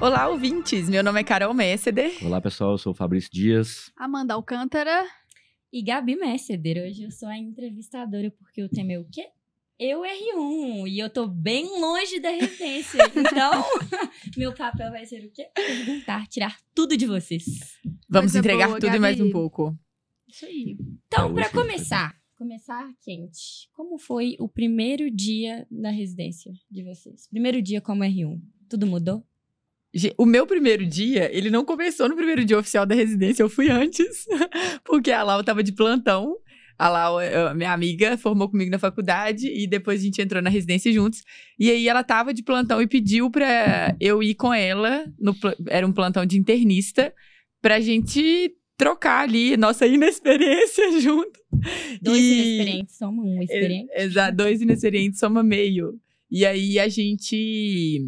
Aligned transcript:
Olá, 0.00 0.28
ouvintes! 0.28 0.88
Meu 0.88 1.04
nome 1.04 1.20
é 1.20 1.24
Carol 1.24 1.54
Messeder. 1.54 2.10
Olá, 2.24 2.40
pessoal. 2.40 2.72
Eu 2.72 2.78
sou 2.78 2.90
o 2.90 2.94
Fabrício 2.96 3.30
Dias. 3.32 3.92
Amanda 3.96 4.34
Alcântara. 4.34 5.06
E 5.72 5.80
Gabi 5.80 6.16
Messeder. 6.16 6.84
Hoje 6.84 7.04
eu 7.04 7.12
sou 7.12 7.28
a 7.28 7.38
entrevistadora 7.38 8.32
porque 8.32 8.64
o 8.64 8.68
tema 8.68 8.94
é 8.94 8.98
o 8.98 9.04
quê? 9.04 9.28
Eu 9.78 10.02
R1 10.02 10.86
e 10.88 10.98
eu 11.00 11.10
tô 11.10 11.26
bem 11.26 11.64
longe 11.80 12.20
da 12.20 12.30
residência. 12.30 12.98
Então, 13.16 13.64
meu 14.36 14.52
papel 14.54 14.90
vai 14.92 15.04
ser 15.04 15.24
o 15.24 15.30
quê? 15.32 15.48
Perguntar, 15.54 16.26
tirar 16.28 16.56
tudo 16.74 16.96
de 16.96 17.06
vocês. 17.06 17.44
Vamos 18.08 18.32
Coisa 18.32 18.38
entregar 18.38 18.68
boa, 18.68 18.78
tudo 18.80 18.94
e 18.94 18.98
mais 19.00 19.16
Gabi. 19.18 19.28
um 19.28 19.32
pouco. 19.32 19.76
Isso 20.28 20.46
aí. 20.46 20.76
Então, 21.08 21.32
foi- 21.34 21.48
começar, 21.50 22.14
começar 22.36 22.88
quente. 23.04 23.68
Como 23.72 23.98
foi 23.98 24.36
o 24.38 24.48
primeiro 24.48 25.10
dia 25.10 25.66
na 25.70 25.90
residência 25.90 26.52
de 26.70 26.84
vocês? 26.84 27.26
Primeiro 27.28 27.60
dia 27.60 27.80
como 27.80 28.04
R1. 28.04 28.40
Tudo 28.68 28.86
mudou? 28.86 29.26
O 30.18 30.26
meu 30.26 30.44
primeiro 30.44 30.84
dia, 30.84 31.30
ele 31.36 31.50
não 31.50 31.64
começou 31.64 32.08
no 32.08 32.16
primeiro 32.16 32.44
dia 32.44 32.58
oficial 32.58 32.84
da 32.84 32.96
residência, 32.96 33.44
eu 33.44 33.48
fui 33.48 33.70
antes, 33.70 34.24
porque 34.84 35.12
a 35.12 35.22
Lau 35.22 35.42
tava 35.44 35.62
de 35.62 35.70
plantão. 35.72 36.36
A 36.78 36.88
Lau, 36.88 37.20
eh, 37.20 37.54
minha 37.54 37.72
amiga, 37.72 38.16
formou 38.18 38.48
comigo 38.48 38.70
na 38.70 38.78
faculdade 38.78 39.46
e 39.48 39.66
depois 39.66 40.00
a 40.00 40.04
gente 40.04 40.20
entrou 40.20 40.42
na 40.42 40.50
residência 40.50 40.92
juntos. 40.92 41.22
E 41.58 41.70
aí 41.70 41.88
ela 41.88 42.02
tava 42.02 42.34
de 42.34 42.42
plantão 42.42 42.82
e 42.82 42.86
pediu 42.86 43.30
pra 43.30 43.94
eu 44.00 44.22
ir 44.22 44.34
com 44.34 44.52
ela, 44.52 45.04
no, 45.18 45.34
era 45.68 45.86
um 45.86 45.92
plantão 45.92 46.26
de 46.26 46.36
internista, 46.38 47.14
pra 47.62 47.80
gente 47.80 48.52
trocar 48.76 49.22
ali 49.22 49.56
nossa 49.56 49.86
inexperiência 49.86 50.84
junto. 51.00 51.38
Dois 52.02 52.18
E- 52.20 52.32
inexperientes, 52.32 52.96
soma 52.96 53.22
um 53.22 53.40
experiente. 53.40 53.88
Exato, 53.94 54.36
dois 54.36 54.60
inexperientes 54.60 55.20
soma 55.20 55.42
meio. 55.42 55.94
E 56.30 56.44
aí 56.44 56.78
a 56.80 56.88
gente. 56.88 58.04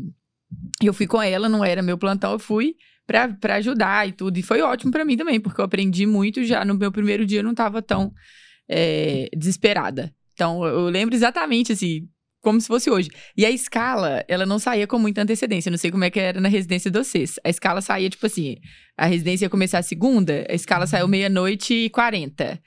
Eu 0.83 0.93
fui 0.93 1.07
com 1.07 1.23
ela, 1.23 1.49
não 1.49 1.65
era 1.65 1.83
meu 1.83 1.97
plantão, 1.97 2.33
eu 2.33 2.39
fui 2.39 2.75
pra, 3.07 3.29
pra 3.29 3.55
ajudar 3.57 4.09
e 4.09 4.13
tudo. 4.13 4.37
E 4.39 4.43
foi 4.43 4.61
ótimo 4.61 4.91
pra 4.91 5.05
mim 5.05 5.17
também, 5.17 5.39
porque 5.39 5.61
eu 5.61 5.65
aprendi 5.65 6.05
muito 6.07 6.43
já. 6.45 6.65
No 6.65 6.75
meu 6.75 6.91
primeiro 6.91 7.25
dia 7.25 7.39
eu 7.41 7.45
não 7.45 7.55
tava 7.55 7.81
tão 7.81 8.13
é, 8.69 9.29
desesperada. 9.37 10.13
Então 10.33 10.65
eu 10.65 10.89
lembro 10.89 11.15
exatamente 11.15 11.73
assim. 11.73 12.09
Como 12.43 12.61
se 12.61 12.69
fosse 12.69 12.89
hoje. 12.89 13.11
E 13.37 13.45
a 13.45 13.51
escala, 13.51 14.25
ela 14.29 14.47
não 14.47 14.57
saía 14.61 14.87
com 14.87 15.01
muita 15.01 15.21
antecedência. 15.21 15.69
Eu 15.69 15.73
Não 15.73 15.79
sei 15.79 15.91
como 15.91 16.05
é 16.05 16.11
que 16.11 16.21
era 16.21 16.41
na 16.41 16.49
residência 16.49 16.89
de 16.89 16.97
vocês. 16.97 17.41
A 17.43 17.51
escala 17.51 17.81
saía, 17.81 18.09
tipo 18.09 18.25
assim, 18.25 18.57
a 18.97 19.05
residência 19.07 19.47
ia 19.47 19.51
começar 19.51 19.83
segunda, 19.83 20.47
a 20.49 20.55
escala 20.55 20.87
saiu 20.87 21.09
meia-noite 21.09 21.75
e 21.75 21.91
quarenta. 21.91 22.61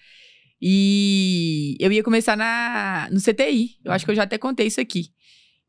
E 0.61 1.78
eu 1.80 1.91
ia 1.94 2.03
começar 2.03 2.36
na, 2.36 3.08
no 3.09 3.22
CTI. 3.22 3.78
Eu 3.86 3.94
acho 3.94 4.03
que 4.03 4.11
eu 4.11 4.16
já 4.16 4.23
até 4.23 4.38
contei 4.38 4.67
isso 4.67 4.81
aqui. 4.81 5.11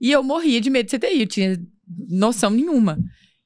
E 0.00 0.10
eu 0.10 0.22
morria 0.22 0.60
de 0.60 0.70
medo 0.70 0.90
de 0.90 0.98
CTI, 0.98 1.20
eu 1.20 1.26
tinha 1.26 1.60
noção 2.08 2.50
nenhuma. 2.50 2.98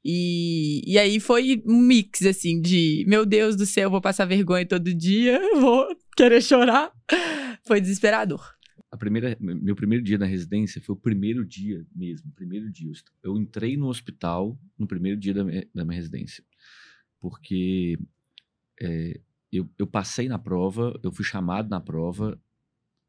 E, 0.04 0.82
e 0.86 0.98
aí 0.98 1.18
foi 1.18 1.62
um 1.66 1.78
mix, 1.78 2.22
assim, 2.22 2.60
de 2.60 3.04
meu 3.08 3.24
Deus 3.24 3.56
do 3.56 3.64
céu, 3.64 3.90
vou 3.90 4.00
passar 4.00 4.26
vergonha 4.26 4.66
todo 4.66 4.94
dia, 4.94 5.40
vou 5.58 5.86
querer 6.16 6.42
chorar. 6.42 6.92
Foi 7.66 7.80
desesperador. 7.80 8.54
A 8.90 8.96
primeira, 8.96 9.36
meu 9.40 9.74
primeiro 9.74 10.04
dia 10.04 10.18
na 10.18 10.26
residência 10.26 10.80
foi 10.80 10.94
o 10.94 10.98
primeiro 10.98 11.44
dia 11.44 11.84
mesmo, 11.94 12.30
primeiro 12.32 12.70
dia. 12.70 12.92
Eu 13.22 13.36
entrei 13.36 13.76
no 13.76 13.88
hospital 13.88 14.58
no 14.78 14.86
primeiro 14.86 15.18
dia 15.18 15.34
da 15.34 15.42
minha, 15.42 15.68
da 15.74 15.84
minha 15.84 15.96
residência. 15.96 16.44
Porque 17.18 17.98
é, 18.80 19.20
eu, 19.50 19.68
eu 19.78 19.86
passei 19.86 20.28
na 20.28 20.38
prova, 20.38 20.98
eu 21.02 21.10
fui 21.10 21.24
chamado 21.24 21.68
na 21.68 21.80
prova 21.80 22.40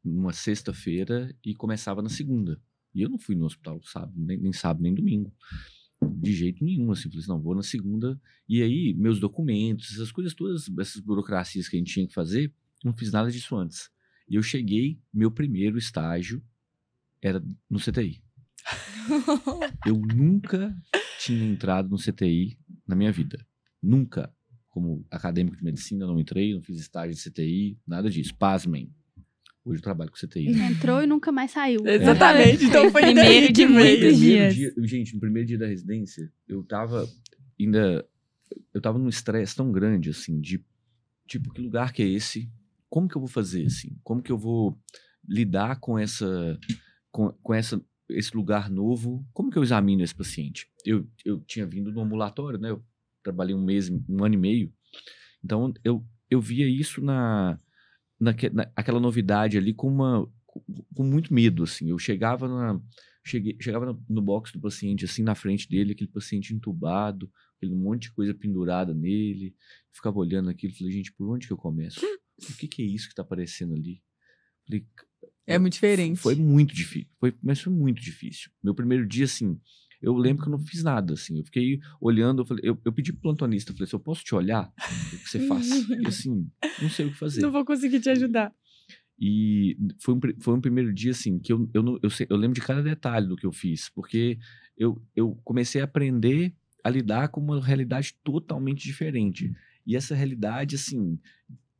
numa 0.04 0.32
sexta-feira 0.32 1.34
e 1.44 1.54
começava 1.54 2.02
na 2.02 2.08
segunda. 2.08 2.60
E 2.94 3.02
eu 3.02 3.08
não 3.08 3.18
fui 3.18 3.34
no 3.34 3.44
hospital, 3.44 3.80
sabe? 3.84 4.12
Nem, 4.16 4.38
nem 4.38 4.52
sábado, 4.52 4.82
nem 4.82 4.94
domingo. 4.94 5.32
De 6.02 6.32
jeito 6.32 6.64
nenhum, 6.64 6.90
assim. 6.92 7.08
Falei 7.10 7.18
assim, 7.18 7.28
não, 7.28 7.40
vou 7.40 7.54
na 7.54 7.62
segunda. 7.62 8.20
E 8.48 8.62
aí, 8.62 8.94
meus 8.94 9.20
documentos, 9.20 9.92
essas 9.92 10.10
coisas 10.10 10.34
todas, 10.34 10.70
essas 10.78 11.00
burocracias 11.00 11.68
que 11.68 11.76
a 11.76 11.78
gente 11.78 11.92
tinha 11.92 12.06
que 12.06 12.14
fazer, 12.14 12.52
não 12.86 12.96
fiz 12.96 13.12
nada 13.12 13.30
disso 13.30 13.56
antes. 13.56 13.90
E 14.28 14.36
eu 14.36 14.42
cheguei, 14.42 14.98
meu 15.12 15.30
primeiro 15.30 15.76
estágio 15.76 16.42
era 17.20 17.42
no 17.68 17.78
CTI. 17.78 18.22
Eu 19.86 19.96
nunca 19.96 20.74
tinha 21.20 21.44
entrado 21.44 21.88
no 21.88 21.96
CTI 21.96 22.58
na 22.86 22.96
minha 22.96 23.12
vida. 23.12 23.44
Nunca. 23.82 24.32
Como 24.68 25.06
acadêmico 25.10 25.56
de 25.56 25.64
medicina, 25.64 26.04
eu 26.04 26.08
não 26.08 26.20
entrei, 26.20 26.52
não 26.52 26.60
fiz 26.60 26.78
estágio 26.78 27.14
de 27.14 27.30
CTI, 27.30 27.78
nada 27.86 28.10
disso. 28.10 28.34
Pasmem. 28.34 28.92
Hoje 29.64 29.78
eu 29.78 29.82
trabalho 29.82 30.10
com 30.10 30.16
CTI. 30.16 30.48
Entrou 30.60 31.02
e 31.02 31.06
nunca 31.06 31.32
mais 31.32 31.52
saiu. 31.52 31.80
Exatamente. 31.86 32.64
Então 32.64 32.90
foi 32.90 33.02
Primeiro 33.02 33.52
de 33.52 33.62
que 33.62 33.66
muitos 33.66 34.18
dias. 34.18 34.54
primeiro 34.54 34.74
dia, 34.74 34.86
gente, 34.86 35.14
no 35.14 35.20
primeiro 35.20 35.48
dia 35.48 35.58
da 35.58 35.66
residência, 35.66 36.30
eu 36.46 36.62
tava 36.62 37.08
ainda. 37.58 38.04
Eu 38.74 38.80
tava 38.80 38.98
num 38.98 39.08
estresse 39.08 39.56
tão 39.56 39.72
grande, 39.72 40.10
assim, 40.10 40.40
de 40.40 40.62
tipo, 41.26 41.52
que 41.52 41.62
lugar 41.62 41.92
que 41.92 42.02
é 42.02 42.08
esse? 42.08 42.50
Como 42.88 43.08
que 43.08 43.16
eu 43.16 43.20
vou 43.20 43.28
fazer, 43.28 43.66
assim? 43.66 43.98
Como 44.02 44.22
que 44.22 44.32
eu 44.32 44.38
vou 44.38 44.78
lidar 45.28 45.80
com 45.80 45.98
essa. 45.98 46.58
com, 47.10 47.30
com 47.42 47.54
essa, 47.54 47.80
esse 48.08 48.36
lugar 48.36 48.70
novo? 48.70 49.26
Como 49.32 49.50
que 49.50 49.58
eu 49.58 49.62
examino 49.62 50.02
esse 50.02 50.14
paciente? 50.14 50.68
Eu, 50.84 51.08
eu 51.24 51.40
tinha 51.40 51.66
vindo 51.66 51.92
do 51.92 52.00
ambulatório, 52.00 52.58
né? 52.58 52.70
Eu 52.70 52.84
trabalhei 53.22 53.54
um 53.54 53.64
mês, 53.64 53.90
um 53.90 54.24
ano 54.24 54.34
e 54.34 54.38
meio. 54.38 54.72
Então, 55.44 55.72
eu, 55.84 56.04
eu 56.30 56.40
via 56.40 56.68
isso 56.68 57.02
na, 57.02 57.58
naque, 58.20 58.50
na 58.50 58.70
aquela 58.76 59.00
novidade 59.00 59.58
ali 59.58 59.74
com 59.74 59.88
uma 59.88 60.28
com 60.94 61.04
muito 61.04 61.34
medo, 61.34 61.64
assim. 61.64 61.90
Eu 61.90 61.98
chegava 61.98 62.48
na 62.48 62.80
cheguei, 63.26 63.56
chegava 63.60 63.86
no, 63.86 64.04
no 64.08 64.22
box 64.22 64.52
do 64.52 64.60
paciente, 64.60 65.04
assim, 65.04 65.22
na 65.22 65.34
frente 65.34 65.68
dele, 65.68 65.92
aquele 65.92 66.10
paciente 66.10 66.54
entubado, 66.54 67.30
aquele 67.56 67.74
monte 67.74 68.02
de 68.02 68.12
coisa 68.12 68.32
pendurada 68.32 68.94
nele. 68.94 69.54
Ficava 69.92 70.18
olhando 70.18 70.48
aquilo, 70.48 70.72
falei, 70.74 70.92
gente, 70.92 71.12
por 71.12 71.28
onde 71.28 71.46
que 71.46 71.52
eu 71.52 71.56
começo? 71.56 72.00
O 72.38 72.52
que 72.56 72.68
que 72.68 72.82
é 72.82 72.84
isso 72.86 73.08
que 73.08 73.14
tá 73.14 73.22
aparecendo 73.22 73.74
ali? 73.74 74.02
Falei, 74.66 74.86
É 75.46 75.58
muito 75.58 75.74
diferente. 75.74 76.18
foi 76.18 76.34
muito 76.34 76.74
difícil. 76.74 77.08
Foi, 77.18 77.34
mas 77.42 77.60
foi 77.60 77.72
muito 77.72 78.00
difícil. 78.02 78.50
Meu 78.62 78.74
primeiro 78.74 79.06
dia, 79.06 79.24
assim, 79.24 79.58
eu 80.02 80.14
lembro 80.16 80.42
que 80.42 80.48
eu 80.48 80.52
não 80.52 80.58
fiz 80.64 80.82
nada, 80.82 81.14
assim. 81.14 81.38
Eu 81.38 81.44
fiquei 81.44 81.78
olhando, 82.00 82.42
eu, 82.42 82.46
falei, 82.46 82.62
eu, 82.68 82.78
eu 82.84 82.92
pedi 82.92 83.12
pro 83.12 83.22
plantonista, 83.22 83.70
eu 83.72 83.76
falei, 83.76 83.88
se 83.88 83.94
eu 83.94 84.00
posso 84.00 84.22
te 84.24 84.34
olhar, 84.34 84.72
o 85.12 85.18
que 85.18 85.28
você 85.30 85.40
faz? 85.46 85.68
E 85.88 86.06
assim, 86.08 86.50
não 86.82 86.90
sei 86.90 87.06
o 87.06 87.10
que 87.12 87.18
fazer. 87.18 87.40
Não 87.42 87.50
vou 87.52 87.64
conseguir 87.64 88.00
te 88.00 88.10
ajudar. 88.10 88.52
E 89.18 89.78
foi 90.00 90.14
um, 90.14 90.20
foi 90.40 90.54
um 90.54 90.60
primeiro 90.60 90.92
dia, 90.92 91.12
assim, 91.12 91.38
que 91.38 91.50
eu, 91.52 91.70
eu, 91.72 91.82
não, 91.82 91.98
eu, 92.02 92.10
sei- 92.10 92.26
eu 92.28 92.36
lembro 92.36 92.54
de 92.54 92.66
cada 92.66 92.82
detalhe 92.82 93.26
do 93.26 93.36
que 93.36 93.46
eu 93.46 93.52
fiz, 93.52 93.88
porque 93.88 94.38
eu, 94.76 95.00
eu 95.14 95.34
comecei 95.42 95.80
a 95.80 95.84
aprender 95.84 96.54
a 96.84 96.90
lidar 96.90 97.28
com 97.28 97.40
uma 97.40 97.64
realidade 97.64 98.14
totalmente 98.22 98.84
diferente. 98.84 99.50
E 99.86 99.96
essa 99.96 100.14
realidade, 100.14 100.74
assim, 100.76 101.18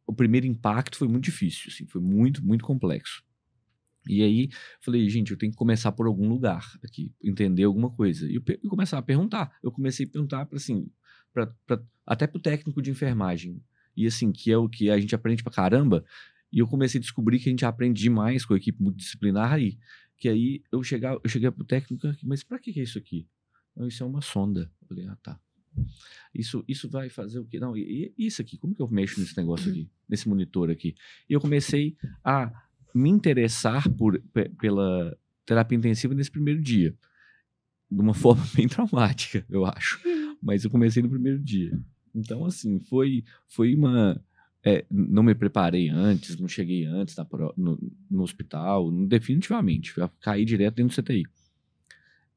o 0.07 0.13
primeiro 0.13 0.47
impacto 0.47 0.97
foi 0.97 1.09
muito 1.09 1.25
difícil, 1.25 1.71
assim, 1.73 1.87
foi 1.87 2.01
muito, 2.01 2.45
muito 2.45 2.65
complexo. 2.65 3.25
E 4.09 4.23
aí, 4.23 4.49
falei, 4.81 5.09
gente, 5.11 5.33
eu 5.33 5.37
tenho 5.37 5.51
que 5.51 5.59
começar 5.59 5.91
por 5.91 6.07
algum 6.07 6.29
lugar 6.29 6.65
aqui, 6.85 7.13
entender 7.23 7.65
alguma 7.65 7.91
coisa. 7.91 8.31
E 8.31 8.37
eu, 8.37 8.43
eu 8.63 8.71
começar 8.71 8.99
a 8.99 9.03
perguntar. 9.03 9.57
Eu 9.63 9.73
comecei 9.73 10.07
a 10.07 10.09
perguntar 10.09 10.47
para 10.47 10.59
assim, 10.59 10.89
pra, 11.33 11.47
pra, 11.67 11.83
até 12.07 12.27
pro 12.27 12.41
técnico 12.41 12.81
de 12.81 12.91
enfermagem. 12.91 13.61
E 13.97 14.07
assim, 14.07 14.31
que 14.31 14.53
é 14.53 14.57
o 14.57 14.69
que 14.69 14.91
a 14.91 15.01
gente 15.01 15.15
aprende 15.15 15.43
pra 15.43 15.53
caramba. 15.53 16.05
E 16.53 16.61
eu 16.61 16.69
comecei 16.69 16.99
a 16.99 17.03
descobrir 17.03 17.41
que 17.41 17.49
a 17.49 17.51
gente 17.51 17.65
aprende 17.65 18.01
demais 18.01 18.45
com 18.45 18.55
a 18.55 18.57
equipe 18.57 18.81
multidisciplinar 18.81 19.55
aí. 19.55 19.77
Que 20.17 20.29
aí 20.29 20.63
eu 20.71 20.83
chegava, 20.85 21.21
eu 21.23 21.29
cheguei 21.29 21.51
pro 21.51 21.65
técnico, 21.65 22.07
mas 22.23 22.45
pra 22.45 22.59
que 22.59 22.73
que 22.73 22.81
é 22.81 22.85
isso 22.85 22.99
aqui? 22.99 23.27
Não, 23.75 23.89
isso 23.89 24.03
é 24.03 24.07
uma 24.07 24.23
sonda. 24.23 24.71
Eu 24.81 24.89
falei, 24.89 25.07
ah, 25.09 25.17
tá. 25.17 25.41
Isso, 26.35 26.65
isso 26.69 26.89
vai 26.89 27.09
fazer 27.09 27.39
o 27.39 27.45
quê? 27.47 27.59
Não, 27.59 27.77
e, 27.77 28.13
e 28.17 28.27
isso 28.27 28.43
aqui? 28.43 28.59
Como 28.59 28.75
que 28.75 28.83
eu 28.83 28.89
mexo 28.89 29.19
nesse 29.21 29.37
negócio 29.37 29.71
aqui? 29.71 29.89
Nesse 30.09 30.29
monitor 30.29 30.71
aqui? 30.71 30.95
E 31.29 31.33
eu 31.33 31.41
comecei 31.41 31.97
a 32.25 32.53
me 32.95 33.09
interessar 33.11 33.89
por, 33.95 34.21
pe- 34.33 34.51
pela 34.51 35.17
terapia 35.45 35.79
intensiva 35.79 36.15
nesse 36.15 36.31
primeiro 36.31 36.61
dia. 36.63 36.95
De 37.91 38.01
uma 38.01 38.13
forma 38.15 38.45
bem 38.55 38.69
traumática, 38.69 39.45
eu 39.49 39.65
acho. 39.65 40.01
Mas 40.43 40.65
eu 40.65 40.71
comecei 40.71 41.03
no 41.03 41.09
primeiro 41.09 41.39
dia. 41.39 41.79
Então, 42.15 42.45
assim, 42.45 42.79
foi, 42.81 43.25
foi 43.49 43.75
uma. 43.75 44.23
é, 44.65 44.85
não 44.91 45.23
me 45.23 45.35
preparei 45.35 45.89
antes, 45.89 46.39
não 46.39 46.49
cheguei 46.49 46.85
antes 46.85 47.15
na 47.17 47.27
no, 47.57 47.79
no 48.11 48.23
hospital, 48.23 48.91
definitivamente. 49.07 49.95
Caí 50.21 50.45
direto 50.45 50.75
dentro 50.77 50.95
do 50.95 51.03
CTI. 51.03 51.23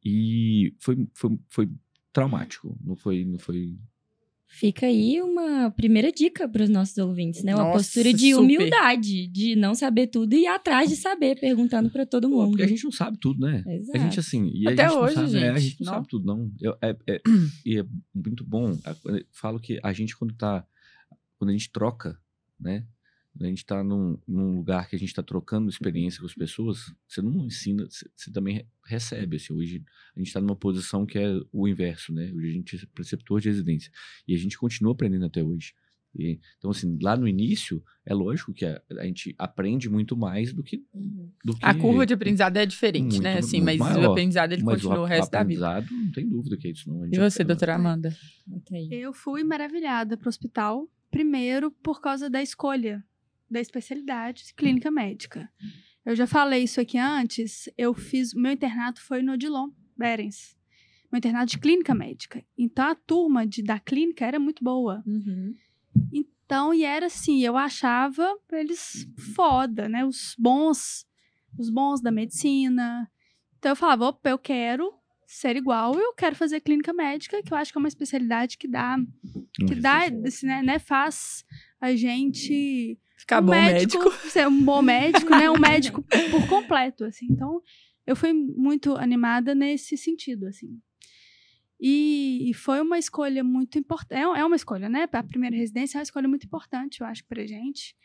E 0.03 0.73
foi, 0.79 1.07
foi, 1.13 1.39
foi 1.49 1.69
traumático. 2.11 2.77
Não 2.83 2.95
foi, 2.95 3.25
não 3.25 3.39
foi 3.39 3.77
Fica 4.51 4.87
aí 4.87 5.21
uma 5.21 5.69
primeira 5.69 6.11
dica 6.11 6.49
para 6.49 6.63
os 6.63 6.69
nossos 6.69 6.97
ouvintes, 6.97 7.43
né? 7.43 7.53
Uma 7.53 7.65
Nossa, 7.65 7.77
postura 7.77 8.11
de 8.11 8.31
super. 8.31 8.43
humildade, 8.43 9.27
de 9.27 9.55
não 9.55 9.75
saber 9.75 10.07
tudo 10.07 10.33
e 10.33 10.41
ir 10.41 10.47
atrás 10.47 10.89
de 10.89 10.95
saber, 10.95 11.39
perguntando 11.39 11.89
para 11.91 12.03
todo 12.03 12.27
Pô, 12.27 12.35
mundo. 12.35 12.49
Porque 12.49 12.63
a 12.63 12.67
gente 12.67 12.83
não 12.83 12.91
sabe 12.91 13.19
tudo, 13.19 13.45
né? 13.45 13.63
Exato. 13.67 13.97
A 13.97 14.01
gente, 14.01 14.19
assim. 14.19 14.51
E 14.53 14.67
Até 14.67 14.85
a 14.85 14.87
gente 14.89 14.97
hoje, 14.97 15.15
não 15.15 15.27
sabe, 15.27 15.37
é, 15.37 15.49
a 15.49 15.57
gente, 15.57 15.69
gente 15.69 15.79
não, 15.81 15.85
não. 15.85 15.93
sabe 15.93 16.07
tudo, 16.09 16.25
não. 16.25 16.51
Eu, 16.59 16.75
é, 16.81 16.97
é- 17.07 17.21
e 17.63 17.79
é 17.79 17.85
muito 18.13 18.43
bom. 18.43 18.71
eu 19.05 19.25
falo 19.31 19.59
que 19.59 19.79
a 19.83 19.93
gente, 19.93 20.17
quando 20.17 20.33
tá. 20.33 20.65
quando 21.37 21.51
a 21.51 21.53
gente 21.53 21.71
troca, 21.71 22.19
né? 22.59 22.85
A 23.41 23.45
gente 23.45 23.59
está 23.59 23.83
num, 23.83 24.17
num 24.27 24.55
lugar 24.57 24.89
que 24.89 24.95
a 24.95 24.99
gente 24.99 25.09
está 25.09 25.23
trocando 25.23 25.69
experiência 25.69 26.19
com 26.19 26.25
as 26.25 26.33
pessoas, 26.33 26.93
você 27.07 27.21
não 27.21 27.45
ensina, 27.45 27.85
você, 27.89 28.09
você 28.15 28.31
também 28.31 28.55
re- 28.55 28.65
recebe. 28.85 29.37
Assim, 29.37 29.53
hoje 29.53 29.83
a 30.15 30.19
gente 30.19 30.27
está 30.27 30.41
numa 30.41 30.55
posição 30.55 31.05
que 31.05 31.17
é 31.17 31.39
o 31.51 31.67
inverso, 31.67 32.13
né? 32.13 32.31
Hoje 32.35 32.49
a 32.49 32.51
gente 32.53 32.75
é 32.75 32.79
preceptor 32.93 33.39
de 33.39 33.49
residência. 33.49 33.91
E 34.27 34.35
a 34.35 34.37
gente 34.37 34.57
continua 34.57 34.91
aprendendo 34.91 35.25
até 35.25 35.41
hoje. 35.43 35.73
E, 36.15 36.39
então, 36.57 36.71
assim, 36.71 36.97
lá 37.01 37.15
no 37.15 37.27
início, 37.27 37.83
é 38.03 38.15
lógico 38.15 38.51
que 38.51 38.65
a, 38.65 38.81
a 38.97 39.03
gente 39.05 39.35
aprende 39.37 39.87
muito 39.87 40.17
mais 40.17 40.51
do 40.51 40.63
que. 40.63 40.83
Uhum. 40.91 41.29
Do 41.45 41.53
que 41.55 41.63
A 41.63 41.73
curva 41.75 42.03
de 42.05 42.15
aprendizado 42.15 42.57
é 42.57 42.65
diferente, 42.65 43.11
Muito, 43.13 43.21
né? 43.21 43.37
Assim, 43.37 43.61
mas 43.61 43.79
o 43.79 43.83
maior. 43.83 44.11
aprendizado 44.11 44.51
ele 44.51 44.63
mas 44.63 44.81
continua 44.81 45.01
o 45.01 45.03
ap- 45.05 45.09
resto 45.09 45.31
da 45.31 45.43
vida. 45.43 45.67
aprendizado, 45.69 45.95
não 46.03 46.11
tem 46.11 46.27
dúvida 46.27 46.57
que 46.57 46.67
é 46.67 46.71
isso, 46.71 46.89
não. 46.89 47.03
A 47.03 47.07
E 47.07 47.17
você, 47.19 47.43
doutora 47.43 47.75
Amanda? 47.75 48.11
Eu 48.91 49.13
fui 49.13 49.43
maravilhada 49.43 50.17
pro 50.17 50.27
hospital, 50.29 50.89
primeiro 51.11 51.69
por 51.71 52.01
causa 52.01 52.27
da 52.29 52.41
escolha 52.41 53.03
da 53.49 53.59
especialidade 53.59 54.53
clínica 54.55 54.91
médica. 54.91 55.49
Eu 56.05 56.15
já 56.15 56.25
falei 56.25 56.63
isso 56.63 56.79
aqui 56.79 56.97
antes, 56.97 57.69
eu 57.77 57.93
fiz, 57.93 58.33
meu 58.33 58.51
internato 58.51 59.01
foi 59.01 59.21
no 59.21 59.33
Odilon 59.33 59.69
Berens. 59.97 60.57
Meu 61.11 61.17
internato 61.17 61.51
de 61.51 61.59
clínica 61.59 61.93
médica. 61.95 62.43
Então 62.57 62.85
a 62.85 62.95
turma 62.95 63.45
de, 63.45 63.63
da 63.63 63.79
clínica 63.79 64.25
era 64.25 64.39
muito 64.39 64.63
boa. 64.63 65.03
Então, 66.13 66.73
e 66.73 66.83
era 66.83 67.07
assim, 67.07 67.41
eu 67.43 67.57
achava 67.57 68.35
eles 68.51 69.07
foda, 69.35 69.89
né? 69.89 70.05
Os 70.05 70.35
bons, 70.37 71.05
os 71.57 71.69
bons 71.69 72.01
da 72.01 72.11
medicina. 72.11 73.09
Então 73.57 73.71
eu 73.71 73.75
falava, 73.75 74.05
opa, 74.07 74.29
eu 74.29 74.37
quero 74.37 74.93
ser 75.27 75.55
igual, 75.55 75.93
eu 75.93 76.13
quero 76.15 76.35
fazer 76.35 76.59
clínica 76.59 76.91
médica, 76.91 77.43
que 77.43 77.53
eu 77.53 77.57
acho 77.57 77.71
que 77.71 77.77
é 77.77 77.81
uma 77.81 77.87
especialidade 77.87 78.57
que 78.57 78.67
dá, 78.67 78.97
que 79.67 79.75
dá, 79.75 80.05
assim, 80.25 80.47
né, 80.47 80.63
né, 80.63 80.79
faz 80.79 81.45
a 81.79 81.95
gente 81.95 82.97
Ficar 83.19 83.41
um 83.41 83.45
bom 83.45 83.51
médico. 83.51 84.11
ser 84.29 84.47
um 84.47 84.63
bom 84.63 84.81
médico, 84.81 85.29
né? 85.29 85.49
Um 85.49 85.59
médico 85.59 86.01
por 86.31 86.47
completo, 86.47 87.03
assim. 87.03 87.27
Então, 87.29 87.61
eu 88.07 88.15
fui 88.15 88.31
muito 88.33 88.95
animada 88.95 89.53
nesse 89.53 89.97
sentido, 89.97 90.47
assim. 90.47 90.79
E, 91.79 92.49
e 92.49 92.53
foi 92.53 92.81
uma 92.81 92.97
escolha 92.97 93.43
muito 93.43 93.77
importante. 93.77 94.17
É, 94.17 94.21
é 94.21 94.45
uma 94.45 94.55
escolha, 94.55 94.89
né? 94.89 95.07
A 95.11 95.23
primeira 95.23 95.55
residência 95.55 95.97
é 95.97 95.99
uma 95.99 96.03
escolha 96.03 96.27
muito 96.27 96.45
importante, 96.45 97.01
eu 97.01 97.07
acho, 97.07 97.25
pra 97.25 97.45
gente. 97.45 97.95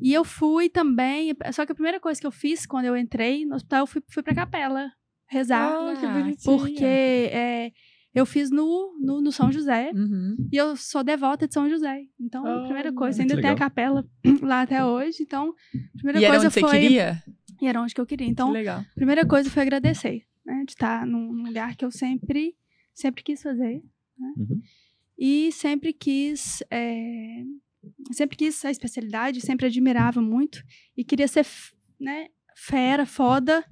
E 0.00 0.12
eu 0.12 0.24
fui 0.24 0.68
também. 0.68 1.34
Só 1.52 1.64
que 1.64 1.72
a 1.72 1.74
primeira 1.74 2.00
coisa 2.00 2.20
que 2.20 2.26
eu 2.26 2.30
fiz 2.30 2.66
quando 2.66 2.86
eu 2.86 2.96
entrei 2.96 3.44
no 3.44 3.54
hospital, 3.54 3.80
eu 3.80 3.86
fui, 3.86 4.02
fui 4.08 4.22
pra 4.22 4.34
capela 4.34 4.90
rezar. 5.26 5.72
Ah, 5.72 5.94
que 5.98 6.06
Ah, 6.06 6.10
bonitinho. 6.10 6.58
porque 6.58 6.84
é, 6.84 7.72
eu 8.18 8.26
fiz 8.26 8.50
no, 8.50 8.96
no, 9.00 9.20
no 9.20 9.32
São 9.32 9.50
José. 9.52 9.90
Uhum. 9.94 10.36
E 10.52 10.56
eu 10.56 10.76
sou 10.76 11.02
devota 11.04 11.46
de 11.48 11.54
São 11.54 11.68
José. 11.68 12.02
Então, 12.20 12.46
a 12.46 12.64
primeira 12.64 12.90
Oh, 12.90 12.94
coisa, 12.94 13.22
ainda 13.22 13.40
tem 13.40 13.50
a 13.50 13.54
capela 13.54 14.04
lá 14.42 14.62
até 14.62 14.84
hoje. 14.84 15.22
Então, 15.22 15.54
a 15.94 15.96
primeira 15.96 16.20
E 16.20 16.24
era 16.24 16.32
coisa 16.34 16.46
onde 16.46 16.54
você 16.54 16.60
foi. 16.60 16.70
queria? 16.80 17.22
E 17.60 17.66
era 17.66 17.80
onde 17.82 17.94
que 17.94 18.00
eu 18.00 18.06
queria. 18.06 18.26
Então, 18.26 18.50
legal. 18.50 18.80
a 18.80 18.94
primeira 18.94 19.26
coisa 19.26 19.50
foi 19.50 19.62
agradecer, 19.62 20.22
né? 20.44 20.62
De 20.64 20.72
estar 20.72 21.06
num 21.06 21.42
lugar 21.42 21.74
que 21.76 21.84
eu 21.84 21.90
sempre, 21.90 22.54
sempre 22.94 23.22
quis 23.22 23.42
fazer. 23.42 23.82
Uhum. 24.18 24.60
E 25.18 25.50
sempre 25.52 25.92
quis. 25.92 26.62
é, 26.70 27.42
sempre 28.12 28.36
quis 28.36 28.64
a 28.64 28.70
especialidade, 28.70 29.40
sempre 29.40 29.66
admirava 29.66 30.20
muito. 30.20 30.62
E 30.96 31.02
queria 31.04 31.26
ser, 31.28 31.44
né? 32.00 32.28
Fera, 32.56 33.04
foda. 33.06 33.64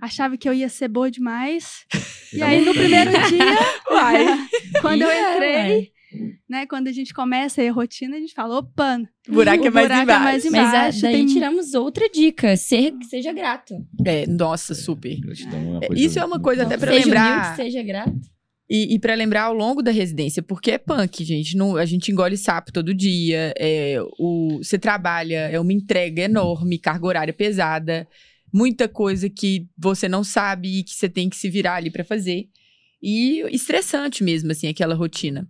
Achava 0.00 0.36
que 0.36 0.48
eu 0.48 0.54
ia 0.54 0.68
ser 0.68 0.88
boa 0.88 1.10
demais. 1.10 1.84
E 2.32 2.40
aí, 2.42 2.64
no 2.64 2.72
primeiro 2.72 3.10
dia, 3.10 3.44
Uai. 3.90 4.24
quando 4.80 5.02
eu 5.02 5.08
entrei, 5.10 5.90
né? 6.48 6.64
Quando 6.64 6.86
a 6.86 6.92
gente 6.92 7.12
começa 7.12 7.60
aí 7.60 7.66
a 7.66 7.72
rotina, 7.72 8.16
a 8.16 8.20
gente 8.20 8.32
fala, 8.32 8.58
opa, 8.60 9.00
O 9.28 9.32
buraco 9.32 9.66
é 9.66 9.70
mais 9.70 9.88
buraco 9.88 10.10
é 10.12 10.18
mais 10.20 10.44
embaixo. 10.44 10.64
Mas 10.64 10.74
a- 10.74 10.78
embaixo 10.78 11.02
daí 11.02 11.12
tem- 11.14 11.26
tiramos 11.26 11.74
outra 11.74 12.08
dica. 12.08 12.56
Ser, 12.56 12.92
seja 13.08 13.32
grato. 13.32 13.74
É, 14.06 14.28
nossa, 14.28 14.76
super. 14.76 15.18
Gratidão 15.20 15.80
é 15.82 15.86
É, 15.86 15.98
isso 15.98 16.20
é 16.20 16.24
uma 16.24 16.38
coisa 16.38 16.62
até 16.62 16.78
seja 16.78 16.92
lembrar. 16.92 17.40
humilde, 17.42 17.56
seja 17.56 17.82
grato. 17.82 18.14
E, 18.70 18.94
e 18.94 18.98
para 19.00 19.14
lembrar 19.16 19.42
ao 19.46 19.54
longo 19.54 19.82
da 19.82 19.90
residência, 19.90 20.40
porque 20.40 20.70
é 20.70 20.78
punk, 20.78 21.24
gente. 21.24 21.56
Não, 21.56 21.74
a 21.76 21.84
gente 21.84 22.12
engole 22.12 22.36
sapo 22.36 22.70
todo 22.72 22.94
dia. 22.94 23.52
É, 23.58 23.96
o, 24.20 24.58
você 24.62 24.78
trabalha, 24.78 25.48
é 25.50 25.58
uma 25.58 25.72
entrega 25.72 26.22
enorme, 26.22 26.78
carga 26.78 27.04
horária 27.08 27.32
pesada, 27.34 28.06
muita 28.52 28.88
coisa 28.88 29.28
que 29.28 29.66
você 29.76 30.08
não 30.08 30.24
sabe 30.24 30.78
e 30.78 30.84
que 30.84 30.94
você 30.94 31.08
tem 31.08 31.28
que 31.28 31.36
se 31.36 31.48
virar 31.48 31.76
ali 31.76 31.90
para 31.90 32.04
fazer. 32.04 32.48
E 33.02 33.40
estressante 33.54 34.22
mesmo, 34.22 34.52
assim, 34.52 34.68
aquela 34.68 34.94
rotina. 34.94 35.48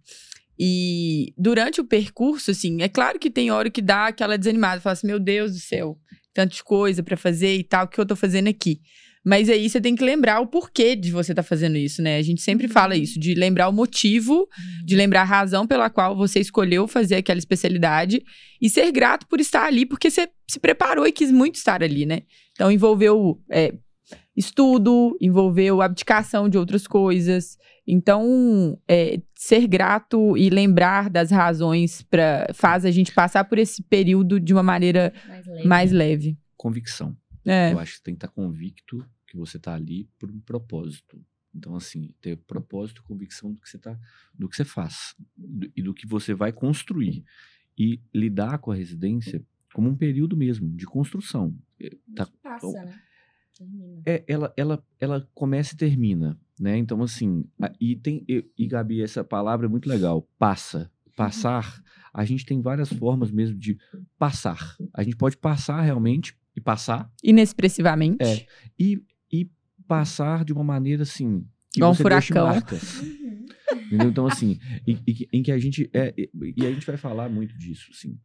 E 0.58 1.32
durante 1.38 1.80
o 1.80 1.84
percurso, 1.84 2.50
assim, 2.50 2.82
é 2.82 2.88
claro 2.88 3.18
que 3.18 3.30
tem 3.30 3.50
hora 3.50 3.70
que 3.70 3.80
dá 3.80 4.08
aquela 4.08 4.36
desanimada, 4.36 4.80
fala 4.80 4.92
assim, 4.92 5.06
meu 5.06 5.18
Deus 5.18 5.52
do 5.52 5.58
céu, 5.58 5.98
tanta 6.34 6.54
coisa 6.62 7.02
para 7.02 7.16
fazer 7.16 7.56
e 7.56 7.64
tal, 7.64 7.86
o 7.86 7.88
que 7.88 7.98
eu 7.98 8.06
tô 8.06 8.14
fazendo 8.14 8.48
aqui? 8.48 8.80
Mas 9.24 9.50
aí 9.50 9.68
você 9.68 9.80
tem 9.80 9.94
que 9.94 10.02
lembrar 10.02 10.40
o 10.40 10.46
porquê 10.46 10.96
de 10.96 11.10
você 11.10 11.32
estar 11.32 11.42
fazendo 11.42 11.76
isso, 11.76 12.00
né? 12.00 12.16
A 12.16 12.22
gente 12.22 12.40
sempre 12.40 12.66
fala 12.66 12.96
isso, 12.96 13.20
de 13.20 13.34
lembrar 13.34 13.68
o 13.68 13.72
motivo, 13.72 14.48
de 14.84 14.96
lembrar 14.96 15.22
a 15.22 15.24
razão 15.24 15.66
pela 15.66 15.90
qual 15.90 16.16
você 16.16 16.40
escolheu 16.40 16.88
fazer 16.88 17.16
aquela 17.16 17.38
especialidade 17.38 18.22
e 18.60 18.70
ser 18.70 18.90
grato 18.90 19.26
por 19.26 19.38
estar 19.38 19.66
ali, 19.66 19.84
porque 19.84 20.10
você 20.10 20.26
se 20.48 20.58
preparou 20.58 21.06
e 21.06 21.12
quis 21.12 21.30
muito 21.30 21.56
estar 21.56 21.82
ali, 21.82 22.06
né? 22.06 22.22
Então 22.52 22.72
envolveu 22.72 23.38
é, 23.50 23.74
estudo, 24.34 25.16
envolveu 25.20 25.82
abdicação 25.82 26.48
de 26.48 26.56
outras 26.56 26.86
coisas. 26.86 27.58
Então, 27.86 28.78
é, 28.88 29.20
ser 29.34 29.66
grato 29.66 30.36
e 30.36 30.48
lembrar 30.48 31.10
das 31.10 31.30
razões 31.30 32.02
pra, 32.02 32.46
faz 32.54 32.84
a 32.84 32.90
gente 32.90 33.12
passar 33.12 33.44
por 33.44 33.58
esse 33.58 33.82
período 33.82 34.38
de 34.40 34.52
uma 34.52 34.62
maneira 34.62 35.12
Mais 35.26 35.46
leve. 35.46 35.68
mais 35.68 35.92
leve. 35.92 36.38
Convicção. 36.56 37.16
É. 37.44 37.72
Eu 37.72 37.78
acho 37.78 37.96
que 37.96 38.02
tem 38.02 38.14
que 38.14 38.18
estar 38.24 38.28
convicto 38.34 39.04
que 39.26 39.36
você 39.36 39.56
está 39.56 39.74
ali 39.74 40.08
por 40.18 40.30
um 40.30 40.40
propósito. 40.40 41.20
Então, 41.54 41.74
assim, 41.74 42.14
ter 42.20 42.36
propósito 42.36 43.02
convicção 43.02 43.52
do 43.52 43.60
que 43.60 43.68
você 43.68 43.78
tá, 43.78 43.98
do 44.34 44.48
que 44.48 44.56
você 44.56 44.64
faz 44.64 45.14
do- 45.36 45.70
e 45.74 45.82
do 45.82 45.92
que 45.94 46.06
você 46.06 46.32
vai 46.34 46.52
construir. 46.52 47.24
E 47.78 48.00
lidar 48.14 48.58
com 48.58 48.70
a 48.70 48.74
residência 48.74 49.42
como 49.72 49.88
um 49.88 49.96
período 49.96 50.36
mesmo 50.36 50.68
de 50.76 50.84
construção. 50.86 51.56
É, 51.80 51.96
tá- 52.14 52.28
Passa, 52.42 52.84
né? 52.84 53.00
Termina. 53.56 54.02
é, 54.06 54.24
ela, 54.28 54.52
ela, 54.56 54.84
ela 54.98 55.28
começa 55.34 55.74
e 55.74 55.76
termina, 55.76 56.38
né? 56.58 56.76
Então, 56.78 57.02
assim, 57.02 57.44
a- 57.60 57.72
e 57.80 57.96
tem, 57.96 58.24
e, 58.28 58.44
e, 58.56 58.66
Gabi, 58.66 59.02
essa 59.02 59.22
palavra 59.24 59.66
é 59.66 59.68
muito 59.68 59.88
legal, 59.88 60.22
passa. 60.38 60.90
Passar, 61.16 61.82
a 62.14 62.24
gente 62.24 62.46
tem 62.46 62.62
várias 62.62 62.90
formas 62.90 63.30
mesmo 63.30 63.58
de 63.58 63.76
passar. 64.18 64.76
A 64.94 65.02
gente 65.02 65.16
pode 65.16 65.36
passar 65.36 65.80
realmente 65.82 66.34
e 66.56 66.60
passar, 66.60 67.10
Inexpressivamente. 67.22 68.22
É. 68.22 68.46
e, 68.78 69.02
e 69.32 69.50
passar 69.86 70.44
de 70.44 70.52
uma 70.52 70.64
maneira 70.64 71.02
assim 71.04 71.46
Igual 71.76 71.92
um 71.92 71.94
furacão. 71.94 72.46
marcas. 72.46 73.00
Entendeu? 73.86 74.08
Então, 74.10 74.26
assim, 74.26 74.58
e, 74.86 74.98
e- 75.06 75.28
em 75.32 75.42
que 75.42 75.52
a 75.52 75.58
gente. 75.58 75.88
É, 75.92 76.12
e, 76.56 76.66
a 76.66 76.72
gente 76.72 76.86
vai 76.86 76.96
falar 76.96 77.28
muito 77.28 77.56
disso, 77.56 77.90
assim. 77.92 78.18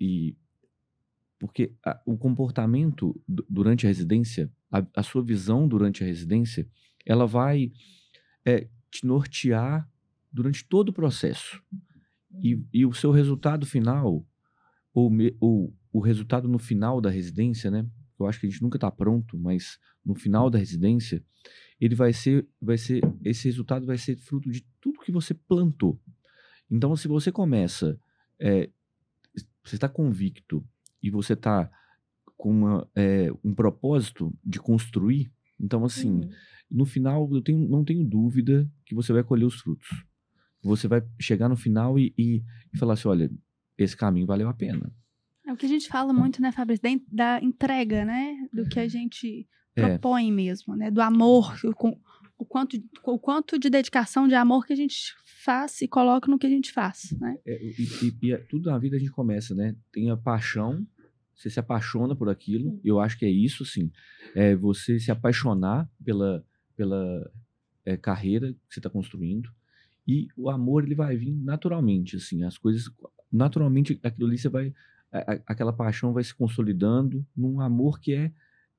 E. 0.00 0.36
Porque 1.38 1.72
a- 1.84 2.00
o 2.06 2.16
comportamento 2.16 3.20
du- 3.26 3.44
durante 3.48 3.84
a 3.86 3.88
residência, 3.88 4.50
a, 4.70 4.84
a 4.96 5.02
sua 5.02 5.22
visão 5.24 5.66
durante 5.68 6.02
a 6.02 6.06
residência, 6.06 6.68
ela 7.06 7.26
vai 7.26 7.72
é, 8.44 8.68
te 8.90 9.04
nortear 9.06 9.88
durante 10.32 10.64
todo 10.64 10.88
o 10.90 10.92
processo. 10.92 11.62
E, 12.42 12.60
e 12.72 12.86
o 12.86 12.92
seu 12.92 13.10
resultado 13.12 13.66
final, 13.66 14.26
ou, 14.94 15.10
me- 15.10 15.36
ou 15.40 15.74
o 15.92 16.00
resultado 16.00 16.48
no 16.48 16.58
final 16.58 17.00
da 17.00 17.10
residência, 17.10 17.70
né? 17.70 17.86
Eu 18.18 18.26
acho 18.26 18.40
que 18.40 18.46
a 18.46 18.50
gente 18.50 18.62
nunca 18.62 18.76
está 18.76 18.90
pronto, 18.90 19.38
mas 19.38 19.78
no 20.04 20.14
final 20.14 20.48
da 20.48 20.58
residência, 20.58 21.22
ele 21.80 21.94
vai 21.94 22.12
ser, 22.12 22.46
vai 22.60 22.78
ser, 22.78 23.02
esse 23.24 23.48
resultado 23.48 23.84
vai 23.86 23.98
ser 23.98 24.16
fruto 24.16 24.50
de 24.50 24.64
tudo 24.80 25.00
que 25.00 25.12
você 25.12 25.34
plantou. 25.34 26.00
Então, 26.70 26.94
se 26.96 27.08
você 27.08 27.30
começa, 27.32 27.98
é, 28.38 28.70
você 29.64 29.76
está 29.76 29.88
convicto 29.88 30.64
e 31.02 31.10
você 31.10 31.34
está 31.34 31.70
com 32.36 32.50
uma, 32.50 32.88
é, 32.94 33.30
um 33.44 33.54
propósito 33.54 34.32
de 34.44 34.58
construir, 34.58 35.30
então 35.60 35.84
assim, 35.84 36.10
Uhum. 36.10 36.30
no 36.70 36.84
final 36.84 37.28
eu 37.32 37.42
tenho, 37.42 37.68
não 37.68 37.84
tenho 37.84 38.04
dúvida 38.04 38.68
que 38.84 38.94
você 38.94 39.12
vai 39.12 39.22
colher 39.22 39.44
os 39.44 39.54
frutos. 39.60 40.04
Você 40.62 40.88
vai 40.88 41.02
chegar 41.20 41.48
no 41.48 41.56
final 41.56 41.98
e, 41.98 42.14
e, 42.16 42.42
e 42.72 42.78
falar 42.78 42.94
assim, 42.94 43.08
olha, 43.08 43.30
esse 43.76 43.96
caminho 43.96 44.26
valeu 44.26 44.48
a 44.48 44.54
pena. 44.54 44.92
É 45.46 45.52
o 45.52 45.56
que 45.56 45.66
a 45.66 45.68
gente 45.68 45.88
fala 45.88 46.12
muito, 46.12 46.40
né, 46.40 46.52
Fabrício, 46.52 46.82
da, 46.82 46.90
en- 46.90 47.04
da 47.10 47.40
entrega, 47.42 48.04
né? 48.04 48.34
Do 48.52 48.68
que 48.68 48.78
a 48.78 48.86
gente 48.88 49.46
É. 49.74 49.80
propõe 49.88 50.30
mesmo, 50.32 50.76
né? 50.76 50.90
Do 50.90 51.00
amor, 51.00 51.54
o, 51.64 51.74
com- 51.74 51.98
o 52.38 52.44
quanto, 52.44 52.76
o 53.04 53.18
quanto 53.18 53.58
de 53.58 53.68
dedicação, 53.70 54.28
de 54.28 54.34
amor 54.34 54.66
que 54.66 54.72
a 54.72 54.76
gente 54.76 55.14
faz 55.44 55.80
e 55.82 55.88
coloca 55.88 56.30
no 56.30 56.38
que 56.38 56.46
a 56.46 56.50
gente 56.50 56.70
faz, 56.72 57.12
né? 57.20 57.36
É, 57.46 57.60
e, 57.64 57.70
e- 57.82 58.16
e 58.28 58.32
é- 58.32 58.36
tudo 58.38 58.70
na 58.70 58.78
vida 58.78 58.96
a 58.96 58.98
gente 58.98 59.10
começa, 59.10 59.54
né? 59.54 59.74
Tem 59.92 60.10
a 60.10 60.16
paixão, 60.16 60.86
você 61.34 61.50
se 61.50 61.58
apaixona 61.58 62.14
por 62.14 62.28
aquilo. 62.28 62.78
Eu 62.84 63.00
acho 63.00 63.18
que 63.18 63.24
é 63.24 63.30
isso, 63.30 63.64
sim. 63.64 63.90
É 64.34 64.54
você 64.54 65.00
se 65.00 65.10
apaixonar 65.10 65.90
pela, 66.04 66.44
pela 66.76 67.30
é, 67.84 67.96
carreira 67.96 68.52
que 68.68 68.74
você 68.74 68.78
está 68.78 68.88
construindo. 68.90 69.50
E 70.06 70.28
o 70.36 70.48
amor, 70.50 70.84
ele 70.84 70.94
vai 70.94 71.16
vir 71.16 71.32
naturalmente, 71.32 72.14
assim. 72.16 72.44
As 72.44 72.56
coisas, 72.58 72.84
naturalmente 73.32 73.98
aquilo 74.04 74.28
ali 74.28 74.38
você 74.38 74.48
vai. 74.48 74.72
A- 75.12 75.40
aquela 75.46 75.72
paixão 75.72 76.12
vai 76.12 76.24
se 76.24 76.34
consolidando 76.34 77.24
num 77.36 77.60
amor 77.60 78.00
que 78.00 78.14
é. 78.14 78.32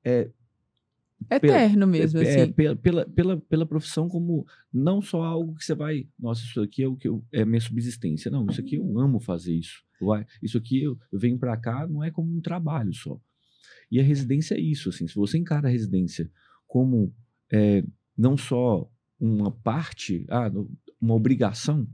é 0.04 0.30
Eterno 1.30 1.86
mesmo, 1.86 2.20
é, 2.20 2.42
assim. 2.42 2.52
pela, 2.52 2.76
pela, 2.76 3.06
pela, 3.06 3.40
pela 3.40 3.66
profissão 3.66 4.08
como 4.08 4.46
não 4.70 5.00
só 5.00 5.22
algo 5.22 5.54
que 5.54 5.64
você 5.64 5.74
vai, 5.74 6.06
nossa, 6.18 6.42
isso 6.44 6.60
aqui 6.60 6.82
é 6.82 6.88
o 6.88 6.96
que 6.96 7.08
eu, 7.08 7.24
é 7.32 7.44
minha 7.46 7.60
subsistência. 7.60 8.30
Não, 8.30 8.46
isso 8.46 8.60
aqui 8.60 8.74
eu 8.76 8.98
amo 8.98 9.18
fazer 9.20 9.54
isso. 9.54 9.82
Isso 10.42 10.58
aqui 10.58 10.82
eu, 10.82 10.98
eu 11.10 11.18
venho 11.18 11.38
para 11.38 11.56
cá 11.56 11.86
não 11.86 12.04
é 12.04 12.10
como 12.10 12.30
um 12.36 12.40
trabalho 12.42 12.92
só. 12.92 13.18
E 13.90 13.98
a 14.00 14.02
residência 14.02 14.54
é 14.54 14.60
isso, 14.60 14.88
assim, 14.90 15.06
se 15.06 15.14
você 15.14 15.38
encara 15.38 15.68
a 15.68 15.70
residência 15.70 16.30
como 16.66 17.14
é, 17.50 17.82
não 18.18 18.36
só 18.36 18.90
uma 19.18 19.50
parte, 19.50 20.26
ah, 20.28 20.50
uma 21.00 21.14
obrigação, 21.14 21.86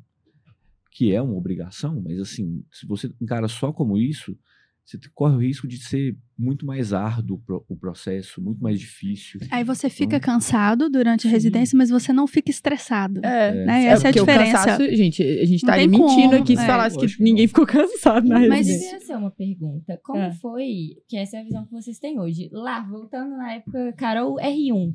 que 0.91 1.15
é 1.15 1.23
uma 1.23 1.35
obrigação, 1.37 2.01
mas 2.05 2.19
assim, 2.19 2.65
se 2.73 2.87
você 2.87 3.11
encara 3.21 3.47
só 3.49 3.73
como 3.73 3.97
isso, 3.97 4.37
você 4.85 4.99
corre 5.15 5.37
o 5.37 5.41
risco 5.41 5.69
de 5.69 5.79
ser 5.79 6.17
muito 6.37 6.67
mais 6.67 6.93
árduo 6.93 7.37
o 7.37 7.41
pro- 7.41 7.65
o 7.69 7.77
processo, 7.77 8.43
muito 8.43 8.61
mais 8.61 8.81
difícil. 8.81 9.39
Aí 9.49 9.63
você 9.63 9.89
fica 9.89 10.17
Então, 10.17 10.35
cansado 10.35 10.91
durante 10.91 11.29
a 11.29 11.31
sim. 11.31 11.35
residência, 11.37 11.77
mas 11.79 11.91
você 11.91 12.13
não 12.13 12.27
fica 12.27 12.51
estressado. 12.51 13.21
É. 13.25 13.65
Né? 13.67 13.85
É 13.85 13.87
Essa 13.87 14.09
é 14.09 14.11
a 14.11 14.13
diferença. 14.13 14.53
cansaço, 14.65 14.97
gente, 14.97 15.23
a 15.23 15.45
gente 15.47 15.63
Não 15.65 15.71
tá 15.73 15.77
mentindo 15.77 16.31
como, 16.31 16.35
aqui 16.43 16.57
se 16.57 16.63
é. 16.63 16.67
falasse 16.67 16.99
que 16.99 17.07
que 17.07 17.23
ninguém 17.23 17.47
ficou 17.47 17.65
cansado 17.67 18.27
na 18.29 18.41
Mas- 18.41 18.49
Mas 18.49 18.67
residência. 18.67 18.97
isso 18.97 19.13
é 19.13 19.17
uma 19.17 19.31
pergunta. 19.31 20.01
Como 20.03 20.19
É. 20.19 20.33
foi, 20.33 20.97
que 21.07 21.17
essa 21.17 21.37
é 21.37 21.41
a 21.41 21.45
visão 21.45 21.65
que 21.67 21.71
vocês 21.73 22.01
têm 22.01 22.19
hoje, 22.19 22.49
lá, 22.51 22.81
voltando 22.83 23.37
na 23.37 23.53
época 23.53 23.93
Carol 23.93 24.41
R1, 24.41 24.93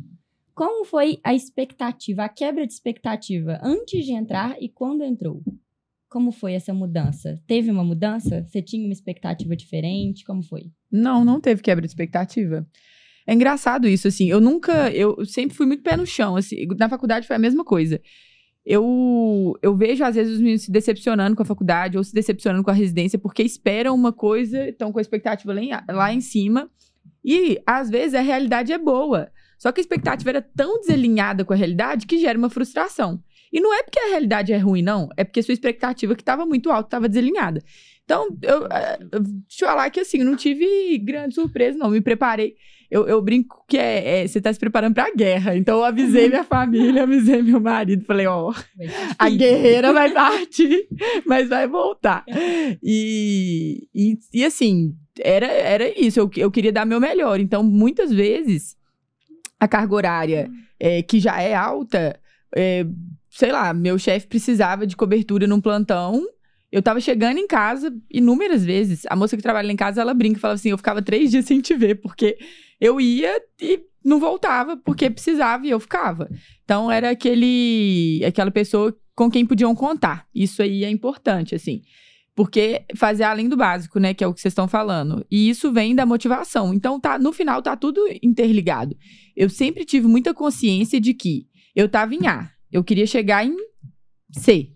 como 0.53 0.83
foi 0.83 1.19
a 1.23 1.33
expectativa, 1.33 2.23
a 2.25 2.29
quebra 2.29 2.67
de 2.67 2.73
expectativa 2.73 3.59
antes 3.63 4.05
de 4.05 4.11
entrar 4.11 4.57
e 4.61 4.67
quando 4.67 5.03
entrou? 5.05 5.41
Como 6.15 6.31
foi 6.31 6.53
essa 6.53 6.73
mudança? 6.73 7.37
Teve 7.45 7.69
uma 7.69 7.83
mudança? 7.83 8.45
Você 8.47 8.61
tinha 8.61 8.85
uma 8.85 8.93
expectativa 8.93 9.53
diferente? 9.53 10.23
Como 10.23 10.41
foi? 10.41 10.71
Não, 10.89 11.25
não 11.25 11.41
teve 11.41 11.61
quebra 11.61 11.81
de 11.81 11.89
expectativa. 11.89 12.65
É 13.27 13.33
engraçado 13.33 13.85
isso, 13.85 14.07
assim. 14.07 14.29
Eu 14.29 14.39
nunca. 14.39 14.89
Eu 14.91 15.25
sempre 15.25 15.53
fui 15.53 15.65
muito 15.65 15.83
pé 15.83 15.97
no 15.97 16.05
chão, 16.05 16.37
assim. 16.37 16.67
Na 16.79 16.87
faculdade 16.87 17.27
foi 17.27 17.35
a 17.35 17.39
mesma 17.39 17.65
coisa. 17.65 17.99
Eu, 18.65 19.59
eu 19.61 19.75
vejo, 19.75 20.05
às 20.05 20.15
vezes, 20.15 20.35
os 20.35 20.39
meninos 20.39 20.61
se 20.61 20.71
decepcionando 20.71 21.35
com 21.35 21.43
a 21.43 21.45
faculdade 21.45 21.97
ou 21.97 22.03
se 22.05 22.13
decepcionando 22.13 22.63
com 22.63 22.71
a 22.71 22.73
residência 22.73 23.19
porque 23.19 23.43
esperam 23.43 23.93
uma 23.93 24.13
coisa, 24.13 24.69
estão 24.69 24.93
com 24.93 24.99
a 24.99 25.01
expectativa 25.01 25.53
lá 25.53 25.61
em, 25.61 25.71
lá 25.89 26.13
em 26.13 26.21
cima. 26.21 26.71
E, 27.25 27.61
às 27.67 27.89
vezes, 27.89 28.13
a 28.13 28.21
realidade 28.21 28.71
é 28.71 28.77
boa. 28.77 29.29
Só 29.59 29.69
que 29.69 29.81
a 29.81 29.83
expectativa 29.83 30.29
era 30.29 30.41
tão 30.41 30.79
desalinhada 30.79 31.43
com 31.43 31.51
a 31.51 31.57
realidade 31.57 32.07
que 32.07 32.19
gera 32.19 32.39
uma 32.39 32.49
frustração. 32.49 33.21
E 33.55 33.61
não 33.61 33.73
é 33.73 33.83
porque 33.83 33.97
a 33.99 34.09
realidade 34.09 34.51
é 34.51 34.57
ruim, 34.57 34.81
não. 34.81 35.07
É 35.15 35.23
porque 35.23 35.39
a 35.39 35.43
sua 35.43 35.53
expectativa, 35.53 36.13
que 36.13 36.21
estava 36.21 36.45
muito 36.45 36.69
alta, 36.69 36.87
estava 36.87 37.07
desalinhada. 37.07 37.63
Então, 38.03 38.27
eu, 38.41 38.65
eh, 38.67 38.99
eu- 39.13 39.21
deixa 39.21 39.63
eu 39.63 39.67
falar 39.69 39.89
que 39.89 40.01
assim, 40.01 40.17
não 40.25 40.35
tive 40.35 40.97
grande 40.97 41.35
surpresa, 41.35 41.77
não. 41.77 41.89
Me 41.89 42.01
preparei. 42.01 42.55
Eu, 42.91 43.07
eu 43.07 43.21
brinco 43.21 43.63
que 43.65 43.77
é, 43.77 44.23
é, 44.23 44.27
você 44.27 44.39
está 44.39 44.51
se 44.51 44.59
preparando 44.59 44.93
para 44.93 45.07
a 45.07 45.15
guerra. 45.15 45.55
Então, 45.55 45.77
eu 45.77 45.85
avisei 45.85 46.27
minha 46.27 46.43
família, 46.43 47.03
avisei 47.03 47.41
meu 47.41 47.61
marido. 47.61 48.03
Falei, 48.03 48.27
ó, 48.27 48.51
ser 48.51 48.65
a 49.17 49.29
guerreira 49.29 49.93
vai 49.93 50.11
partir, 50.11 50.87
mas 51.25 51.47
vai 51.47 51.65
voltar. 51.65 52.25
E, 52.83 53.87
e, 53.95 54.19
e, 54.33 54.43
assim, 54.45 54.93
era, 55.19 55.47
era 55.47 55.99
isso. 55.99 56.19
Eu, 56.19 56.29
eu 56.35 56.51
queria 56.51 56.73
dar 56.73 56.85
meu 56.85 56.99
melhor. 56.99 57.39
Então, 57.39 57.63
muitas 57.63 58.11
vezes, 58.11 58.75
a 59.59 59.65
carga 59.67 59.95
horária, 59.95 60.49
é, 60.79 61.01
que 61.01 61.19
já 61.19 61.41
é 61.41 61.55
alta, 61.55 62.19
é, 62.55 62.85
sei 63.35 63.51
lá, 63.51 63.73
meu 63.73 63.99
chefe 63.99 64.27
precisava 64.27 64.87
de 64.87 64.95
cobertura 64.95 65.45
num 65.45 65.59
plantão. 65.59 66.25
Eu 66.71 66.81
tava 66.81 67.01
chegando 67.01 67.37
em 67.37 67.47
casa 67.47 67.93
inúmeras 68.09 68.63
vezes. 68.63 69.03
A 69.09 69.15
moça 69.15 69.35
que 69.35 69.43
trabalha 69.43 69.67
lá 69.67 69.73
em 69.73 69.77
casa, 69.77 70.01
ela 70.01 70.13
brinca 70.13 70.37
e 70.37 70.41
fala 70.41 70.53
assim: 70.53 70.69
eu 70.69 70.77
ficava 70.77 71.01
três 71.01 71.31
dias 71.31 71.43
sem 71.45 71.59
te 71.59 71.75
ver, 71.75 71.95
porque 71.95 72.37
eu 72.79 72.99
ia 72.99 73.41
e 73.61 73.81
não 74.03 74.19
voltava, 74.19 74.77
porque 74.77 75.09
precisava 75.09 75.67
e 75.67 75.69
eu 75.69 75.79
ficava. 75.79 76.29
Então 76.63 76.89
era 76.89 77.09
aquele 77.09 78.21
aquela 78.25 78.51
pessoa 78.51 78.95
com 79.13 79.29
quem 79.29 79.45
podiam 79.45 79.75
contar. 79.75 80.25
Isso 80.33 80.61
aí 80.61 80.85
é 80.85 80.89
importante, 80.89 81.53
assim. 81.53 81.81
Porque 82.33 82.83
fazer 82.95 83.23
além 83.23 83.49
do 83.49 83.57
básico, 83.57 83.99
né, 83.99 84.13
que 84.13 84.23
é 84.23 84.27
o 84.27 84.33
que 84.33 84.41
vocês 84.41 84.51
estão 84.51 84.67
falando. 84.67 85.25
E 85.29 85.49
isso 85.49 85.71
vem 85.73 85.95
da 85.95 86.05
motivação. 86.05 86.73
Então 86.73 86.99
tá, 86.99 87.19
no 87.19 87.33
final 87.33 87.61
tá 87.61 87.75
tudo 87.75 88.01
interligado. 88.21 88.95
Eu 89.35 89.49
sempre 89.49 89.83
tive 89.83 90.07
muita 90.07 90.33
consciência 90.33 90.99
de 90.99 91.13
que 91.13 91.47
eu 91.73 91.87
tava 91.87 92.13
em 92.13 92.27
A, 92.27 92.49
eu 92.75 92.83
queria 92.83 93.07
chegar 93.07 93.45
em 93.45 93.55
C. 94.31 94.73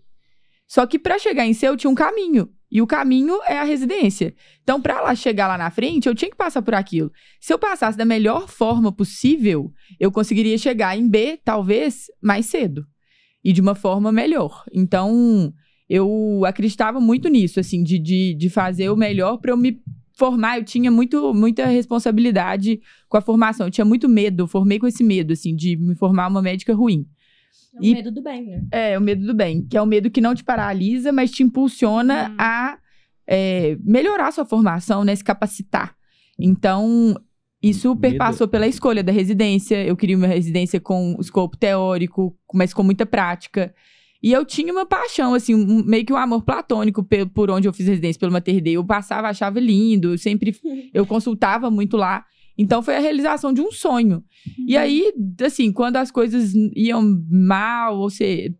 Só 0.66 0.86
que 0.86 0.98
para 0.98 1.18
chegar 1.18 1.46
em 1.46 1.52
C 1.52 1.68
eu 1.68 1.76
tinha 1.76 1.90
um 1.90 1.94
caminho. 1.94 2.48
E 2.70 2.80
o 2.80 2.86
caminho 2.86 3.40
é 3.46 3.58
a 3.58 3.64
residência. 3.64 4.34
Então, 4.62 4.80
para 4.80 5.02
lá 5.02 5.14
chegar 5.14 5.48
lá 5.48 5.58
na 5.58 5.70
frente, 5.70 6.08
eu 6.08 6.14
tinha 6.14 6.30
que 6.30 6.36
passar 6.36 6.62
por 6.62 6.72
aquilo. 6.72 7.12
Se 7.40 7.52
eu 7.52 7.58
passasse 7.58 7.98
da 7.98 8.04
melhor 8.04 8.48
forma 8.48 8.90
possível, 8.90 9.70
eu 9.98 10.10
conseguiria 10.10 10.56
chegar 10.56 10.96
em 10.96 11.06
B, 11.06 11.38
talvez, 11.44 12.06
mais 12.22 12.46
cedo. 12.46 12.86
E 13.44 13.52
de 13.52 13.60
uma 13.60 13.74
forma 13.74 14.10
melhor. 14.12 14.64
Então, 14.72 15.52
eu 15.88 16.42
acreditava 16.46 17.00
muito 17.00 17.28
nisso, 17.28 17.60
assim, 17.60 17.82
de, 17.82 17.98
de, 17.98 18.34
de 18.34 18.48
fazer 18.48 18.88
o 18.88 18.96
melhor 18.96 19.38
para 19.38 19.50
eu 19.50 19.56
me 19.56 19.82
formar. 20.16 20.58
Eu 20.58 20.64
tinha 20.64 20.90
muito, 20.90 21.34
muita 21.34 21.66
responsabilidade 21.66 22.80
com 23.08 23.16
a 23.18 23.20
formação. 23.20 23.66
Eu 23.66 23.70
tinha 23.70 23.84
muito 23.84 24.08
medo, 24.08 24.44
eu 24.44 24.46
formei 24.46 24.78
com 24.78 24.86
esse 24.86 25.02
medo, 25.02 25.32
assim, 25.32 25.54
de 25.54 25.76
me 25.76 25.96
formar 25.96 26.28
uma 26.28 26.40
médica 26.40 26.72
ruim. 26.72 27.04
É 27.74 27.78
o 27.78 27.84
E- 27.84 27.94
medo 27.94 28.10
do 28.12 28.22
bem, 28.22 28.46
né? 28.46 28.64
É, 28.72 28.98
o 28.98 29.00
medo 29.00 29.26
do 29.26 29.34
bem, 29.34 29.66
que 29.66 29.76
é 29.76 29.82
o 29.82 29.86
medo 29.86 30.10
que 30.10 30.20
não 30.20 30.34
te 30.34 30.42
paralisa, 30.44 31.12
mas 31.12 31.30
te 31.30 31.42
impulsiona 31.42 32.30
Hum. 32.30 32.36
a 32.38 32.78
é, 33.32 33.76
melhorar 33.84 34.26
a 34.28 34.32
sua 34.32 34.44
formação, 34.44 35.04
né? 35.04 35.14
Se 35.14 35.22
capacitar. 35.22 35.94
Então, 36.38 37.14
isso 37.62 37.88
Medo- 37.90 38.00
perpassou 38.00 38.48
pela 38.48 38.66
escolha 38.66 39.02
da 39.04 39.12
residência. 39.12 39.84
Eu 39.84 39.96
queria 39.96 40.16
uma 40.16 40.26
residência 40.26 40.80
com 40.80 41.16
escopo 41.20 41.56
teórico, 41.56 42.36
mas 42.52 42.74
com 42.74 42.82
muita 42.82 43.06
prática. 43.06 43.72
E 44.22 44.32
eu 44.32 44.44
tinha 44.44 44.72
uma 44.72 44.84
paixão, 44.84 45.32
assim, 45.32 45.54
um- 45.54 45.84
meio 45.84 46.04
que 46.04 46.12
um 46.12 46.16
amor 46.16 46.42
platônico 46.42 47.06
por 47.32 47.50
onde 47.50 47.68
eu 47.68 47.72
fiz 47.72 47.86
residência, 47.86 48.18
pelo 48.18 48.32
Mater 48.32 48.60
Eu 48.66 48.84
passava, 48.84 49.28
achava 49.28 49.60
lindo, 49.60 50.12
eu 50.14 50.18
sempre 50.18 50.52
eu 50.92 51.06
consultava 51.06 51.70
muito 51.70 51.96
lá. 51.96 52.24
Então 52.60 52.82
foi 52.82 52.94
a 52.94 53.00
realização 53.00 53.54
de 53.54 53.62
um 53.62 53.72
sonho. 53.72 54.22
E 54.66 54.76
aí, 54.76 55.14
assim, 55.42 55.72
quando 55.72 55.96
as 55.96 56.10
coisas 56.10 56.52
iam 56.76 57.24
mal, 57.30 57.98
ou 57.98 58.10
se 58.10 58.54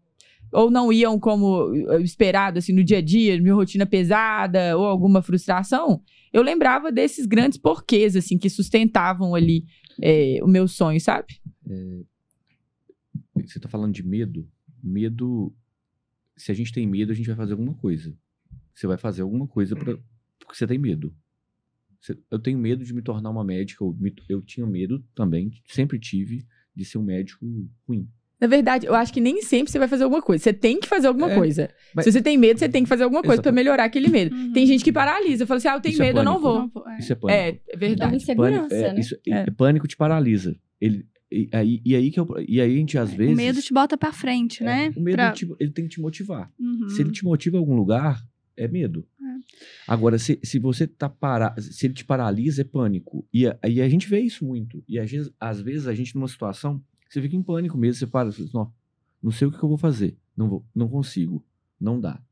ou 0.51 0.71
não 0.71 0.91
iam 0.91 1.21
como 1.21 1.71
esperado, 2.01 2.59
assim, 2.59 2.73
no 2.73 2.83
dia 2.83 2.97
a 2.97 3.03
dia, 3.03 3.39
minha 3.41 3.55
rotina 3.55 3.85
pesada, 3.85 4.77
ou 4.77 4.87
alguma 4.87 5.21
frustração, 5.21 6.03
eu 6.33 6.43
lembrava 6.43 6.91
desses 6.91 7.27
grandes 7.27 7.59
porquês, 7.59 8.17
assim, 8.17 8.39
que 8.39 8.49
sustentavam 8.49 9.35
ali 9.35 9.67
eh, 10.03 10.39
o 10.43 10.49
meu 10.49 10.67
sonho, 10.67 10.99
sabe? 10.99 11.39
Você 13.35 13.59
está 13.59 13.69
falando 13.69 13.93
de 13.93 14.03
medo. 14.03 14.49
Medo. 14.83 15.55
Se 16.39 16.51
a 16.51 16.55
gente 16.55 16.73
tem 16.73 16.87
medo, 16.87 17.13
a 17.13 17.15
gente 17.15 17.27
vai 17.27 17.37
fazer 17.37 17.53
alguma 17.53 17.75
coisa. 17.75 18.17
Você 18.75 18.87
vai 18.87 18.97
fazer 18.97 19.21
alguma 19.21 19.47
coisa 19.47 19.77
pra, 19.77 19.99
porque 20.39 20.55
você 20.55 20.67
tem 20.67 20.79
medo. 20.79 21.15
Eu 22.31 22.39
tenho 22.39 22.59
medo 22.59 22.85
de 22.85 22.95
me 22.95 23.03
tornar 23.03 23.31
uma 23.31 23.45
médica. 23.45 23.85
Eu, 23.85 23.95
me- 23.99 24.15
eu 24.29 24.41
tinha 24.43 24.67
medo 24.67 25.05
também, 25.15 25.51
sempre 25.67 25.99
tive, 25.99 26.47
de 26.75 26.85
ser 26.85 26.99
um 26.99 27.03
médico 27.03 27.45
ruim. 27.87 28.09
Na 28.41 28.47
verdade, 28.47 28.87
eu 28.87 28.95
acho 28.95 29.13
que 29.13 29.21
nem 29.21 29.43
sempre 29.43 29.71
você 29.71 29.79
vai 29.79 29.87
fazer 29.87 30.05
alguma 30.05 30.23
coisa. 30.23 30.43
Você 30.43 30.53
tem 30.55 30.81
que 30.81 30.89
fazer 30.89 31.09
alguma 31.09 31.31
É, 31.31 31.35
coisa. 31.35 31.69
mas- 31.95 32.07
Se 32.07 32.13
você 32.13 32.23
tem 32.23 32.39
medo, 32.39 32.59
você 32.59 32.71
tem 32.71 32.83
que 32.85 32.89
fazer 32.89 33.03
alguma 33.05 33.21
coisa 33.21 33.43
pra 33.43 33.51
Exatamente. 33.51 33.65
melhorar 33.67 33.85
aquele 33.85 34.09
medo. 34.09 34.35
Uhum. 34.35 34.53
Tem 34.55 34.67
gente 34.67 34.83
que 34.83 34.91
paralisa. 34.91 35.47
Fala 35.47 35.59
assim, 35.59 35.69
ah, 35.69 35.75
eu 35.75 35.81
tenho 35.83 35.93
Isso 35.93 36.03
é 36.03 36.07
medo, 36.07 36.21
eu 36.21 36.25
não 36.25 36.41
vou. 36.41 36.71
Não 36.75 36.89
é. 36.91 36.99
Isso 36.99 37.13
é 37.13 37.17
pânico. 37.17 37.39
É, 37.39 37.61
é 37.69 37.77
verdade. 37.77 38.17
insegurança, 38.17 38.69
Pânico, 38.71 38.75
é, 38.75 38.93
né? 38.95 39.01
isso- 39.01 39.15
É. 39.29 39.31
é, 39.43 39.51
pânico 39.51 39.87
te 39.87 39.95
paralisa. 39.95 40.57
Ele, 40.81 41.07
e, 41.31 41.51
aí, 41.53 41.83
e, 41.85 41.95
aí 41.95 42.11
que 42.11 42.19
eu, 42.19 42.27
e 42.49 42.63
aí 42.63 42.75
a 42.75 42.79
gente, 42.79 42.97
às 42.97 43.13
vezes. 43.13 43.35
O 43.35 43.37
medo 43.37 43.61
te 43.61 43.75
bota 43.75 43.99
pra 43.99 44.11
frente, 44.11 44.63
é, 44.63 44.67
né? 44.67 44.93
O 44.97 45.01
medo 45.03 45.17
Pra- 45.17 45.33
te- 45.33 45.55
ele 45.61 45.71
tem 45.71 45.85
que 45.85 45.91
te 45.91 46.01
motivar. 46.01 46.51
Uhum. 46.59 46.89
Se 46.89 47.03
ele 47.03 47.11
te 47.13 47.23
motiva 47.23 47.59
a 47.59 47.61
algum 47.61 47.75
lugar, 47.77 48.19
é 48.57 48.67
medo. 48.69 49.07
Agora, 49.87 50.19
se, 50.19 50.39
se 50.43 50.59
você 50.59 50.87
tá 50.87 51.09
para, 51.09 51.55
se 51.61 51.87
ele 51.87 51.95
te 51.95 52.05
paralisa, 52.05 52.61
é 52.63 52.65
pânico. 52.65 53.27
E 53.33 53.47
a- 53.47 53.59
aí 53.63 53.81
a 53.81 53.89
gente 53.89 54.09
vê 54.09 54.21
isso 54.21 54.45
muito. 54.45 54.83
E 54.89 54.99
às 54.99 55.11
vezes, 55.11 55.33
às 55.41 55.61
vezes 55.61 55.87
a 55.87 55.95
gente 55.95 56.15
numa 56.15 56.29
situação, 56.29 56.83
você 57.09 57.21
fica 57.23 57.35
em 57.37 57.43
pânico 57.43 57.77
mesmo, 57.79 57.99
você 57.99 58.07
para, 58.07 58.31
você 58.31 58.37
fala, 58.39 58.47
assim, 58.49 58.57
não, 58.57 58.73
não 59.23 59.31
sei 59.31 59.49
o 59.49 59.51
que 59.51 59.59
que 59.59 59.65
eu 59.65 59.69
vou 59.69 59.79
fazer, 59.79 60.17
não 60.37 60.49
vou, 60.49 60.65
não 60.75 60.89
consigo, 60.89 61.45
não 61.81 62.01
dá. 62.01 62.23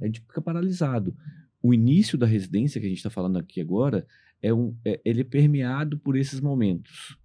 A 0.00 0.06
gente 0.06 0.20
fica 0.20 0.40
paralisado. 0.40 1.16
O 1.62 1.74
início 1.74 2.16
da 2.16 2.26
residência 2.26 2.80
que 2.80 2.86
a 2.86 2.88
gente 2.90 2.98
está 2.98 3.10
falando 3.10 3.38
aqui 3.38 3.60
agora 3.60 4.06
é 4.42 4.52
um, 4.54 4.74
é- 4.84 5.00
ele 5.04 5.22
é 5.22 5.24
permeado 5.24 5.98
por 5.98 6.16
esses 6.16 6.40
momentos 6.40 7.16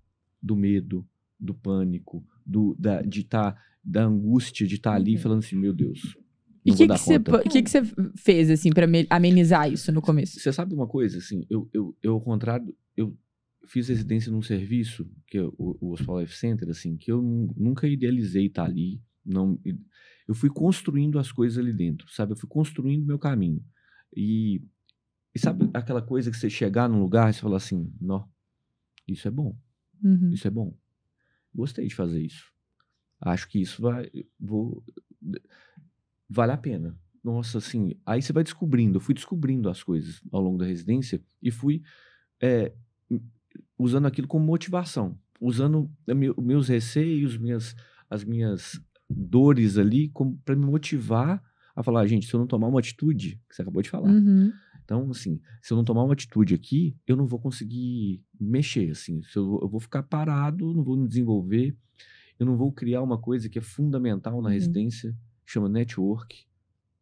do 0.42 0.56
medo, 0.56 1.08
do 1.40 1.54
pânico, 1.54 2.26
do 2.46 2.76
da, 2.80 3.02
de 3.02 3.22
estar 3.22 3.56
da 3.84 4.04
angústia 4.04 4.66
de 4.66 4.76
estar 4.76 4.94
ali 4.96 5.14
Uhum. 5.16 5.22
falando 5.22 5.40
assim, 5.40 5.56
meu 5.56 5.72
Deus. 5.74 6.18
E 6.66 6.72
o 6.72 6.76
que, 6.76 6.88
que, 6.88 6.98
você, 6.98 7.20
que, 7.50 7.62
que 7.62 7.70
você 7.70 7.82
fez, 8.18 8.50
assim, 8.50 8.70
me- 8.90 9.06
amenizar 9.10 9.72
isso 9.72 9.92
no 9.92 10.02
começo? 10.02 10.40
Você 10.40 10.52
sabe 10.52 10.74
uma 10.74 10.88
coisa, 10.88 11.20
assim, 11.20 11.46
eu, 11.50 11.70
eu, 11.72 11.96
eu 12.02 12.14
ao 12.14 12.22
contrário, 12.22 12.76
eu 12.98 13.16
fiz 13.68 13.88
residência 13.88 14.32
num 14.32 14.42
serviço, 14.42 15.08
que 15.28 15.38
é 15.38 15.44
o, 15.44 15.78
o 15.80 15.92
Hospital 15.92 16.22
Life 16.22 16.36
Center, 16.36 16.68
assim, 16.70 16.98
que 16.98 17.12
eu 17.12 17.22
nu- 17.22 17.54
nunca 17.56 17.88
idealizei 17.88 18.48
estar 18.48 18.66
ali, 18.66 19.00
não, 19.24 19.60
eu 20.28 20.34
fui 20.34 20.50
construindo 20.50 21.20
as 21.20 21.32
coisas 21.32 21.58
ali 21.58 21.72
dentro, 21.72 22.10
sabe? 22.12 22.34
Eu 22.34 22.38
fui 22.38 22.50
construindo 22.50 23.06
meu 23.06 23.20
caminho. 23.20 23.64
E, 24.16 24.62
e 25.36 25.40
sabe 25.40 25.70
aquela 25.74 26.02
coisa 26.02 26.32
que 26.32 26.38
você 26.38 26.50
chegar 26.50 26.90
num 26.90 27.00
lugar 27.00 27.30
e 27.30 27.34
você 27.34 27.42
falar 27.42 27.58
assim, 27.58 27.94
não, 28.02 28.28
isso 29.08 29.28
é 29.28 29.32
bom, 29.32 29.56
Uhum. 30.04 30.32
isso 30.32 30.48
é 30.48 30.52
bom. 30.52 30.76
Gostei 31.54 31.88
de 31.88 31.96
fazer 31.96 32.22
isso. 32.24 32.52
Acho 33.22 33.48
que 33.48 33.62
isso 33.62 33.82
vai, 33.82 34.10
vou, 34.40 34.84
vale 36.36 36.52
a 36.52 36.58
pena. 36.58 36.98
Nossa, 37.24 37.58
assim, 37.58 37.94
aí 38.06 38.22
você 38.22 38.32
vai 38.34 38.44
descobrindo. 38.44 38.98
Eu 38.98 39.02
fui 39.02 39.16
descobrindo 39.16 39.70
as 39.70 39.82
coisas 39.82 40.22
ao 40.32 40.42
longo 40.42 40.58
da 40.58 40.66
residência 40.66 41.20
e 41.42 41.50
fui 41.50 41.82
é, 42.42 42.74
usando 43.80 44.06
aquilo 44.06 44.28
como 44.28 44.46
motivação, 44.46 45.18
usando 45.40 45.90
meu- 46.08 46.36
meus 46.38 46.68
receios, 46.68 47.38
minhas, 47.38 47.76
as 48.10 48.24
minhas 48.24 48.80
dores 49.10 49.78
ali 49.78 50.12
para 50.44 50.56
me 50.56 50.66
motivar 50.66 51.42
a 51.76 51.84
falar, 51.84 52.02
"Ah, 52.02 52.08
gente, 52.08 52.26
se 52.28 52.34
eu 52.34 52.40
não 52.40 52.48
tomar 52.48 52.68
uma 52.68 52.80
atitude, 52.80 53.42
que 53.50 53.56
você 53.56 53.62
acabou 53.62 53.82
de 53.82 53.90
falar. 53.90 54.10
Uhum. 54.12 54.52
Então, 54.84 55.10
assim, 55.10 55.42
se 55.62 55.74
eu 55.74 55.78
não 55.78 55.84
tomar 55.84 56.04
uma 56.04 56.14
atitude 56.14 56.54
aqui, 56.54 56.96
eu 57.08 57.16
não 57.16 57.26
vou 57.26 57.40
conseguir 57.40 58.22
mexer, 58.40 58.92
assim. 58.92 59.22
Eu, 59.36 59.60
eu 59.62 59.68
vou 59.68 59.80
ficar 59.80 60.04
parado, 60.04 60.74
não 60.74 60.84
vou 60.84 60.96
me 60.96 61.08
desenvolver, 61.08 61.76
eu 62.40 62.46
não 62.46 62.56
vou 62.56 62.72
criar 62.72 63.02
uma 63.02 63.18
coisa 63.18 63.50
que 63.50 63.58
é 63.58 63.62
fundamental 63.62 64.42
na 64.42 64.50
Uhum. 64.50 64.54
residência, 64.54 65.16
chama 65.46 65.70
network. 65.70 66.46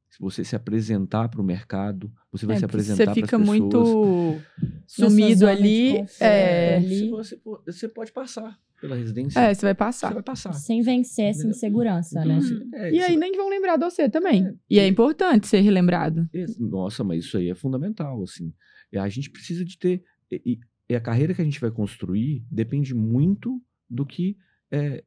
Se 0.09 0.19
você 0.19 0.43
se 0.43 0.55
apresentar 0.55 1.27
para 1.27 1.41
o 1.41 1.43
mercado, 1.43 2.12
você 2.31 2.45
vai 2.45 2.55
É, 2.55 2.59
se 2.59 2.65
apresentar 2.65 2.97
Você 2.97 3.03
para 3.03 3.12
as 3.12 3.15
fica 3.15 3.39
pessoas. 3.39 3.59
muito 3.59 4.41
sua 4.85 5.09
sumido 5.09 5.39
zona 5.39 5.55
de 5.55 5.62
ali. 5.62 5.91
conforto 5.97 6.21
É, 6.21 6.75
ali. 6.75 7.00
Se 7.00 7.09
você, 7.09 7.41
você 7.65 7.89
pode 7.89 8.12
passar 8.12 8.59
pela 8.79 8.95
residência. 8.95 9.39
é, 9.39 9.51
você 9.53 9.62
vai 9.65 9.73
Você 9.73 9.77
passar. 9.77 10.13
vai 10.13 10.21
passar. 10.21 10.53
Sem 10.53 10.81
vencer 10.83 11.25
essa 11.25 11.47
insegurança, 11.47 12.19
Então, 12.19 12.27
né? 12.31 12.38
assim, 12.38 12.69
é, 12.75 12.89
E 12.93 12.97
você- 13.00 13.03
aí 13.05 13.17
nem 13.17 13.35
vão 13.35 13.50
lembrar 13.50 13.75
de 13.77 13.85
você 13.85 14.07
também. 14.07 14.45
É. 14.45 14.53
E 14.69 14.79
é 14.79 14.88
importante 14.88 15.47
ser 15.47 15.62
relembrado. 15.62 16.29
Nossa, 16.59 17.03
mas 17.03 17.25
isso 17.25 17.38
aí 17.38 17.50
é 17.50 17.55
fundamental, 17.55 18.21
assim. 18.21 18.53
A 18.95 19.09
gente 19.09 19.31
precisa 19.31 19.65
de 19.65 19.77
ter... 19.79 20.03
E- 20.31 20.59
e 20.89 20.95
a 20.95 21.01
carreira 21.01 21.33
que 21.33 21.41
a 21.41 21.45
gente 21.45 21.59
vai 21.59 21.71
construir 21.71 22.45
depende 22.51 22.93
muito 22.93 23.59
do 23.89 24.05
que... 24.05 24.38
é, 24.73 25.03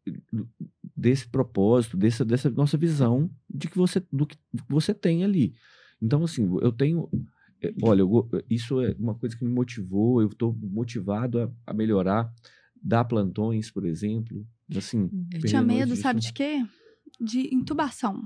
desse 0.97 1.29
propósito, 1.29 1.97
dessa, 1.97 2.25
dessa 2.25 2.49
nossa 2.51 2.79
visão 2.79 3.29
de 3.53 3.67
que 3.69 3.77
você, 3.77 4.01
do 4.13 4.25
que 4.25 4.39
você 4.69 4.95
tem 4.95 5.25
ali. 5.25 5.53
Então, 6.01 6.23
assim, 6.23 6.49
eu 6.63 6.71
tenho... 6.71 7.09
é, 7.61 7.75
Olha, 7.83 8.03
eu 8.03 8.29
isso 8.49 8.81
é 8.81 8.95
uma 8.97 9.17
coisa 9.17 9.37
que 9.37 9.45
me 9.45 9.51
motivou, 9.51 10.23
eu 10.23 10.29
estou 10.29 10.57
motivado 10.63 11.41
a, 11.41 11.51
a 11.67 11.75
melhorar, 11.75 12.33
dar 12.81 13.05
plantões, 13.05 13.69
por 13.69 13.85
exemplo. 13.85 14.47
Assim, 14.77 15.03
Eu 15.03 15.11
perdendo 15.31 15.49
tinha 15.49 15.63
medo, 15.63 15.91
disso. 15.91 16.03
sabe 16.03 16.21
de 16.21 16.33
quê? 16.33 16.65
De 17.21 17.53
intubação. 17.53 18.23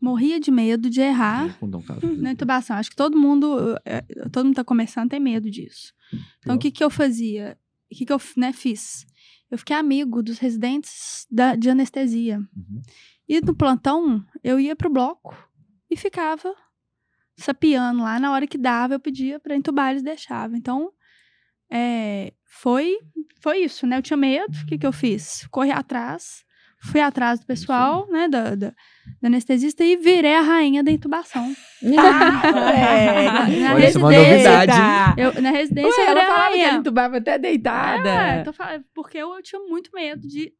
Morria 0.00 0.40
de 0.40 0.50
medo 0.50 0.90
de 0.90 1.00
errar 1.00 1.56
um 1.62 1.70
caso. 1.80 2.06
na 2.20 2.32
intubação. 2.32 2.76
Acho 2.76 2.90
que 2.90 2.96
todo 2.96 3.16
mundo, 3.16 3.78
eh, 3.84 4.02
todo 4.32 4.46
mundo 4.46 4.56
tá 4.56 4.64
começando 4.64 5.08
tem 5.10 5.20
medo 5.20 5.48
disso. 5.48 5.92
Então, 6.40 6.56
o 6.56 6.58
que 6.58 6.70
que 6.72 6.82
eu 6.82 6.90
fazia? 6.90 7.56
O 7.90 7.94
que 7.94 8.04
que 8.04 8.12
eu 8.12 8.20
né, 8.36 8.52
fiz? 8.52 9.06
Eu 9.54 9.58
fiquei 9.58 9.76
amigo 9.76 10.20
dos 10.20 10.40
residentes 10.40 11.28
da, 11.30 11.54
de 11.54 11.70
anestesia. 11.70 12.38
Uhum. 12.38 12.82
E 13.28 13.40
no 13.40 13.54
plantão, 13.54 14.26
eu 14.42 14.58
ia 14.58 14.74
pro 14.74 14.90
bloco 14.90 15.32
e 15.88 15.96
ficava 15.96 16.52
sapiando 17.36 18.02
lá. 18.02 18.18
Na 18.18 18.32
hora 18.32 18.48
que 18.48 18.58
dava, 18.58 18.94
eu 18.94 18.98
pedia 18.98 19.38
pra 19.38 19.54
entubar, 19.54 19.92
eles 19.92 20.02
deixavam. 20.02 20.56
Então, 20.56 20.90
é, 21.70 22.32
foi, 22.44 22.98
foi 23.40 23.58
isso, 23.58 23.86
né? 23.86 23.98
Eu 23.98 24.02
tinha 24.02 24.16
medo, 24.16 24.58
o 24.58 24.66
que, 24.66 24.76
que 24.76 24.84
eu 24.84 24.92
fiz? 24.92 25.46
Corri 25.52 25.70
atrás, 25.70 26.44
fui 26.90 27.00
atrás 27.00 27.40
do 27.40 27.46
pessoal, 27.46 28.06
né, 28.10 28.28
da, 28.28 28.54
da, 28.54 28.68
da 29.20 29.28
anestesista 29.28 29.84
e 29.84 29.96
virei 29.96 30.34
a 30.34 30.40
rainha 30.40 30.82
da 30.82 30.90
intubação. 30.90 31.54
é. 31.82 31.88
Na 33.60 33.74
Olha, 33.74 33.88
isso 33.88 33.98
é 33.98 34.00
uma 34.00 34.10
residência, 34.10 34.50
novidade. 34.52 35.20
Eu, 35.20 35.42
na 35.42 35.50
residência, 35.50 36.02
Ué, 36.02 36.06
eu 36.06 36.10
ela 36.10 36.20
era 36.20 36.30
falava 36.30 36.44
que 36.44 36.50
rainha. 36.52 36.68
ela 36.68 36.78
entubava 36.78 37.16
até 37.18 37.38
deitada. 37.38 38.08
É, 38.08 38.42
tô 38.42 38.52
falando, 38.52 38.84
porque 38.94 39.18
eu, 39.18 39.34
eu 39.34 39.42
tinha 39.42 39.60
muito 39.62 39.90
medo 39.94 40.26
de, 40.26 40.52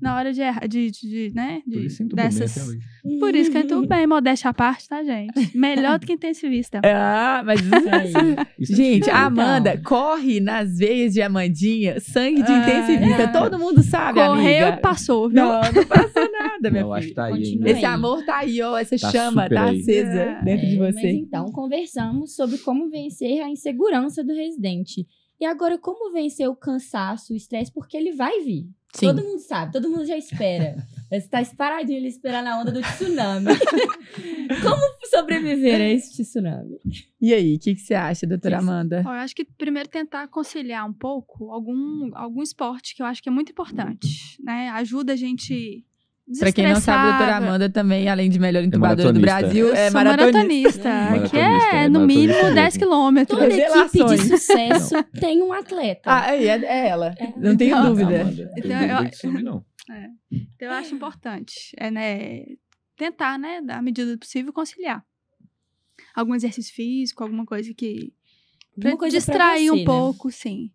na 0.00 0.16
hora 0.16 0.32
de 0.32 0.40
errar, 0.40 0.66
de, 0.68 0.90
de, 0.90 1.08
de, 1.28 1.34
né, 1.34 1.60
Por 1.64 1.70
de, 1.80 1.86
isso 1.86 2.02
entuba 2.02 2.22
bem 2.22 2.30
dessas... 2.30 2.56
até 2.56 2.70
hoje. 2.70 3.18
Por 3.18 3.34
isso 3.34 3.50
que 3.50 3.56
eu 3.56 3.62
entubo 3.62 3.86
bem, 3.86 4.06
modéstia 4.06 4.50
à 4.50 4.54
parte, 4.54 4.88
tá, 4.88 5.02
gente? 5.02 5.56
Melhor 5.56 5.98
do 5.98 6.06
que 6.06 6.12
intensivista. 6.12 6.80
Ah, 6.86 7.42
mas 7.44 7.60
Isso 7.60 7.72
aí. 7.90 8.36
Isso 8.58 8.72
é 8.72 8.76
Gente, 8.76 9.10
a 9.10 9.26
Amanda 9.26 9.70
Então. 9.74 9.82
corre 9.84 10.40
nas 10.40 10.76
veias 10.78 11.12
de 11.14 11.22
Amandinha, 11.22 11.98
sangue 12.00 12.42
de 12.42 12.52
Ah, 12.52 12.58
intensivista. 12.58 13.22
é. 13.22 13.26
Todo 13.28 13.58
mundo 13.58 13.82
sabe, 13.82 14.20
Correu 14.20 14.66
amiga. 14.66 14.78
e 14.78 14.80
passou, 14.80 15.28
viu? 15.28 15.36
Não, 15.42 15.60
não 15.72 15.86
passou 15.86 16.30
nada, 16.32 16.70
minha 16.70 16.82
Eu 16.82 16.92
acho 16.92 17.02
filha. 17.08 17.08
que 17.08 17.14
tá 17.14 17.24
aí 17.26 17.30
Continua 17.32 17.52
ainda. 17.66 17.70
Esse 17.70 17.86
aí. 17.86 17.92
amor 17.94 18.24
tá 18.24 18.36
aí, 18.38 18.62
ó. 18.62 18.78
Essa 18.78 18.98
Tá 18.98 19.10
chama 19.10 19.48
tá 19.48 19.64
aí. 19.64 19.80
acesa 19.80 20.10
É. 20.20 20.42
dentro 20.44 20.66
de 20.66 20.76
É, 20.76 20.78
Mas 20.78 20.94
você. 20.94 21.10
então, 21.12 21.46
conversamos 21.46 22.34
sobre 22.36 22.58
como 22.58 22.88
vencer 22.90 23.40
a 23.42 23.48
insegurança 23.48 24.22
do 24.22 24.34
residente. 24.34 25.06
E 25.40 25.44
agora, 25.46 25.78
como 25.78 26.12
vencer 26.12 26.48
o 26.48 26.56
cansaço, 26.56 27.32
o 27.32 27.36
estresse, 27.36 27.72
porque 27.72 27.96
ele 27.96 28.12
vai 28.12 28.40
vir. 28.42 28.66
Sim. 28.94 29.06
Todo 29.06 29.22
mundo 29.22 29.38
sabe, 29.40 29.72
todo 29.72 29.90
mundo 29.90 30.04
já 30.06 30.16
espera. 30.16 30.76
Você 31.10 31.28
tá 31.28 31.42
paradinho 31.56 31.98
ele 31.98 32.08
esperar 32.08 32.42
na 32.42 32.60
onda 32.60 32.70
do 32.70 32.82
tsunami. 32.82 33.46
como 34.62 34.98
sobreviver 35.08 35.80
a 35.80 35.88
esse 35.88 36.22
tsunami? 36.22 36.78
E 37.20 37.32
aí, 37.32 37.56
o 37.56 37.58
que, 37.58 37.74
que 37.74 37.80
você 37.80 37.94
acha, 37.94 38.26
doutora 38.26 38.58
Amanda? 38.58 39.02
Ó, 39.06 39.14
eu 39.14 39.20
acho 39.20 39.34
que 39.34 39.44
primeiro 39.44 39.88
tentar 39.88 40.28
conciliar 40.28 40.86
um 40.86 40.92
pouco 40.92 41.50
algum, 41.50 42.10
algum 42.14 42.42
esporte 42.42 42.94
que 42.94 43.00
eu 43.00 43.06
acho 43.06 43.22
que 43.22 43.28
é 43.28 43.32
muito 43.32 43.52
importante, 43.52 44.36
né? 44.42 44.68
Ajuda 44.70 45.14
a 45.14 45.16
gente 45.16 45.84
Pra 46.38 46.52
quem 46.52 46.66
não 46.68 46.80
sabe, 46.80 46.98
a 47.08 47.10
doutora. 47.16 47.36
Amanda 47.36 47.70
também, 47.70 48.08
além 48.08 48.28
de 48.28 48.38
melhor 48.38 48.62
entubadora 48.62 49.12
do 49.12 49.18
maratonista. 49.20 49.46
Brasil, 49.46 49.66
Eu 49.68 49.74
é 49.74 49.90
sou 49.90 49.94
maratonista. 49.94 50.88
maratonista, 50.88 51.28
que 51.30 51.36
é, 51.38 51.84
é 51.84 51.88
no 51.88 52.00
mínimo 52.06 52.32
10 52.42 52.54
mesmo. 52.54 52.78
quilômetros. 52.78 53.38
Toda 53.38 53.54
equipe 53.54 54.04
de 54.04 54.18
sucesso 54.28 54.94
tem 55.18 55.42
um 55.42 55.52
atleta. 55.52 56.10
Ah, 56.10 56.26
aí, 56.30 56.46
é, 56.46 56.64
é 56.64 56.88
ela. 56.88 57.14
É. 57.18 57.32
Não 57.36 57.56
tenho 57.56 57.70
Então, 57.76 57.84
dúvida. 57.88 58.20
Amanda, 58.22 58.44
não 58.44 58.58
Então, 58.58 59.04
eu- 59.04 59.10
também, 59.22 59.42
não. 59.42 59.64
Então, 60.30 60.68
eu 60.68 60.72
acho 60.72 60.94
importante, 60.94 61.72
é, 61.78 61.90
né, 61.90 62.44
tentar, 62.96 63.38
né, 63.38 63.62
à 63.70 63.80
medida 63.80 64.12
do 64.12 64.18
possível, 64.18 64.52
conciliar. 64.52 65.02
Algum 66.14 66.34
exercício 66.34 66.74
físico, 66.74 67.22
alguma 67.22 67.46
coisa 67.46 67.72
que... 67.72 68.12
Pra 68.78 68.96
coisa 68.96 69.16
pra 69.16 69.18
distrair 69.34 69.66
você, 69.68 69.70
um 69.70 69.76
né? 69.76 69.84
pouco, 69.84 70.30
sim. 70.30 70.70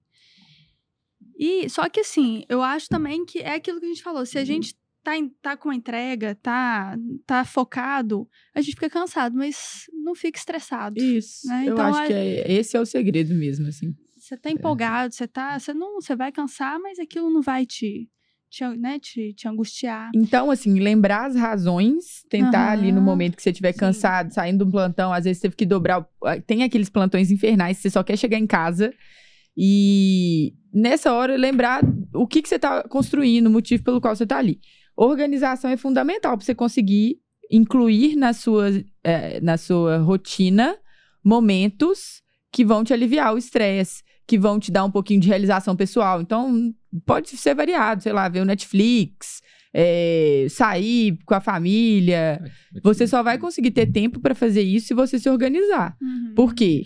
E, 1.37 1.69
só 1.69 1.87
que 1.89 1.99
assim, 1.99 2.43
eu 2.49 2.61
acho 2.61 2.87
também 2.89 3.25
que 3.25 3.39
é 3.39 3.55
aquilo 3.55 3.79
que 3.79 3.85
a 3.85 3.89
gente 3.89 4.03
falou, 4.03 4.25
se 4.25 4.37
a 4.37 4.43
gente 4.45 4.75
tá, 5.03 5.17
em- 5.17 5.29
tá 5.41 5.57
com 5.57 5.69
uma 5.69 5.75
entrega, 5.75 6.35
tá, 6.41 6.97
tá 7.25 7.43
focado, 7.43 8.27
a 8.55 8.61
gente 8.61 8.73
fica 8.75 8.89
cansado, 8.89 9.35
mas 9.35 9.83
não 10.03 10.15
fica 10.15 10.37
estressado. 10.39 10.99
Isso. 10.99 11.47
Né? 11.47 11.65
Eu 11.67 11.73
Então, 11.73 11.85
acho 11.85 11.99
a- 12.01 12.07
que 12.07 12.13
é- 12.13 12.51
esse 12.51 12.77
é 12.77 12.79
o 12.79 12.85
segredo 12.85 13.33
mesmo, 13.35 13.67
assim. 13.67 13.93
Você 14.17 14.37
tá 14.37 14.49
empolgado, 14.49 15.13
você 15.13 15.27
tá, 15.27 15.59
você 15.59 15.73
não, 15.73 15.95
você 15.95 16.15
vai 16.15 16.31
cansar, 16.31 16.79
mas 16.79 16.97
aquilo 16.97 17.29
não 17.29 17.41
vai 17.41 17.65
te, 17.65 18.09
te, 18.49 18.65
né, 18.77 18.97
te, 18.97 19.33
te 19.33 19.47
angustiar. 19.49 20.11
Então, 20.15 20.49
assim, 20.49 20.79
lembrar 20.79 21.25
as 21.25 21.35
razões, 21.35 22.23
tentar 22.29 22.71
ali 22.71 22.91
no 22.93 23.01
momento 23.01 23.35
que 23.35 23.43
você 23.43 23.49
estiver 23.49 23.73
cansado, 23.73 24.33
saindo 24.33 24.59
de 24.63 24.69
um 24.69 24.71
plantão, 24.71 25.11
às 25.11 25.25
vezes 25.25 25.41
teve 25.41 25.55
que 25.57 25.65
dobrar. 25.65 25.99
o- 26.01 26.25
ah, 26.25 26.39
Tem 26.39 26.63
aqueles 26.63 26.89
plantões 26.89 27.31
infernais, 27.31 27.77
você 27.79 27.89
só 27.89 28.01
quer 28.01 28.17
chegar 28.17 28.37
em 28.37 28.47
casa. 28.47 28.93
E 29.57 30.53
nessa 30.73 31.13
hora, 31.13 31.35
lembrar 31.37 31.81
o 32.13 32.25
que, 32.25 32.41
que 32.41 32.49
você 32.49 32.55
está 32.55 32.83
construindo, 32.87 33.47
o 33.47 33.51
motivo 33.51 33.83
pelo 33.83 34.01
qual 34.01 34.15
você 34.15 34.23
está 34.23 34.37
ali. 34.37 34.59
Organização 34.95 35.71
é 35.71 35.77
fundamental 35.77 36.37
para 36.37 36.45
você 36.45 36.53
conseguir 36.55 37.19
incluir 37.49 38.15
na 38.15 38.33
sua, 38.33 38.69
eh, 39.03 39.39
na 39.41 39.57
sua 39.57 39.97
rotina 39.97 40.75
momentos 41.23 42.21
que 42.51 42.63
vão 42.63 42.83
te 42.83 42.93
aliviar 42.93 43.33
o 43.33 43.37
estresse, 43.37 44.03
que 44.27 44.37
vão 44.37 44.59
te 44.59 44.71
dar 44.71 44.83
um 44.83 44.91
pouquinho 44.91 45.19
de 45.19 45.27
realização 45.27 45.75
pessoal. 45.75 46.21
Então, 46.21 46.73
pode 47.05 47.29
ser 47.29 47.55
variado, 47.55 48.03
sei 48.03 48.13
lá, 48.13 48.29
ver 48.29 48.41
o 48.41 48.45
Netflix, 48.45 49.41
eh, 49.73 50.45
sair 50.49 51.17
com 51.25 51.33
a 51.33 51.41
família. 51.41 52.39
Você 52.83 53.07
só 53.07 53.23
vai 53.23 53.37
conseguir 53.37 53.71
ter 53.71 53.87
tempo 53.87 54.19
para 54.19 54.35
fazer 54.35 54.61
isso 54.61 54.87
se 54.87 54.93
você 54.93 55.17
se 55.17 55.29
organizar. 55.29 55.97
Uhum. 56.01 56.33
Por 56.35 56.53
quê? 56.53 56.83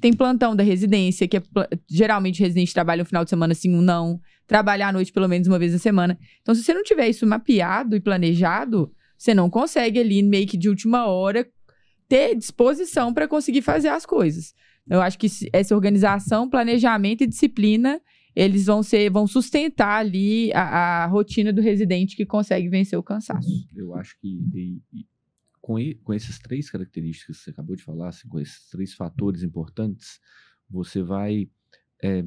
Tem 0.00 0.12
plantão 0.12 0.56
da 0.56 0.62
residência, 0.62 1.28
que 1.28 1.36
é 1.36 1.42
geralmente 1.88 2.40
o 2.40 2.44
residente 2.44 2.72
trabalha 2.72 3.02
um 3.02 3.06
final 3.06 3.24
de 3.24 3.30
semana 3.30 3.54
sim, 3.54 3.74
um 3.74 3.82
não. 3.82 4.20
Trabalhar 4.50 4.88
à 4.88 4.92
noite 4.92 5.12
pelo 5.12 5.28
menos 5.28 5.46
uma 5.46 5.60
vez 5.60 5.72
na 5.72 5.78
semana. 5.78 6.18
Então, 6.42 6.56
se 6.56 6.64
você 6.64 6.74
não 6.74 6.82
tiver 6.82 7.08
isso 7.08 7.24
mapeado 7.24 7.94
e 7.94 8.00
planejado, 8.00 8.92
você 9.16 9.32
não 9.32 9.48
consegue 9.48 10.00
ali, 10.00 10.24
meio 10.24 10.44
que 10.44 10.56
de 10.56 10.68
última 10.68 11.06
hora, 11.06 11.48
ter 12.08 12.34
disposição 12.34 13.14
para 13.14 13.28
conseguir 13.28 13.62
fazer 13.62 13.86
as 13.90 14.04
coisas. 14.04 14.52
Eu 14.88 15.00
acho 15.00 15.16
que 15.16 15.28
essa 15.52 15.72
organização, 15.72 16.50
planejamento 16.50 17.22
e 17.22 17.28
disciplina, 17.28 18.00
eles 18.34 18.66
vão 18.66 18.82
ser, 18.82 19.08
vão 19.08 19.24
sustentar 19.24 20.00
ali 20.00 20.52
a, 20.52 21.04
a 21.04 21.06
rotina 21.06 21.52
do 21.52 21.60
residente 21.62 22.16
que 22.16 22.26
consegue 22.26 22.68
vencer 22.68 22.98
o 22.98 23.04
cansaço. 23.04 23.48
Eu 23.76 23.94
acho 23.94 24.18
que 24.20 24.26
e- 24.52 24.82
e 24.92 25.06
com, 25.60 25.78
e- 25.78 25.94
com 25.94 26.12
essas 26.12 26.40
três 26.40 26.68
características 26.68 27.36
que 27.38 27.44
você 27.44 27.50
acabou 27.50 27.76
de 27.76 27.84
falar, 27.84 28.08
assim, 28.08 28.26
com 28.26 28.40
esses 28.40 28.68
três 28.68 28.94
fatores 28.94 29.44
importantes, 29.44 30.18
você 30.68 31.02
vai 31.04 31.48
é, 32.02 32.24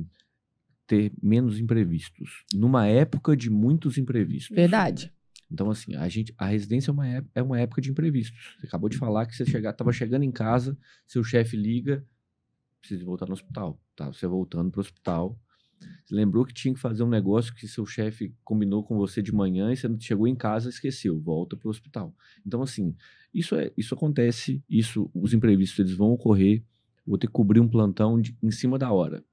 ter 0.87 1.11
menos 1.21 1.59
imprevistos. 1.59 2.43
Numa 2.53 2.87
época 2.87 3.35
de 3.35 3.49
muitos 3.49 3.97
imprevistos. 3.97 4.55
Verdade. 4.55 5.13
Então, 5.51 5.69
assim, 5.69 5.95
a, 5.95 6.07
gente, 6.09 6.33
a 6.37 6.47
residência 6.47 6.89
é 6.89 6.93
uma, 6.93 7.07
é 7.35 7.41
uma 7.41 7.59
época 7.59 7.81
de 7.81 7.91
imprevistos. 7.91 8.55
Você 8.59 8.65
acabou 8.65 8.89
de 8.89 8.97
falar 8.97 9.25
que 9.25 9.35
você 9.35 9.43
estava 9.43 9.91
chegando 9.93 10.23
em 10.23 10.31
casa, 10.31 10.77
seu 11.07 11.23
chefe 11.23 11.55
liga, 11.55 12.03
precisa 12.79 13.05
voltar 13.05 13.27
no 13.27 13.33
hospital. 13.33 13.79
Tá, 13.95 14.07
você 14.07 14.25
voltando 14.25 14.71
para 14.71 14.79
o 14.79 14.81
hospital. 14.81 15.39
Você 16.03 16.15
lembrou 16.15 16.45
que 16.45 16.53
tinha 16.53 16.73
que 16.73 16.79
fazer 16.79 17.03
um 17.03 17.09
negócio 17.09 17.53
que 17.53 17.67
seu 17.67 17.85
chefe 17.85 18.33
combinou 18.43 18.83
com 18.83 18.97
você 18.97 19.21
de 19.21 19.33
manhã 19.33 19.71
e 19.71 19.77
você 19.77 19.87
chegou 19.99 20.27
em 20.27 20.35
casa 20.35 20.67
e 20.67 20.69
esqueceu, 20.69 21.19
volta 21.19 21.55
para 21.55 21.67
o 21.67 21.71
hospital. 21.71 22.15
Então, 22.45 22.61
assim, 22.61 22.95
isso, 23.33 23.55
é, 23.55 23.71
isso 23.77 23.93
acontece, 23.93 24.63
isso, 24.69 25.09
os 25.13 25.33
imprevistos 25.33 25.79
eles 25.79 25.93
vão 25.93 26.11
ocorrer. 26.11 26.63
Vou 27.05 27.17
ter 27.17 27.27
que 27.27 27.33
cobrir 27.33 27.59
um 27.59 27.67
plantão 27.67 28.19
de- 28.19 28.35
em 28.41 28.49
cima 28.49 28.79
da 28.79 28.91
hora. 28.91 29.23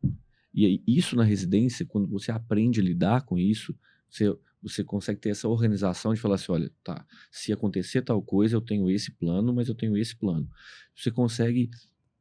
E 0.55 0.83
isso 0.87 1.15
na 1.17 1.25
residência, 1.25 1.87
quando 1.87 2.09
você 2.09 2.33
aprende 2.33 2.81
a 2.81 2.85
lidar 2.85 3.23
com 3.23 3.39
isso, 3.39 3.75
você, 4.09 4.37
você 4.63 4.83
consegue 4.83 5.21
ter 5.21 5.31
essa 5.31 5.49
organização 5.49 6.13
de 6.13 6.21
falar 6.21 6.35
assim: 6.35 6.53
olha, 6.53 6.71
tá, 6.83 7.07
se 7.31 7.53
acontecer 7.53 8.03
tal 8.03 8.21
coisa, 8.21 8.57
eu 8.57 8.61
tenho 8.61 8.91
esse 8.91 9.13
plano, 9.13 9.55
mas 9.55 9.69
eu 9.69 9.75
tenho 9.75 9.97
esse 9.97 10.17
plano. 10.17 10.49
Você 10.95 11.11
consegue 11.11 11.71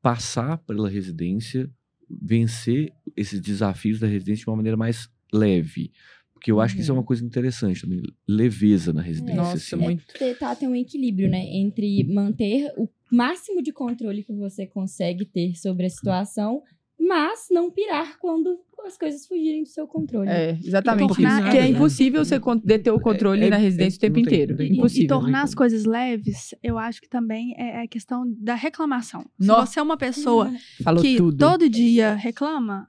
passar 0.01 0.57
pela 0.59 0.89
residência, 0.89 1.69
vencer 2.09 2.93
esses 3.15 3.41
desafios 3.41 3.99
da 3.99 4.07
residência 4.07 4.43
de 4.43 4.49
uma 4.49 4.57
maneira 4.57 4.77
mais 4.77 5.09
leve. 5.33 5.91
Porque 6.33 6.51
eu 6.51 6.61
acho 6.61 6.73
que 6.73 6.81
isso 6.81 6.91
é 6.91 6.93
uma 6.93 7.03
coisa 7.03 7.25
interessante 7.25 7.81
também, 7.81 8.01
leveza 8.25 8.93
na 8.93 9.01
residência. 9.01 9.35
Nossa, 9.35 9.57
assim. 9.57 9.75
muito. 9.75 10.05
tentar 10.17 10.55
ter 10.55 10.69
um 10.69 10.75
equilíbrio, 10.75 11.29
né? 11.29 11.43
Entre 11.45 12.05
manter 12.05 12.71
o 12.77 12.87
máximo 13.11 13.61
de 13.61 13.73
controle 13.73 14.23
que 14.23 14.31
você 14.31 14.65
consegue 14.65 15.25
ter 15.25 15.55
sobre 15.55 15.85
a 15.85 15.89
situação, 15.89 16.63
mas 16.99 17.47
não 17.49 17.71
pirar 17.71 18.19
quando 18.19 18.59
as 18.85 18.97
coisas 18.97 19.25
fugirem 19.27 19.63
do 19.63 19.69
seu 19.69 19.87
controle. 19.87 20.29
É, 20.29 20.57
exatamente 20.63 21.09
tornar- 21.15 21.33
isso. 21.35 21.41
Porque 21.43 21.57
é 21.57 21.61
é, 21.61 21.67
impossível 21.67 22.25
você 22.25 22.39
deter 22.63 22.93
o 22.93 22.99
controle 22.99 23.45
é- 23.45 23.49
na 23.49 23.57
residência 23.57 23.97
o 23.97 23.99
é- 23.99 24.01
tempo 24.09 24.17
não 24.19 24.25
tem- 24.25 24.33
inteiro. 24.33 24.51
não 24.51 24.57
tem 24.57 24.67
E- 24.67 24.71
E, 24.71 24.77
Impossível. 24.77 25.07
tornar 25.19 25.43
as 25.43 25.53
coisas 25.55 25.85
leves, 25.85 26.55
eu 26.63 26.77
acho 26.77 27.01
que 27.01 27.09
também 27.09 27.53
é 27.57 27.81
a 27.83 27.87
questão 27.87 28.23
da 28.39 28.55
reclamação. 28.55 29.21
Se 29.39 29.47
Nó. 29.47 29.65
você 29.65 29.79
é 29.79 29.83
uma 29.83 29.97
pessoa 29.97 30.51
Falou 30.83 31.01
que 31.01 31.17
tudo. 31.17 31.37
todo 31.37 31.69
dia 31.69 32.15
reclama, 32.15 32.87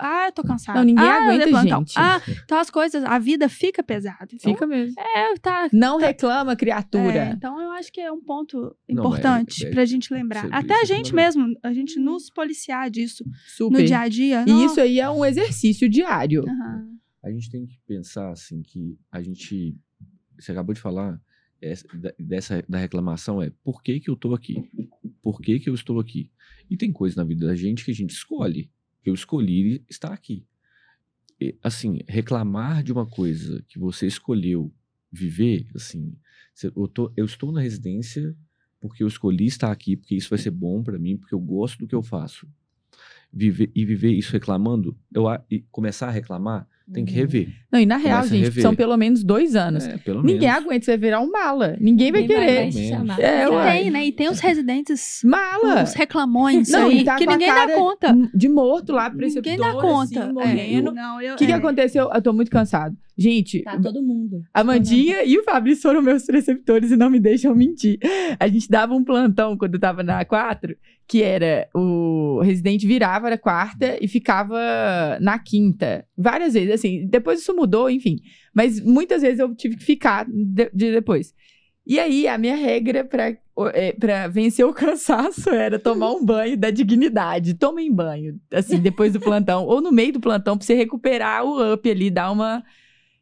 ah, 0.00 0.26
eu 0.26 0.32
tô 0.32 0.42
cansada. 0.42 0.78
Não, 0.78 0.84
ninguém 0.84 1.04
ah, 1.04 1.22
aguenta, 1.28 1.62
gente. 1.62 1.94
Ah, 1.96 2.20
então 2.44 2.58
as 2.58 2.70
coisas, 2.70 3.04
a 3.04 3.18
vida 3.18 3.48
fica 3.48 3.82
pesada. 3.82 4.26
Então, 4.32 4.52
Fica 4.52 4.66
mesmo. 4.66 4.94
É, 4.98 5.34
tá. 5.40 5.68
Não 5.72 5.96
reclama, 5.98 6.52
é, 6.52 6.56
criatura. 6.56 7.32
então 7.36 7.60
eu 7.60 7.70
acho 7.72 7.92
que 7.92 8.00
é 8.00 8.10
um 8.10 8.20
ponto 8.20 8.74
Não, 8.88 9.04
importante 9.04 9.64
é- 9.64 9.68
é- 9.68 9.72
pra 9.72 9.84
gente 9.84 10.12
lembrar. 10.12 10.46
Até 10.50 10.74
a 10.74 10.82
é 10.82 10.84
gente 10.86 11.14
mesmo, 11.14 11.54
a 11.62 11.72
gente 11.72 11.98
nos 12.00 12.28
policiar 12.30 12.90
disso 12.90 13.24
Super. 13.56 13.78
no 13.80 13.84
dia 13.86 14.00
a 14.00 14.08
dia. 14.08 14.44
E 14.46 14.64
isso 14.64 14.80
aí 14.80 14.98
é 14.98 15.08
um 15.08 15.24
exercício 15.30 15.88
diário. 15.88 16.42
Aham. 16.48 16.98
A 17.22 17.30
gente 17.30 17.50
tem 17.50 17.66
que 17.66 17.78
pensar 17.86 18.30
assim 18.30 18.62
que 18.62 18.98
a 19.12 19.20
gente. 19.22 19.76
Você 20.38 20.52
acabou 20.52 20.74
de 20.74 20.80
falar 20.80 21.20
essa- 21.60 21.86
dessa 22.18 22.64
da 22.68 22.78
reclamação 22.78 23.42
é 23.42 23.50
por 23.62 23.82
que, 23.82 24.00
que 24.00 24.08
eu 24.08 24.14
estou 24.14 24.34
aqui? 24.34 24.70
Por 25.22 25.40
que, 25.40 25.60
que 25.60 25.68
eu 25.68 25.74
estou 25.74 26.00
aqui? 26.00 26.30
E 26.70 26.76
tem 26.76 26.90
coisa 26.90 27.16
na 27.16 27.24
vida 27.24 27.46
da 27.46 27.54
gente 27.54 27.84
que 27.84 27.90
a 27.90 27.94
gente 27.94 28.10
escolhe. 28.12 28.70
Eu 29.04 29.12
escolhi 29.12 29.84
estar 29.88 30.12
aqui. 30.12 30.46
E, 31.38 31.54
assim, 31.62 32.00
reclamar 32.08 32.82
de 32.82 32.92
uma 32.92 33.06
coisa 33.06 33.62
que 33.68 33.78
você 33.78 34.06
escolheu 34.06 34.72
viver, 35.12 35.66
assim, 35.74 36.14
eu, 36.62 36.86
tô- 36.88 37.12
eu 37.16 37.24
estou 37.24 37.50
na 37.52 37.60
residência 37.60 38.34
porque 38.80 39.02
eu 39.02 39.08
escolhi 39.08 39.46
estar 39.46 39.70
aqui, 39.70 39.96
porque 39.96 40.14
isso 40.14 40.30
vai 40.30 40.38
ser 40.38 40.50
bom 40.50 40.82
para 40.82 40.98
mim, 40.98 41.16
porque 41.18 41.34
eu 41.34 41.40
gosto 41.40 41.78
do 41.78 41.86
que 41.86 41.94
eu 41.94 42.02
faço. 42.02 42.48
Viver, 43.32 43.70
e 43.76 43.84
viver 43.84 44.10
isso 44.12 44.32
reclamando, 44.32 44.96
eu, 45.14 45.28
a- 45.28 45.40
e 45.50 45.60
começar 45.70 46.08
a 46.08 46.10
reclamar, 46.10 46.66
tem 46.92 47.04
que 47.04 47.12
Uhum. 47.12 47.18
rever. 47.18 47.48
Não, 47.70 47.78
e 47.78 47.86
na 47.86 47.96
real, 47.96 48.18
Começa 48.22 48.34
a 48.34 48.38
gente, 48.38 48.60
são 48.60 48.74
pelo 48.74 48.96
menos 48.96 49.22
dois 49.22 49.54
anos. 49.54 49.86
É, 49.86 49.96
pelo 49.98 50.20
Ninguém 50.24 50.48
menos. 50.48 50.64
aguenta, 50.64 50.84
você 50.84 50.90
vai 50.90 50.98
virar 50.98 51.20
um 51.20 51.30
mala. 51.30 51.76
Ninguém 51.80 52.10
vai 52.10 52.22
Ninguém 52.22 52.36
querer. 52.72 52.72
chamar. 52.88 53.20
É, 53.20 53.44
E 53.46 53.72
tem, 53.82 53.90
né? 53.92 54.04
E 54.06 54.10
tem 54.12 54.28
os 54.28 54.40
residentes, 54.40 55.20
Mala. 55.24 55.84
os 55.84 55.94
reclamões 55.94 56.68
Não, 56.70 56.88
aí, 56.88 56.98
e 57.02 57.04
tá 57.04 57.14
que 57.14 57.24
ninguém 57.26 57.46
dá 57.54 57.68
conta. 57.72 58.16
De 58.34 58.48
morto 58.48 58.92
lá, 58.92 59.08
preceptor, 59.08 59.52
Ninguém 59.52 59.64
dá 59.72 59.80
conta. 59.80 60.02
assim, 60.20 60.30
É, 60.30 60.32
morrendo. 60.32 60.92
não, 60.92 61.20
eu, 61.22 61.34
O 61.34 61.36
que, 61.38 61.46
que 61.46 61.52
é. 61.52 61.54
aconteceu? 61.54 62.10
Eu 62.12 62.20
tô 62.22 62.32
muito 62.32 62.50
cansado. 62.50 62.96
Gente, 63.20 63.62
Tá 63.62 63.78
todo 63.78 64.02
mundo. 64.02 64.42
a 64.54 64.64
Mandinha 64.64 65.22
e 65.24 65.36
o 65.36 65.44
Fabrício 65.44 65.82
foram 65.82 66.00
meus 66.00 66.24
preceptores 66.24 66.90
e 66.90 66.96
não 66.96 67.10
me 67.10 67.20
deixam 67.20 67.54
mentir. 67.54 67.98
A 68.38 68.48
gente 68.48 68.66
dava 68.66 68.94
um 68.94 69.04
plantão 69.04 69.58
quando 69.58 69.74
eu 69.74 69.80
tava 69.80 70.02
na 70.02 70.24
4, 70.24 70.74
que 71.06 71.22
era 71.22 71.68
o 71.74 72.40
residente 72.42 72.86
virava 72.86 73.28
na 73.28 73.36
quarta 73.36 73.98
e 74.00 74.08
ficava 74.08 74.58
na 75.20 75.38
quinta. 75.38 76.06
Várias 76.16 76.54
vezes, 76.54 76.72
assim. 76.72 77.06
Depois 77.06 77.40
isso 77.40 77.54
mudou, 77.54 77.90
enfim. 77.90 78.16
Mas 78.54 78.80
muitas 78.80 79.20
vezes 79.20 79.38
eu 79.38 79.54
tive 79.54 79.76
que 79.76 79.84
ficar 79.84 80.24
de, 80.26 80.70
de 80.72 80.90
depois. 80.90 81.34
E 81.86 81.98
aí, 81.98 82.26
a 82.28 82.38
minha 82.38 82.54
regra 82.56 83.04
pra, 83.04 83.36
é, 83.74 83.92
pra 83.92 84.28
vencer 84.28 84.64
o 84.64 84.72
cansaço 84.74 85.50
era 85.50 85.78
tomar 85.78 86.12
um 86.12 86.24
banho 86.24 86.56
da 86.56 86.70
dignidade. 86.70 87.52
Tomem 87.52 87.92
banho, 87.92 88.40
assim, 88.50 88.78
depois 88.78 89.12
do 89.12 89.20
plantão. 89.20 89.66
ou 89.66 89.82
no 89.82 89.92
meio 89.92 90.12
do 90.14 90.20
plantão, 90.20 90.56
pra 90.56 90.64
você 90.64 90.72
recuperar 90.74 91.44
o 91.44 91.74
up 91.74 91.90
ali, 91.90 92.08
dar 92.10 92.30
uma... 92.30 92.62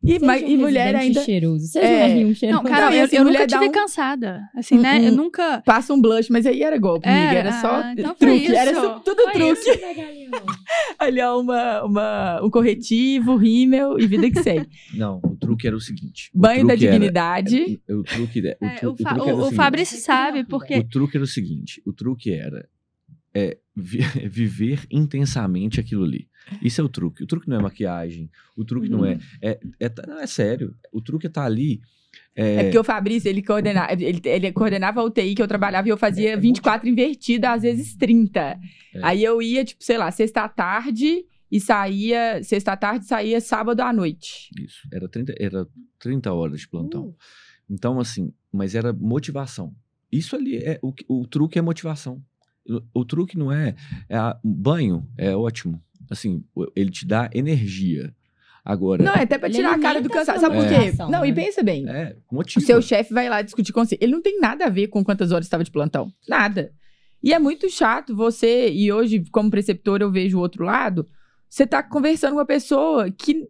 E, 0.01 0.17
um 0.17 0.33
e 0.49 0.57
mulher 0.57 0.95
ainda 0.95 1.23
cheiroso. 1.25 1.67
Seja 1.67 1.85
É. 1.85 2.07
um 2.07 2.31
R1 2.31 2.35
cheiroso. 2.37 2.63
Não, 2.63 2.71
cara, 2.71 2.87
Não, 2.87 2.97
eu, 2.97 3.05
assim, 3.05 3.17
eu 3.17 3.25
nunca 3.25 3.47
tive 3.47 3.65
um- 3.65 3.73
cansada. 3.73 4.41
Assim, 4.57 4.79
né? 4.79 5.01
Um- 5.01 5.03
Eu 5.05 5.13
um- 5.13 5.17
nunca. 5.17 5.61
passa 5.67 5.93
um 5.93 6.01
blush, 6.01 6.29
mas 6.31 6.47
aí 6.47 6.63
era 6.63 6.79
golpe, 6.79 7.09
amiga. 7.09 7.27
Era, 7.33 7.39
Era 7.41 7.61
só 7.61 7.67
ah, 7.69 7.93
então 7.93 8.15
foi 8.17 8.29
truque. 8.39 8.55
Era 8.57 8.71
isso. 8.71 8.81
só- 8.81 8.99
tudo 9.01 9.23
Foi 9.25 9.33
truque. 9.33 9.53
isso. 9.61 9.71
Ali, 10.99 11.21
ó, 11.21 11.41
uma, 11.41 11.83
uma, 11.85 12.41
um 12.45 12.51
corretivo, 12.51 13.37
rímel 13.37 13.99
e 13.99 14.07
vida 14.07 14.31
que 14.31 14.41
segue. 14.43 14.69
Não, 14.95 15.21
o 15.23 15.37
truque 15.37 15.67
era 15.67 15.77
o 15.77 15.81
seguinte. 15.81 16.31
o 16.35 16.39
Banho 16.39 16.67
da 16.67 16.73
era- 16.75 16.81
dignidade. 16.81 17.81
é, 17.89 17.95
o 17.95 18.03
truque, 18.03 18.39
era- 18.39 18.57
o, 18.61 18.65
É, 18.65 18.89
o, 18.89 18.93
o 18.93 18.97
Fa- 18.97 19.15
truque 19.15 19.29
era 19.31 19.37
o- 19.37 19.49
o 19.49 19.53
Fabrício 19.53 19.99
sabe, 19.99 20.45
porque. 20.45 20.75
O 20.79 20.89
truque 20.89 21.17
era 21.17 21.25
o 21.25 21.27
seguinte: 21.29 21.83
o 21.85 21.93
truque 21.93 22.33
era 22.33 22.65
é, 23.35 23.59
vi- 23.77 23.99
viver 24.29 24.87
intensamente 24.91 25.81
aquilo 25.81 26.05
ali. 26.05 26.29
Isso 26.63 26.81
é 26.81 26.85
o 26.85 26.89
truque. 26.89 27.23
O 27.23 27.27
truque 27.27 27.49
não 27.49 27.59
é 27.59 27.63
maquiagem. 27.63 28.31
O 28.57 28.65
truque 28.65 28.89
não 28.89 29.01
Uhum. 29.01 29.07
é. 29.07 29.19
É, 29.43 29.61
é, 29.81 29.89
tá- 29.89 30.05
não, 30.07 30.19
é 30.19 30.27
sério. 30.27 30.75
O 30.93 31.01
truque 31.01 31.27
é 31.27 31.31
tá 31.31 31.45
ali. 31.45 31.81
É 32.35 32.65
porque 32.65 32.79
o 32.79 32.85
Fabrício, 32.85 33.29
ele, 33.29 33.43
coordena, 33.43 33.87
ele, 33.91 34.21
ele 34.25 34.53
coordenava 34.53 35.01
a 35.01 35.05
UTI 35.05 35.35
que 35.35 35.43
eu 35.43 35.49
trabalhava 35.49 35.89
e 35.89 35.91
eu 35.91 35.97
fazia 35.99 36.37
24 36.37 36.89
invertida, 36.89 37.53
às 37.53 37.63
vezes 37.63 37.95
30. 37.97 38.41
É. 38.41 38.59
Aí 39.03 39.23
eu 39.25 39.43
ia, 39.43 39.65
tipo, 39.65 39.83
sei 39.85 39.99
lá, 39.99 40.11
sexta 40.11 40.43
à 40.43 40.49
tarde 40.49 41.25
e 41.51 41.61
saía, 41.61 42.43
sexta 42.43 42.73
à 42.73 42.77
tarde 42.77 43.05
saía 43.07 43.41
sábado 43.41 43.81
à 43.81 43.93
noite. 43.93 44.49
Isso. 44.59 44.89
Era 44.93 45.09
30, 45.09 45.35
era 45.39 45.67
30 45.99 46.33
horas 46.33 46.61
de 46.61 46.69
plantão. 46.69 47.09
Uh. 47.09 47.17
Então, 47.69 48.01
assim, 48.01 48.33
mas 48.53 48.75
era 48.75 48.93
motivação. 48.93 49.75
Isso 50.11 50.35
ali 50.35 50.57
é. 50.57 50.79
O, 50.83 50.93
o 51.09 51.27
truque 51.27 51.59
é 51.59 51.63
motivação. 51.63 52.23
O, 52.69 53.01
o 53.01 53.05
truque 53.05 53.37
não 53.39 53.51
é. 53.51 53.75
é 54.09 54.17
a- 54.17 54.39
banho 54.45 55.07
é 55.17 55.35
ótimo. 55.35 55.83
Assim, 56.11 56.43
o- 56.55 56.67
ele 56.77 56.91
te 56.91 57.07
dá 57.07 57.29
energia. 57.35 58.15
Agora. 58.65 59.03
Não, 59.03 59.15
é 59.15 59.23
até 59.23 59.39
pra 59.39 59.49
tirar 59.49 59.75
a 59.75 59.79
cara 59.79 60.01
do 60.03 60.11
cansaço. 60.11 60.41
Sabe 60.41 60.57
por 60.57 60.69
quê? 60.69 60.93
Não, 61.11 61.25
e 61.25 61.29
né? 61.31 61.35
pensa 61.35 61.63
bem. 61.63 61.89
É, 61.89 62.15
O 62.31 62.35
motiva. 62.35 62.65
seu 62.67 62.83
chefe 62.83 63.15
vai 63.15 63.27
lá 63.29 63.41
discutir 63.41 63.73
com 63.73 63.83
você. 63.83 63.97
Ele 64.01 64.13
não 64.13 64.21
tem 64.21 64.39
nada 64.41 64.67
a 64.67 64.69
ver 64.69 64.89
com 64.89 65.03
quantas 65.03 65.33
horas 65.33 65.47
estava 65.47 65.65
de 65.65 65.71
plantão. 65.71 66.13
Nada. 66.29 66.71
E 67.23 67.33
é 67.33 67.39
muito 67.39 67.71
chato 67.71 68.15
você, 68.15 68.71
e 68.71 68.93
hoje, 68.93 69.25
como 69.33 69.51
preceptor, 69.51 70.03
eu 70.03 70.11
vejo 70.13 70.37
o 70.37 70.41
outro 70.41 70.65
lado. 70.65 71.07
Você 71.49 71.67
tá 71.67 71.83
conversando 71.83 72.33
com 72.33 72.39
uma 72.39 72.45
pessoa 72.47 73.11
que 73.11 73.49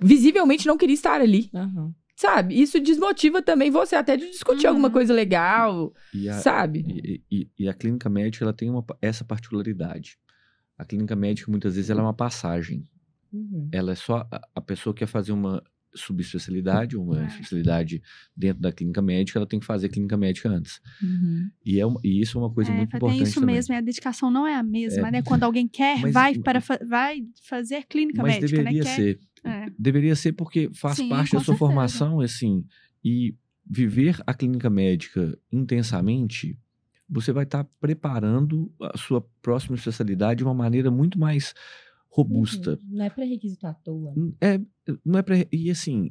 visivelmente 0.00 0.66
não 0.66 0.76
queria 0.76 0.94
estar 0.94 1.20
ali. 1.20 1.48
Aham. 1.54 1.94
Sabe? 2.20 2.60
Isso 2.60 2.78
desmotiva 2.78 3.40
também 3.40 3.70
você 3.70 3.96
até 3.96 4.14
de 4.14 4.30
discutir 4.30 4.64
Uhum. 4.66 4.72
alguma 4.72 4.90
coisa 4.90 5.10
legal, 5.14 5.90
E 6.12 6.28
a, 6.28 6.34
sabe? 6.34 6.84
E, 6.86 7.22
e- 7.30 7.48
e 7.60 7.66
a 7.66 7.72
clínica 7.72 8.10
médica 8.10 8.44
ela 8.44 8.52
tem 8.52 8.68
uma, 8.68 8.84
essa 9.00 9.24
particularidade. 9.24 10.18
A 10.76 10.84
clínica 10.84 11.16
médica 11.16 11.50
muitas 11.50 11.76
vezes 11.76 11.88
ela 11.88 12.00
é 12.00 12.02
uma 12.04 12.12
passagem. 12.12 12.86
Uhum. 13.32 13.70
Ela 13.72 13.92
é 13.92 13.94
só 13.94 14.28
a, 14.30 14.46
a 14.54 14.60
pessoa 14.60 14.92
que 14.92 14.98
quer 14.98 15.06
fazer 15.06 15.32
uma 15.32 15.62
subespecialidade, 15.94 16.96
uma 16.96 17.22
É. 17.22 17.26
especialidade 17.26 18.02
dentro 18.36 18.60
da 18.62 18.72
clínica 18.72 19.02
médica, 19.02 19.38
ela 19.38 19.46
tem 19.46 19.58
que 19.60 19.66
fazer 19.66 19.88
clínica 19.88 20.16
médica 20.16 20.48
antes. 20.48 20.80
Uhum. 21.02 21.48
E, 21.64 21.80
é 21.80 21.84
e 22.04 22.20
isso 22.20 22.38
é 22.38 22.40
uma 22.40 22.50
coisa 22.52 22.70
É, 22.70 22.76
muito 22.76 22.96
importante 22.96 23.22
isso 23.22 23.40
também. 23.40 23.54
mesmo, 23.56 23.74
a 23.74 23.80
dedicação 23.80 24.30
não 24.30 24.46
é 24.46 24.54
a 24.54 24.62
mesma, 24.62 25.08
É. 25.08 25.10
né? 25.10 25.22
Quando 25.22 25.44
alguém 25.44 25.66
quer, 25.68 26.00
Mas- 26.00 26.12
vai, 26.12 26.38
para 26.38 26.60
vai 26.88 27.22
fazer 27.42 27.84
clínica 27.88 28.22
Mas 28.22 28.34
médica, 28.34 28.58
deveria 28.62 28.84
né? 28.84 28.94
Ser. 28.96 29.20
É. 29.44 29.66
Deveria 29.78 30.14
ser 30.16 30.32
porque 30.32 30.70
faz 30.74 30.96
Sim, 30.96 31.08
parte 31.08 31.32
da 31.32 31.38
sua 31.38 31.54
certeza. 31.54 31.58
formação, 31.58 32.20
assim, 32.20 32.64
e 33.04 33.34
viver 33.68 34.20
a 34.26 34.34
clínica 34.34 34.68
médica 34.68 35.38
intensamente, 35.52 36.58
você 37.08 37.32
vai 37.32 37.44
estar 37.44 37.64
preparando 37.80 38.72
a 38.80 38.96
sua 38.98 39.20
próxima 39.42 39.76
especialidade 39.76 40.38
de 40.38 40.44
uma 40.44 40.54
maneira 40.54 40.90
muito 40.90 41.18
mais 41.18 41.54
robusta. 42.10 42.72
Uhum. 42.72 42.78
Não 42.98 43.04
é 43.04 43.10
pré-requisito 43.10 43.66
à 43.66 43.72
toa. 43.72 44.12
né? 44.16 44.32
É, 44.40 44.60
não 45.04 45.18
é 45.18 45.22
pra. 45.22 45.36
E 45.52 45.70
assim. 45.70 46.10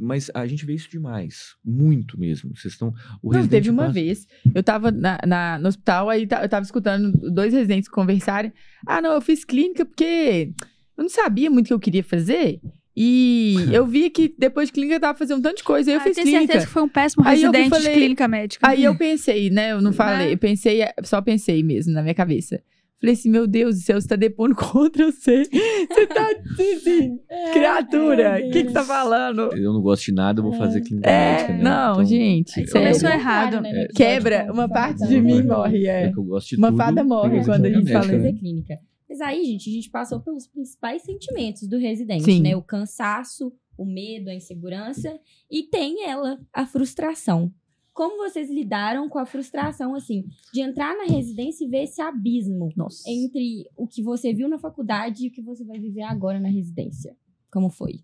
Mas 0.00 0.28
a 0.34 0.44
gente 0.46 0.66
vê 0.66 0.74
isso 0.74 0.90
demais. 0.90 1.54
Muito 1.64 2.18
mesmo. 2.18 2.50
Vocês 2.56 2.74
estão. 2.74 2.92
O 3.22 3.30
Não, 3.32 3.36
residente 3.38 3.62
teve 3.62 3.70
uma 3.70 3.82
passa- 3.84 3.92
vez, 3.94 4.26
eu 4.52 4.62
tava 4.62 4.90
na, 4.90 5.20
na- 5.24 5.58
no 5.60 5.68
hospital, 5.68 6.10
aí 6.10 6.22
eu 6.42 6.48
tava 6.48 6.64
escutando 6.64 7.12
dois 7.30 7.52
residentes 7.54 7.88
conversarem. 7.88 8.52
Ah, 8.86 9.00
não, 9.00 9.12
eu 9.12 9.20
fiz 9.20 9.44
clínica 9.44 9.84
porque 9.84 10.50
eu 10.98 11.02
não 11.02 11.08
sabia 11.08 11.48
muito 11.48 11.66
o 11.66 11.68
que 11.68 11.74
eu 11.74 11.78
queria 11.80 12.02
fazer. 12.02 12.60
E 12.96 13.54
eu 13.72 13.86
vi 13.86 14.10
que 14.10 14.34
depois 14.36 14.68
de 14.68 14.72
clínica 14.72 14.96
eu 14.96 15.00
tava 15.00 15.16
fazendo 15.16 15.38
um 15.38 15.42
tanto 15.42 15.58
de 15.58 15.62
coisa. 15.64 15.88
Aí 15.90 15.94
eu 15.96 16.00
Ah, 16.00 16.04
fiz 16.04 16.16
tenho 16.16 16.26
clínica. 16.26 16.46
certeza 16.46 16.66
que 16.66 16.72
foi 16.72 16.82
um 16.82 16.88
péssimo 16.88 17.24
Aí 17.24 17.38
residente 17.40 17.70
falei- 17.70 17.88
de 17.92 17.94
clínica 17.94 18.26
médica. 18.28 18.68
Aí 18.68 18.82
eu 18.82 18.94
pensei, 18.98 19.48
né? 19.50 19.70
Eu 19.72 19.80
não 19.80 19.92
falei, 19.92 20.26
Né? 20.26 20.32
eu 20.34 20.38
pensei, 20.38 20.80
só 21.04 21.22
pensei 21.22 21.62
mesmo 21.62 21.92
na 21.92 22.02
minha 22.02 22.14
cabeça. 22.14 22.60
Falei 23.04 23.12
assim, 23.14 23.28
meu 23.30 23.46
Deus 23.46 23.76
do 23.76 23.82
céu, 23.82 24.00
você 24.00 24.08
tá 24.08 24.16
depondo 24.16 24.54
contra 24.56 25.10
você. 25.12 25.44
Você 25.44 26.06
tá 26.06 26.26
assim, 26.52 27.18
criatura, 27.52 28.38
o 28.38 28.50
que 28.50 28.62
que 28.64 28.68
você 28.68 28.72
tá 28.72 28.82
falando? 28.82 29.54
Eu 29.54 29.72
não 29.74 29.82
gosto 29.82 30.06
de 30.06 30.12
nada, 30.12 30.40
eu 30.40 30.44
vou 30.44 30.54
fazer 30.54 30.80
clínica 30.80 31.08
É, 31.10 31.32
médica, 31.32 31.52
né? 31.52 31.62
não, 31.62 31.92
Então, 31.92 32.04
gente, 32.06 32.50
sério. 32.52 32.72
começou 32.72 33.10
errado. 33.10 33.60
né, 33.60 33.88
Quebra, 33.94 34.50
uma 34.50 34.68
parte 34.68 35.06
de 35.06 35.20
mim 35.20 35.42
morre, 35.42 35.86
é. 35.86 36.04
É 36.04 36.12
que 36.12 36.18
eu 36.18 36.24
gosto 36.24 36.48
de 36.50 36.56
Uma 36.56 36.68
tudo, 36.68 36.76
fada 36.78 37.04
morre 37.04 37.40
que 37.40 37.44
quando 37.44 37.66
a 37.66 37.68
gente 37.70 37.92
fala 37.92 38.06
médica, 38.06 38.16
fazer 38.16 38.32
né? 38.32 38.38
clínica. 38.38 38.78
Mas 39.08 39.20
aí, 39.20 39.44
gente, 39.44 39.68
a 39.70 39.72
gente 39.72 39.90
passou 39.90 40.20
pelos 40.20 40.46
principais 40.46 41.02
sentimentos 41.02 41.68
do 41.68 41.76
residente, 41.78 42.24
Sim. 42.24 42.40
né? 42.42 42.56
O 42.56 42.62
cansaço, 42.62 43.52
o 43.76 43.84
medo, 43.84 44.30
a 44.30 44.34
insegurança 44.34 45.18
e 45.50 45.62
tem 45.64 46.04
ela, 46.08 46.38
a 46.52 46.64
frustração. 46.66 47.52
Como 47.94 48.16
vocês 48.16 48.50
lidaram 48.50 49.08
com 49.08 49.20
a 49.20 49.24
frustração, 49.24 49.94
assim, 49.94 50.24
de 50.52 50.60
entrar 50.60 50.96
na 50.96 51.04
residência 51.04 51.64
e 51.64 51.68
ver 51.68 51.84
esse 51.84 52.02
abismo 52.02 52.68
Nossa. 52.76 53.08
entre 53.08 53.66
o 53.76 53.86
que 53.86 54.02
você 54.02 54.34
viu 54.34 54.48
na 54.48 54.58
faculdade 54.58 55.24
e 55.24 55.28
o 55.28 55.30
que 55.30 55.40
você 55.40 55.64
vai 55.64 55.78
viver 55.78 56.02
agora 56.02 56.40
na 56.40 56.48
residência? 56.48 57.16
Como 57.52 57.70
foi? 57.70 58.00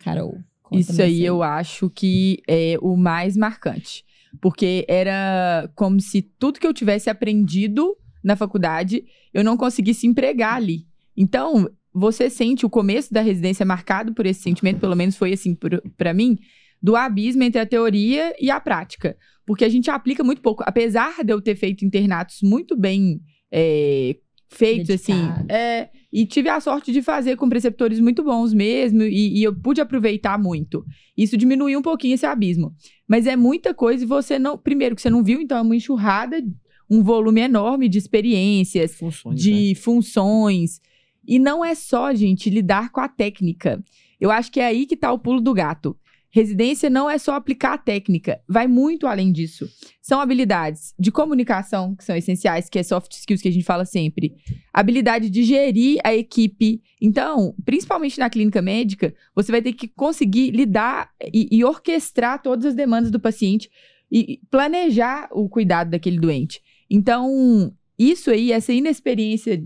Carol. 0.00 0.38
Isso 0.72 1.02
aí 1.02 1.22
eu 1.22 1.42
acho 1.42 1.90
que 1.90 2.42
é 2.48 2.78
o 2.80 2.96
mais 2.96 3.36
marcante. 3.36 4.06
Porque 4.40 4.86
era 4.88 5.70
como 5.74 6.00
se 6.00 6.22
tudo 6.22 6.58
que 6.58 6.66
eu 6.66 6.74
tivesse 6.74 7.10
aprendido 7.10 7.96
na 8.22 8.34
faculdade, 8.36 9.04
eu 9.34 9.44
não 9.44 9.54
conseguisse 9.54 10.06
empregar 10.06 10.54
ali. 10.54 10.86
Então, 11.14 11.70
você 11.92 12.30
sente 12.30 12.64
o 12.64 12.70
começo 12.70 13.12
da 13.12 13.20
residência 13.20 13.66
marcado 13.66 14.14
por 14.14 14.24
esse 14.24 14.40
sentimento, 14.40 14.80
pelo 14.80 14.96
menos 14.96 15.14
foi 15.14 15.34
assim 15.34 15.54
para 15.96 16.14
mim, 16.14 16.38
do 16.84 16.96
abismo 16.96 17.42
entre 17.42 17.58
a 17.58 17.64
teoria 17.64 18.34
e 18.38 18.50
a 18.50 18.60
prática. 18.60 19.16
Porque 19.46 19.64
a 19.64 19.70
gente 19.70 19.90
aplica 19.90 20.22
muito 20.22 20.42
pouco. 20.42 20.62
Apesar 20.66 21.24
de 21.24 21.32
eu 21.32 21.40
ter 21.40 21.56
feito 21.56 21.82
internatos 21.82 22.40
muito 22.42 22.76
bem 22.76 23.22
é, 23.50 24.16
feitos, 24.50 24.90
assim, 24.90 25.14
é, 25.48 25.88
e 26.12 26.26
tive 26.26 26.50
a 26.50 26.60
sorte 26.60 26.92
de 26.92 27.00
fazer 27.00 27.36
com 27.36 27.48
preceptores 27.48 27.98
muito 28.00 28.22
bons 28.22 28.52
mesmo, 28.52 29.02
e, 29.02 29.38
e 29.38 29.42
eu 29.42 29.58
pude 29.58 29.80
aproveitar 29.80 30.38
muito. 30.38 30.84
Isso 31.16 31.38
diminuiu 31.38 31.78
um 31.78 31.82
pouquinho 31.82 32.16
esse 32.16 32.26
abismo. 32.26 32.74
Mas 33.08 33.26
é 33.26 33.34
muita 33.34 33.72
coisa 33.72 34.04
e 34.04 34.06
você 34.06 34.38
não. 34.38 34.58
Primeiro, 34.58 34.94
que 34.94 35.00
você 35.00 35.08
não 35.08 35.24
viu, 35.24 35.40
então 35.40 35.56
é 35.56 35.62
uma 35.62 35.74
enxurrada, 35.74 36.44
um 36.90 37.02
volume 37.02 37.40
enorme 37.40 37.88
de 37.88 37.96
experiências, 37.96 38.94
Funções, 38.94 39.34
né? 39.36 39.40
de 39.40 39.74
funções. 39.76 40.82
E 41.26 41.38
não 41.38 41.64
é 41.64 41.74
só, 41.74 42.12
gente, 42.12 42.50
lidar 42.50 42.92
com 42.92 43.00
a 43.00 43.08
técnica. 43.08 43.82
Eu 44.20 44.30
acho 44.30 44.52
que 44.52 44.60
é 44.60 44.66
aí 44.66 44.84
que 44.84 44.98
tá 44.98 45.10
o 45.10 45.18
pulo 45.18 45.40
do 45.40 45.54
gato. 45.54 45.96
Residência 46.34 46.90
não 46.90 47.08
é 47.08 47.16
só 47.16 47.36
aplicar 47.36 47.74
a 47.74 47.78
técnica, 47.78 48.40
vai 48.48 48.66
muito 48.66 49.06
além 49.06 49.30
disso. 49.30 49.70
São 50.02 50.20
habilidades 50.20 50.92
de 50.98 51.12
comunicação, 51.12 51.94
que 51.94 52.02
são 52.02 52.16
essenciais, 52.16 52.68
que 52.68 52.76
é 52.76 52.82
soft 52.82 53.12
skills 53.12 53.40
que 53.40 53.46
a 53.46 53.52
gente 53.52 53.64
fala 53.64 53.84
sempre. 53.84 54.34
Habilidade 54.72 55.30
de 55.30 55.44
gerir 55.44 56.00
a 56.02 56.12
equipe. 56.12 56.82
Então, 57.00 57.54
principalmente 57.64 58.18
na 58.18 58.28
clínica 58.28 58.60
médica, 58.60 59.14
você 59.32 59.52
vai 59.52 59.62
ter 59.62 59.74
que 59.74 59.86
conseguir 59.86 60.50
lidar 60.50 61.08
e, 61.32 61.46
e 61.52 61.64
orquestrar 61.64 62.42
todas 62.42 62.64
as 62.64 62.74
demandas 62.74 63.12
do 63.12 63.20
paciente 63.20 63.70
e 64.10 64.40
planejar 64.50 65.28
o 65.30 65.48
cuidado 65.48 65.90
daquele 65.90 66.18
doente. 66.18 66.60
Então, 66.90 67.72
isso 67.96 68.32
aí, 68.32 68.50
essa 68.50 68.72
inexperiência 68.72 69.62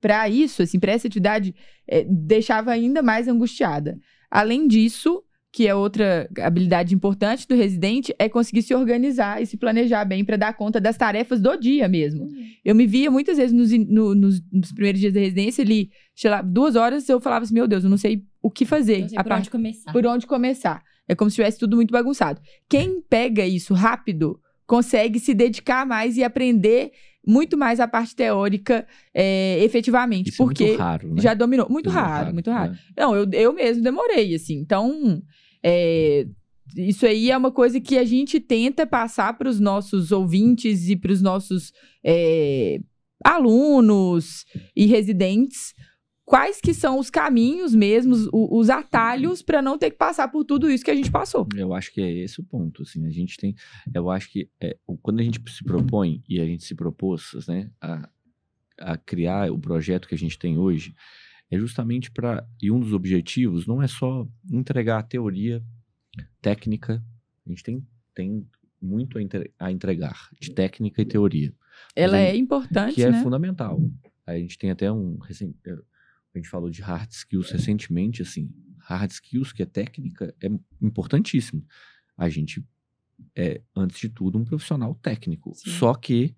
para 0.00 0.28
isso, 0.28 0.62
assim, 0.62 0.78
para 0.78 0.92
essa 0.92 1.08
atividade, 1.08 1.52
eh, 1.88 2.06
deixava 2.08 2.70
ainda 2.70 3.02
mais 3.02 3.26
angustiada. 3.26 3.98
Além 4.30 4.68
disso, 4.68 5.24
que 5.52 5.68
é 5.68 5.74
outra 5.74 6.26
habilidade 6.40 6.94
importante 6.94 7.46
do 7.46 7.54
residente, 7.54 8.14
é 8.18 8.26
conseguir 8.26 8.62
se 8.62 8.74
organizar 8.74 9.42
e 9.42 9.44
se 9.46 9.58
planejar 9.58 10.02
bem 10.06 10.24
para 10.24 10.36
dar 10.38 10.54
conta 10.54 10.80
das 10.80 10.96
tarefas 10.96 11.42
do 11.42 11.54
dia 11.56 11.86
mesmo. 11.88 12.26
Eu 12.64 12.74
me 12.74 12.86
via 12.86 13.10
muitas 13.10 13.36
vezes 13.36 13.52
nos, 13.52 13.70
no- 13.70 14.14
nos- 14.14 14.42
nos 14.50 14.72
primeiros 14.72 14.98
dias 14.98 15.12
da 15.12 15.20
residência, 15.20 15.62
ali, 15.62 15.90
sei 16.16 16.30
lá, 16.30 16.40
duas 16.40 16.74
horas, 16.74 17.06
eu 17.08 17.20
falava 17.20 17.44
assim, 17.44 17.52
meu 17.52 17.68
Deus, 17.68 17.84
eu 17.84 17.90
não 17.90 17.98
sei 17.98 18.24
o 18.42 18.50
que 18.50 18.64
fazer. 18.64 19.02
Não 19.02 19.08
sei 19.10 19.18
a 19.18 19.22
por 19.22 19.28
parte 19.28 19.42
onde 19.42 19.50
começar. 19.50 19.92
por 19.92 20.06
onde 20.06 20.26
começar. 20.26 20.82
É 21.06 21.14
como 21.14 21.28
se 21.30 21.34
tivesse 21.36 21.58
tudo 21.58 21.76
muito 21.76 21.90
bagunçado. 21.92 22.40
Quem 22.66 23.02
pega 23.02 23.44
isso 23.44 23.74
rápido 23.74 24.40
consegue 24.66 25.20
se 25.20 25.34
dedicar 25.34 25.84
mais 25.84 26.16
e 26.16 26.24
aprender 26.24 26.92
muito 27.26 27.58
mais 27.58 27.78
a 27.78 27.86
parte 27.86 28.16
teórica 28.16 28.86
é, 29.14 29.62
efetivamente. 29.62 30.30
Isso 30.30 30.42
é 30.42 30.44
porque 30.46 30.64
muito 30.68 30.78
raro, 30.78 31.08
né? 31.14 31.20
já 31.22 31.34
dominou. 31.34 31.68
Muito 31.68 31.90
raro, 31.90 32.32
muito 32.32 32.50
raro. 32.50 32.72
né? 32.72 32.78
Não, 32.96 33.14
eu, 33.14 33.28
eu 33.32 33.52
mesmo 33.52 33.82
demorei, 33.82 34.34
assim. 34.34 34.54
Então, 34.58 35.22
é, 35.64 36.26
isso 36.76 37.06
aí 37.06 37.30
é 37.30 37.36
uma 37.36 37.52
coisa 37.52 37.80
que 37.80 37.98
a 37.98 38.04
gente 38.04 38.40
tenta 38.40 38.86
passar 38.86 39.36
para 39.36 39.48
os 39.48 39.60
nossos 39.60 40.12
ouvintes 40.12 40.88
e 40.88 40.96
para 40.96 41.12
os 41.12 41.20
nossos 41.20 41.72
é, 42.04 42.80
alunos 43.24 44.44
e 44.74 44.86
residentes. 44.86 45.74
Quais 46.24 46.60
que 46.60 46.72
são 46.72 46.98
os 46.98 47.10
caminhos 47.10 47.74
mesmos, 47.74 48.28
os 48.32 48.70
atalhos 48.70 49.42
para 49.42 49.60
não 49.60 49.76
ter 49.76 49.90
que 49.90 49.98
passar 49.98 50.28
por 50.28 50.44
tudo 50.44 50.70
isso 50.70 50.84
que 50.84 50.90
a 50.90 50.94
gente 50.94 51.10
passou. 51.10 51.46
Eu 51.54 51.74
acho 51.74 51.92
que 51.92 52.00
é 52.00 52.10
esse 52.10 52.40
o 52.40 52.44
ponto, 52.44 52.82
assim, 52.82 53.04
a 53.06 53.10
gente 53.10 53.36
tem, 53.36 53.54
eu 53.92 54.08
acho 54.08 54.30
que 54.30 54.48
é, 54.60 54.76
quando 55.02 55.20
a 55.20 55.22
gente 55.22 55.40
se 55.50 55.64
propõe 55.64 56.22
e 56.28 56.40
a 56.40 56.46
gente 56.46 56.64
se 56.64 56.74
propôs, 56.74 57.32
né, 57.48 57.70
a, 57.80 58.08
a 58.78 58.96
criar 58.96 59.50
o 59.52 59.58
projeto 59.58 60.08
que 60.08 60.14
a 60.14 60.18
gente 60.18 60.38
tem 60.38 60.56
hoje, 60.56 60.94
é 61.52 61.58
justamente 61.58 62.10
para, 62.10 62.48
e 62.60 62.70
um 62.70 62.80
dos 62.80 62.94
objetivos 62.94 63.66
não 63.66 63.82
é 63.82 63.86
só 63.86 64.26
entregar 64.50 64.98
a 64.98 65.02
teoria 65.02 65.62
técnica, 66.40 67.04
a 67.46 67.50
gente 67.50 67.62
tem, 67.62 67.86
tem 68.14 68.48
muito 68.80 69.18
a, 69.18 69.22
entre- 69.22 69.52
a 69.58 69.70
entregar 69.70 70.30
de 70.40 70.54
técnica 70.54 71.02
e 71.02 71.04
teoria, 71.04 71.54
Ela 71.94 72.12
Mas 72.16 72.28
é 72.30 72.36
importante, 72.36 72.94
que 72.94 73.02
é 73.02 73.10
né? 73.10 73.22
fundamental. 73.22 73.78
A 74.26 74.38
gente 74.38 74.56
tem 74.56 74.70
até 74.70 74.90
um, 74.90 75.18
eh, 75.28 75.76
a 76.34 76.38
gente 76.38 76.48
falou 76.48 76.70
de 76.70 76.80
hard 76.80 77.10
skills 77.10 77.50
recentemente, 77.50 78.22
assim, 78.22 78.50
hard 78.78 79.10
skills 79.10 79.52
que 79.52 79.62
é 79.62 79.66
técnica 79.66 80.34
é 80.42 80.48
importantíssimo. 80.80 81.62
A 82.16 82.30
gente 82.30 82.64
é 83.36 83.60
antes 83.76 84.00
de 84.00 84.08
tudo 84.08 84.38
um 84.38 84.44
profissional 84.44 84.94
técnico, 85.02 85.54
Sim. 85.54 85.70
só 85.70 85.94
que 85.94 86.34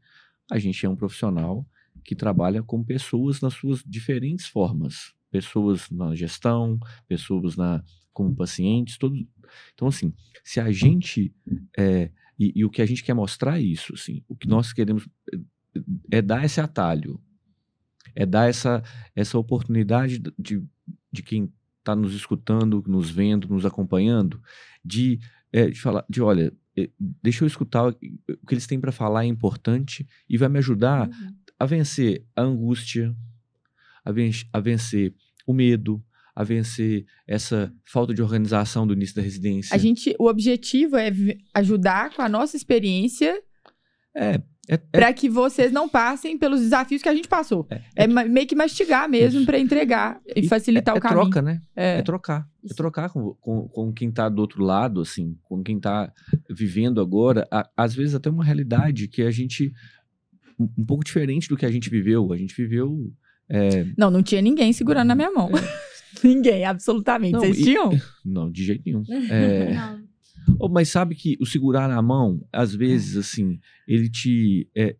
a 0.50 0.58
gente 0.58 0.84
é 0.84 0.88
um 0.88 0.96
profissional 0.96 1.64
que 2.04 2.14
trabalha 2.14 2.62
com 2.62 2.84
pessoas 2.84 3.40
nas 3.40 3.54
suas 3.54 3.82
diferentes 3.84 4.46
formas, 4.46 5.14
pessoas 5.30 5.90
na 5.90 6.14
gestão, 6.14 6.78
pessoas 7.08 7.56
na 7.56 7.82
como 8.12 8.34
pacientes, 8.36 8.96
todo. 8.96 9.16
Então 9.74 9.88
assim, 9.88 10.12
se 10.44 10.60
a 10.60 10.70
gente 10.70 11.34
é, 11.76 12.10
e, 12.38 12.52
e 12.54 12.64
o 12.64 12.70
que 12.70 12.82
a 12.82 12.86
gente 12.86 13.02
quer 13.02 13.14
mostrar 13.14 13.58
é 13.58 13.62
isso, 13.62 13.94
assim, 13.94 14.22
o 14.28 14.36
que 14.36 14.48
nós 14.48 14.72
queremos 14.72 15.08
é 16.10 16.22
dar 16.22 16.44
esse 16.44 16.60
atalho, 16.60 17.20
é 18.14 18.24
dar 18.24 18.48
essa, 18.48 18.82
essa 19.14 19.38
oportunidade 19.38 20.22
de, 20.38 20.62
de 21.10 21.22
quem 21.22 21.52
está 21.78 21.94
nos 21.94 22.14
escutando, 22.14 22.82
nos 22.86 23.10
vendo, 23.10 23.48
nos 23.48 23.66
acompanhando, 23.66 24.40
de, 24.84 25.18
é, 25.52 25.68
de 25.68 25.80
falar, 25.80 26.04
de 26.08 26.22
olha, 26.22 26.52
é, 26.76 26.88
deixa 26.98 27.44
eu 27.44 27.46
escutar 27.46 27.88
o 27.88 27.92
que 27.94 28.54
eles 28.54 28.66
têm 28.66 28.80
para 28.80 28.92
falar 28.92 29.24
é 29.24 29.28
importante 29.28 30.06
e 30.28 30.36
vai 30.36 30.48
me 30.48 30.58
ajudar 30.58 31.08
Uhum. 31.08 31.34
A 31.64 31.66
vencer 31.66 32.24
a 32.36 32.42
angústia, 32.42 33.14
a, 34.04 34.12
ven 34.12 34.30
a 34.52 34.60
vencer 34.60 35.14
o 35.46 35.52
medo, 35.52 36.02
a 36.34 36.42
vencer 36.44 37.04
essa 37.26 37.72
falta 37.84 38.12
de 38.14 38.22
organização 38.22 38.86
do 38.86 38.92
início 38.94 39.16
da 39.16 39.22
residência. 39.22 39.74
A 39.74 39.78
gente, 39.78 40.14
o 40.18 40.26
objetivo 40.28 40.96
é 40.96 41.10
ajudar 41.54 42.14
com 42.14 42.22
a 42.22 42.28
nossa 42.28 42.56
experiência 42.56 43.40
É, 44.14 44.40
é, 44.68 44.74
é 44.74 44.76
para 44.78 45.12
que 45.12 45.28
vocês 45.28 45.70
não 45.72 45.88
passem 45.88 46.38
pelos 46.38 46.60
desafios 46.60 47.02
que 47.02 47.08
a 47.08 47.14
gente 47.14 47.28
passou. 47.28 47.66
É, 47.70 47.80
É, 47.96 48.06
ma- 48.06 48.24
meio 48.24 48.46
que 48.46 48.54
mastigar 48.54 49.08
mesmo 49.08 49.44
para 49.44 49.58
entregar 49.58 50.20
e 50.34 50.46
facilitar 50.48 50.94
é, 50.94 50.98
o 50.98 51.00
caminho. 51.00 51.22
troca, 51.22 51.42
né? 51.42 51.60
É. 51.76 51.98
É 51.98 52.02
trocar. 52.02 52.48
É 52.68 52.74
trocar 52.74 53.10
com, 53.10 53.34
com, 53.34 53.68
com 53.68 53.92
quem 53.92 54.10
tá 54.10 54.28
do 54.28 54.40
outro 54.40 54.62
lado, 54.64 55.00
assim, 55.02 55.36
com 55.42 55.62
quem 55.62 55.78
tá 55.78 56.10
vivendo 56.50 57.00
agora. 57.00 57.46
A- 57.50 57.68
às 57.76 57.94
vezes 57.94 58.14
até 58.14 58.30
uma 58.30 58.44
realidade 58.44 59.06
que 59.08 59.22
a 59.22 59.30
gente. 59.30 59.72
Um, 60.58 60.84
pouco 60.84 61.04
diferente 61.04 61.48
do 61.48 61.56
que 61.56 61.66
a 61.66 61.70
gente 61.70 61.90
viveu. 61.90 62.32
A 62.32 62.36
gente 62.36 62.54
viveu. 62.54 63.12
é, 63.48 63.86
Não, 63.96 64.10
não 64.10 64.22
tinha 64.22 64.40
ninguém 64.42 64.72
segurando 64.72 65.08
na 65.08 65.14
minha 65.14 65.30
mão. 65.30 65.50
ninguém, 66.22 66.64
absolutamente. 66.64 67.32
Não, 67.32 67.40
Vocês 67.40 67.58
e- 67.58 67.62
tinham? 67.64 67.90
não, 68.24 68.50
de 68.50 68.64
jeito 68.64 68.82
nenhum. 68.86 69.02
É, 69.30 69.74
Não. 69.74 70.02
oh, 70.60 70.68
mas 70.68 70.88
sabe 70.88 71.14
que 71.14 71.36
o 71.40 71.46
segurar 71.46 71.88
na 71.88 72.00
mão, 72.02 72.40
às 72.52 72.74
vezes, 72.74 73.16
assim, 73.16 73.58
ele 73.88 74.08
te. 74.08 74.68
é, 74.76 74.96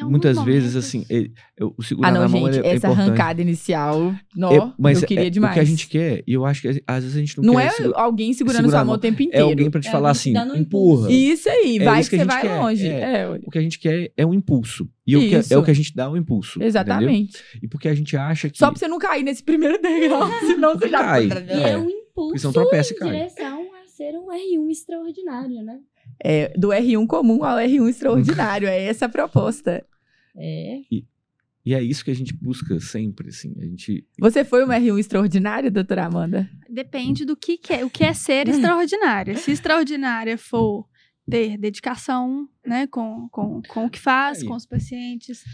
É, 0.00 0.04
muitas 0.04 0.36
vezes, 0.44 0.70
momentos- 0.72 0.76
assim, 0.76 1.04
ele- 1.08 1.32
eu- 1.56 1.74
o 1.76 1.82
segurar 1.82 2.08
Ah, 2.08 2.12
não, 2.12 2.20
na 2.22 2.28
mão 2.28 2.46
gente, 2.46 2.58
ele 2.58 2.66
é, 2.66 2.70
é 2.70 2.74
essa 2.74 2.86
importante. 2.88 3.08
arrancada 3.08 3.42
inicial, 3.42 4.14
nó, 4.34 4.52
É, 4.52 4.72
mas 4.78 5.00
eu 5.02 5.08
queria 5.08 5.26
é, 5.26 5.30
demais. 5.30 5.52
O 5.52 5.54
que 5.54 5.60
a 5.60 5.64
gente 5.64 5.88
quer, 5.88 6.22
e 6.26 6.32
eu 6.32 6.44
acho 6.46 6.62
que 6.62 6.82
às 6.86 7.02
vezes 7.04 7.16
a 7.16 7.20
gente 7.20 7.36
não, 7.38 7.44
Não 7.44 7.54
quer. 7.56 7.66
é 7.66 7.70
segu- 7.70 7.92
alguém 7.94 8.32
segurando 8.32 8.56
segurar 8.62 8.78
sua 8.78 8.80
a 8.80 8.84
mão 8.84 8.94
o 8.94 8.98
tempo 8.98 9.20
é 9.22 9.24
inteiro. 9.24 9.44
alguém 9.46 9.70
pra 9.70 9.80
te 9.80 9.88
É 9.88 9.90
falar 9.90 10.10
assim, 10.10 10.36
um 10.36 10.56
empurra. 10.56 11.10
Isso 11.12 11.48
aí, 11.48 11.78
É 11.78 11.84
vai 11.84 12.00
isso 12.00 12.10
que 12.10 12.16
que 12.16 12.22
você 12.24 12.28
a 12.30 12.32
vai 12.32 12.42
quer, 12.42 12.60
longe. 12.60 12.86
é. 12.88 13.00
É. 13.22 13.28
O 13.44 13.50
que 13.50 13.58
a 13.58 13.62
gente 13.62 13.78
quer 13.78 14.12
é 14.16 14.26
um 14.26 14.34
impulso. 14.34 14.88
E, 15.06 15.16
o 15.16 15.20
que 15.20 15.34
é, 15.34 15.42
é 15.50 15.58
o 15.58 15.62
que 15.64 15.70
a 15.70 15.74
gente 15.74 15.94
dá 15.94 16.08
o 16.10 16.16
impulso. 16.16 16.52
entendeu? 16.58 16.68
Exatamente. 16.68 17.38
E 17.62 17.66
porque 17.68 17.88
a 17.88 17.94
gente 17.94 18.16
acha 18.16 18.48
que. 18.48 18.58
Só 18.58 18.70
pra 18.70 18.78
você 18.78 18.86
não 18.88 18.98
cair 18.98 19.22
nesse 19.22 19.42
primeiro 19.42 19.80
degrau, 19.80 20.22
senão 20.46 20.78
você 20.78 20.88
já 20.88 20.98
Cai. 21.00 21.26
E 21.26 21.52
é, 21.62 21.76
um 21.76 21.88
impulso 21.90 22.42
Porque 22.42 22.52
tropeça 22.52 22.92
e 22.92 22.96
cai. 22.96 23.10
direção 23.10 23.62
a 23.74 23.88
ser 23.88 24.12
um 24.18 24.28
R1 24.30 24.70
extraordinário, 24.70 25.62
né? 25.62 25.78
É, 26.24 26.52
do 26.56 26.68
R1 26.68 27.06
comum 27.06 27.42
ao 27.44 27.58
R1 27.58 27.88
extraordinário. 27.88 28.68
É 28.68 28.84
essa 28.84 29.06
a 29.06 29.08
proposta. 29.08 29.84
É. 30.36 30.80
E 31.64 31.74
é 31.74 31.82
isso 31.82 32.04
que 32.04 32.10
a 32.10 32.14
gente 32.14 32.34
busca 32.34 32.78
sempre, 32.80 33.28
assim. 33.28 33.54
A 33.58 33.64
gente. 33.64 34.06
Você 34.18 34.44
foi 34.44 34.64
uma 34.64 34.74
R1 34.74 34.98
extraordinária, 34.98 35.70
doutora 35.70 36.06
Amanda? 36.06 36.50
Depende 36.68 37.24
do 37.24 37.36
que, 37.36 37.56
que 37.56 37.72
é, 37.72 37.84
o 37.84 37.90
que 37.90 38.02
é 38.02 38.12
ser 38.12 38.48
extraordinária. 38.48 39.36
Se 39.36 39.52
extraordinária 39.52 40.36
for 40.36 40.88
ter 41.30 41.56
dedicação, 41.56 42.48
né, 42.66 42.86
com, 42.88 43.28
com, 43.30 43.62
com 43.62 43.86
o 43.86 43.90
que 43.90 43.98
faz, 43.98 44.40
Aí. 44.40 44.48
com 44.48 44.54
os 44.54 44.66
pacientes. 44.66 45.44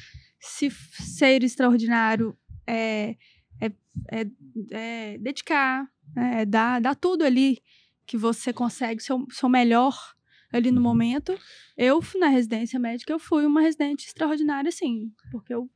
Se 0.41 0.71
ser 0.71 1.43
extraordinário 1.43 2.35
é, 2.67 3.17
é, 3.61 3.73
é, 4.11 4.27
é 4.71 5.19
dedicar, 5.19 5.87
né, 6.17 6.43
é 6.43 6.47
dar, 6.47 6.81
dar 6.81 6.95
tudo 6.95 7.23
ali 7.23 7.59
que 8.07 8.17
você 8.17 8.51
consegue, 8.51 9.03
seu, 9.03 9.27
seu 9.31 9.49
melhor 9.49 9.95
ali 10.53 10.71
no 10.71 10.79
Uhum. 10.79 10.83
momento. 10.83 11.37
Eu, 11.77 12.01
na 12.19 12.29
residência 12.29 12.79
médica, 12.79 13.13
eu 13.13 13.19
fui 13.19 13.45
uma 13.47 13.61
residente 13.61 14.07
extraordinária, 14.07 14.71
sim, 14.73 15.11
porque 15.31 15.53
eu, 15.55 15.69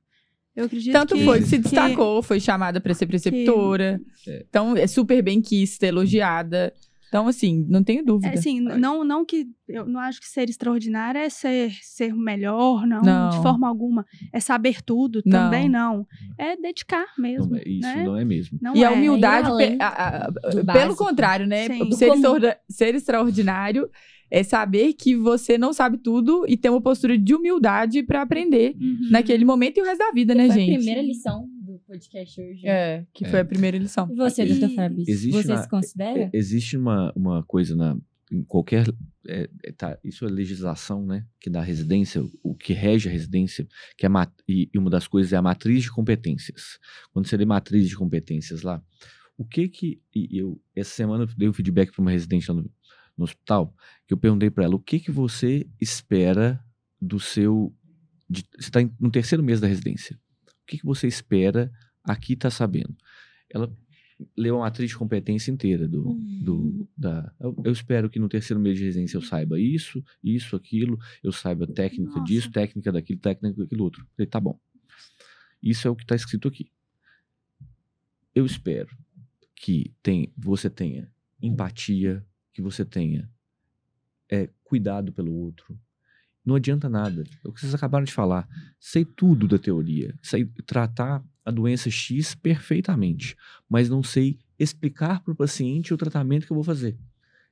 eu 0.56 0.64
acredito 0.64 0.92
Tanto 0.92 1.14
que... 1.14 1.24
foi 1.24 1.38
que 1.40 1.46
se 1.46 1.56
que- 1.56 1.62
destacou, 1.62 2.22
foi 2.22 2.40
chamada 2.40 2.80
para 2.80 2.94
ser 2.94 3.06
preceptora. 3.06 4.00
É. 4.26 4.44
Então, 4.48 4.76
é 4.76 4.86
super 4.86 5.22
bem 5.22 5.40
quista, 5.40 5.86
elogiada. 5.86 6.72
Então, 7.08 7.28
assim, 7.28 7.66
não 7.68 7.84
tenho 7.84 8.02
dúvida. 8.02 8.32
É, 8.34 8.38
assim, 8.38 8.58
não, 8.58 9.04
não 9.04 9.22
que. 9.22 9.46
Eu 9.68 9.84
não 9.86 10.00
acho 10.00 10.18
que 10.18 10.26
ser 10.26 10.48
extraordinário 10.48 11.18
é 11.20 11.28
ser, 11.28 11.70
ser 11.82 12.10
o 12.14 12.16
melhor, 12.16 12.86
não, 12.86 13.02
Não. 13.02 13.28
De 13.28 13.36
forma 13.42 13.68
alguma. 13.68 14.06
É 14.32 14.40
saber 14.40 14.80
tudo 14.82 15.20
Não. 15.26 15.32
também, 15.44 15.68
não. 15.68 16.06
É 16.38 16.56
dedicar 16.56 17.04
mesmo. 17.18 17.50
Não 17.50 17.58
é- 17.58 17.62
isso 17.66 17.80
né? 17.86 18.02
não 18.04 18.16
é 18.16 18.24
mesmo. 18.24 18.58
Não 18.62 18.74
E 18.74 18.82
é. 18.82 18.86
a 18.86 18.92
humildade, 18.92 19.50
pe- 19.58 19.76
a- 19.78 19.88
a- 20.28 20.32
pelo 20.32 20.64
básico. 20.64 20.96
contrário, 21.04 21.46
né? 21.46 21.66
Ser, 21.94 22.14
ser 22.70 22.94
extraordinário 22.94 23.90
é 24.34 24.42
saber 24.42 24.94
que 24.94 25.14
você 25.14 25.58
não 25.58 25.74
sabe 25.74 25.98
tudo 25.98 26.46
e 26.48 26.56
ter 26.56 26.70
uma 26.70 26.80
postura 26.80 27.18
de 27.18 27.34
humildade 27.34 28.02
para 28.02 28.22
aprender 28.22 28.74
Uhum. 28.80 29.10
naquele 29.10 29.44
momento 29.44 29.76
e 29.76 29.82
o 29.82 29.84
resto 29.84 29.98
da 29.98 30.10
vida, 30.10 30.34
né, 30.34 30.46
foi 30.46 30.56
gente? 30.56 30.70
a 30.72 30.76
primeira 30.76 31.02
lição 31.02 31.46
do 31.60 31.78
podcast 31.86 32.40
hoje. 32.40 32.66
É, 32.66 33.04
que 33.12 33.26
É. 33.26 33.28
foi 33.28 33.40
a 33.40 33.44
primeira 33.44 33.76
lição. 33.76 34.08
E 34.10 34.14
você, 34.16 34.46
doutor 34.46 34.70
Fábio? 34.70 35.04
Existe 35.06 35.30
Você 35.42 35.48
na- 35.48 35.62
se 35.62 35.68
considera? 35.68 36.20
É, 36.22 36.30
Existe 36.32 36.78
uma, 36.78 37.12
uma 37.14 37.42
coisa 37.42 37.76
na, 37.76 37.94
em 38.32 38.42
qualquer. 38.42 38.86
é, 39.28 39.48
é, 39.64 39.72
tá, 39.72 39.98
isso 40.02 40.24
é 40.24 40.28
legislação, 40.28 41.04
né? 41.06 41.24
Que 41.38 41.50
dá 41.50 41.60
residência, 41.60 42.24
o 42.42 42.54
que 42.56 42.72
rege 42.72 43.08
a 43.08 43.12
residência, 43.12 43.68
que 43.98 44.06
é 44.06 44.08
e, 44.48 44.68
e 44.74 44.78
uma 44.78 44.88
das 44.90 45.06
coisas 45.06 45.32
é 45.32 45.36
a 45.36 45.42
matriz 45.42 45.82
de 45.84 45.92
competências. 45.92 46.78
Quando 47.12 47.26
você 47.28 47.36
lê 47.36 47.44
matriz 47.44 47.86
de 47.88 47.94
competências 47.96 48.62
lá, 48.62 48.82
o 49.38 49.44
que 49.44 49.68
que. 49.68 50.00
E 50.14 50.38
eu, 50.38 50.60
essa 50.74 50.90
semana 50.90 51.22
eu 51.24 51.28
dei 51.36 51.48
um 51.48 51.52
feedback 51.52 51.92
para 51.92 52.00
uma 52.02 52.10
residente 52.10 52.50
lá 52.50 52.56
no, 52.56 52.70
no 53.22 53.24
hospital, 53.24 53.74
que 54.06 54.12
eu 54.12 54.18
perguntei 54.18 54.50
para 54.50 54.64
ela: 54.64 54.74
o 54.74 54.80
que 54.80 54.98
que 54.98 55.10
você 55.10 55.66
espera 55.80 56.62
do 57.00 57.18
seu. 57.18 57.74
De, 58.28 58.44
você 58.58 58.68
está 58.68 58.80
no 58.98 59.10
terceiro 59.10 59.42
mês 59.42 59.60
da 59.60 59.66
residência. 59.66 60.18
O 60.46 60.66
que 60.66 60.78
que 60.78 60.86
você 60.86 61.06
espera 61.06 61.70
aqui 62.02 62.34
tá 62.36 62.50
sabendo? 62.50 62.96
Ela 63.48 63.72
leu 64.36 64.56
a 64.56 64.60
matriz 64.60 64.90
de 64.90 64.96
competência 64.96 65.50
inteira 65.50 65.88
do, 65.88 66.14
do 66.42 66.88
da 66.96 67.32
eu, 67.40 67.56
eu 67.64 67.72
espero 67.72 68.08
que 68.08 68.20
no 68.20 68.28
terceiro 68.28 68.60
mês 68.60 68.78
de 68.78 68.84
residência 68.84 69.16
eu 69.16 69.22
saiba 69.22 69.58
isso, 69.58 70.02
isso, 70.22 70.54
aquilo, 70.54 70.98
eu 71.22 71.32
saiba 71.32 71.66
técnica 71.66 72.12
Nossa. 72.12 72.24
disso, 72.24 72.50
técnica 72.50 72.92
daquilo, 72.92 73.18
técnica 73.18 73.62
daquilo 73.62 73.84
outro. 73.84 74.06
Falei, 74.16 74.26
tá 74.28 74.40
bom. 74.40 74.58
Isso 75.62 75.86
é 75.86 75.90
o 75.90 75.96
que 75.96 76.04
está 76.04 76.14
escrito 76.14 76.48
aqui. 76.48 76.70
Eu 78.34 78.46
espero 78.46 78.96
que 79.54 79.92
tem, 80.02 80.32
você 80.36 80.70
tenha 80.70 81.10
empatia, 81.40 82.24
que 82.52 82.62
você 82.62 82.84
tenha 82.84 83.28
é, 84.30 84.48
cuidado 84.64 85.12
pelo 85.12 85.32
outro. 85.32 85.78
Não 86.44 86.56
adianta 86.56 86.88
nada. 86.88 87.22
É 87.44 87.48
o 87.48 87.52
que 87.52 87.60
vocês 87.60 87.74
acabaram 87.74 88.04
de 88.04 88.12
falar. 88.12 88.48
Sei 88.80 89.04
tudo 89.04 89.46
da 89.46 89.58
teoria. 89.58 90.14
Sei 90.22 90.44
tratar 90.66 91.24
a 91.44 91.50
doença 91.50 91.88
X 91.90 92.34
perfeitamente. 92.34 93.36
Mas 93.68 93.88
não 93.88 94.02
sei 94.02 94.38
explicar 94.58 95.22
para 95.22 95.32
o 95.32 95.36
paciente 95.36 95.94
o 95.94 95.96
tratamento 95.96 96.46
que 96.46 96.52
eu 96.52 96.56
vou 96.56 96.64
fazer. 96.64 96.96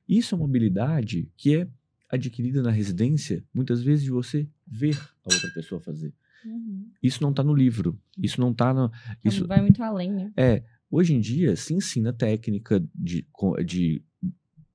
Isso 0.07 0.35
é 0.35 0.37
uma 0.37 0.45
habilidade 0.45 1.29
que 1.37 1.55
é 1.55 1.67
adquirida 2.09 2.61
na 2.61 2.71
residência, 2.71 3.43
muitas 3.53 3.81
vezes, 3.81 4.03
de 4.03 4.11
você 4.11 4.47
ver 4.67 4.97
a 5.23 5.33
outra 5.33 5.49
pessoa 5.51 5.79
fazer. 5.79 6.13
Uhum. 6.45 6.89
Isso 7.01 7.21
não 7.21 7.29
está 7.29 7.43
no 7.43 7.53
livro. 7.53 7.97
Isso 8.17 8.41
não 8.41 8.51
está 8.51 8.73
no. 8.73 8.91
Isso, 9.23 9.47
Vai 9.47 9.61
muito 9.61 9.81
além, 9.81 10.11
né? 10.11 10.33
é, 10.35 10.63
hoje 10.89 11.13
em 11.13 11.19
dia 11.19 11.55
se 11.55 11.73
ensina 11.73 12.11
técnica 12.11 12.83
de, 12.93 13.25
de, 13.65 14.03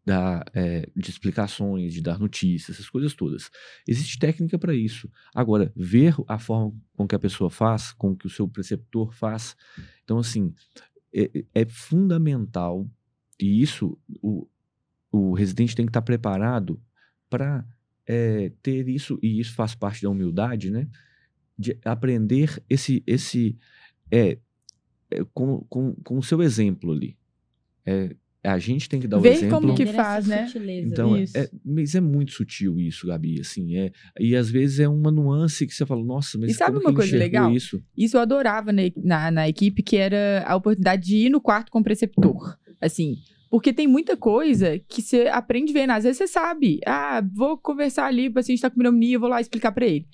dar, 0.07 0.45
é, 0.55 0.88
de 0.95 1.11
explicações, 1.11 1.92
de 1.92 2.01
dar 2.01 2.19
notícias, 2.19 2.77
essas 2.77 2.88
coisas 2.88 3.12
todas. 3.12 3.51
Existe 3.87 4.19
técnica 4.19 4.57
para 4.57 4.75
isso. 4.75 5.11
Agora, 5.35 5.73
ver 5.75 6.14
a 6.29 6.38
forma 6.38 6.73
com 6.95 7.09
que 7.09 7.14
a 7.16 7.19
pessoa 7.19 7.51
faz, 7.51 7.92
com 7.92 8.16
que 8.16 8.27
o 8.27 8.31
seu 8.31 8.49
preceptor 8.49 9.12
faz. 9.12 9.57
Então, 10.05 10.19
assim, 10.19 10.55
é, 11.12 11.45
é 11.53 11.66
fundamental, 11.66 12.88
e 13.38 13.61
isso 13.61 13.99
o, 14.23 14.49
o 15.11 15.35
residente 15.35 15.75
tem 15.75 15.85
que 15.85 15.90
estar 15.90 16.03
preparado 16.03 16.81
para 17.29 17.66
ter 18.62 18.88
isso, 18.88 19.19
e 19.21 19.40
isso 19.40 19.53
faz 19.53 19.75
parte 19.75 20.01
da 20.01 20.09
humildade, 20.09 20.71
né? 20.71 20.88
De 21.59 21.77
aprender 21.85 22.62
esse, 22.71 23.03
esse 23.05 23.59
é, 24.09 24.38
é, 25.11 25.25
com, 25.35 25.64
com, 25.69 25.92
com 25.97 26.19
o 26.19 26.23
seu 26.23 26.40
exemplo 26.40 26.92
ali. 26.92 27.19
É, 27.85 28.14
a 28.46 28.59
gente 28.59 28.88
tem 28.88 29.00
que 29.00 29.06
dar 29.09 29.18
o 29.18 29.20
Ver 29.20 29.32
exemplo. 29.35 29.61
como 29.61 29.74
que 29.74 29.87
faz, 29.87 30.26
né? 30.26 30.46
sutileza. 30.46 30.87
Então, 30.88 31.16
é- 31.16 31.22
Isso. 31.22 31.37
é, 31.38 31.50
mas 31.64 31.94
é 31.94 32.00
muito 32.00 32.32
sutil 32.32 32.78
isso, 32.80 33.06
Gabi, 33.06 33.40
assim, 33.40 33.76
é, 33.76 33.90
e 34.20 34.35
às 34.37 34.50
vezes 34.50 34.80
é 34.80 34.88
uma 34.88 35.11
nuance 35.11 35.66
que 35.66 35.74
você 35.74 35.85
fala, 35.85 36.04
nossa, 36.04 36.38
mas 36.38 36.50
E 36.50 36.54
sabe 36.54 36.76
como 36.76 36.88
uma 36.88 36.94
coisa 36.94 37.16
legal? 37.16 37.50
isso? 37.52 37.82
Isso 37.96 38.16
eu 38.16 38.20
adorava 38.20 38.72
na, 38.72 38.82
na, 38.96 39.30
na 39.30 39.48
equipe, 39.48 39.82
que 39.82 39.96
era 39.96 40.44
a 40.46 40.54
oportunidade 40.56 41.04
de 41.06 41.16
ir 41.26 41.30
no 41.30 41.40
quarto 41.40 41.70
com 41.70 41.80
o 41.80 41.85
preceptor. 41.85 42.56
Assim, 42.80 43.16
porque 43.50 43.72
tem 43.72 43.87
muita 43.87 44.16
coisa 44.16 44.78
que 44.88 45.00
você 45.00 45.28
aprende 45.28 45.72
vendo. 45.72 45.90
Às 45.90 46.04
vezes 46.04 46.18
você 46.18 46.26
sabe, 46.26 46.80
ah, 46.87 47.22
vou 47.35 47.56
conversar 47.56 48.06
ali, 48.06 48.28
o 48.28 48.32
paciente 48.32 48.61
tá 48.61 48.68
com 48.70 48.76
pneumonia, 48.76 49.16
eu 49.16 49.20
vou 49.20 49.28
lá 49.28 49.40
explicar 49.40 49.72
pra 49.72 49.87
ele. 49.87 50.06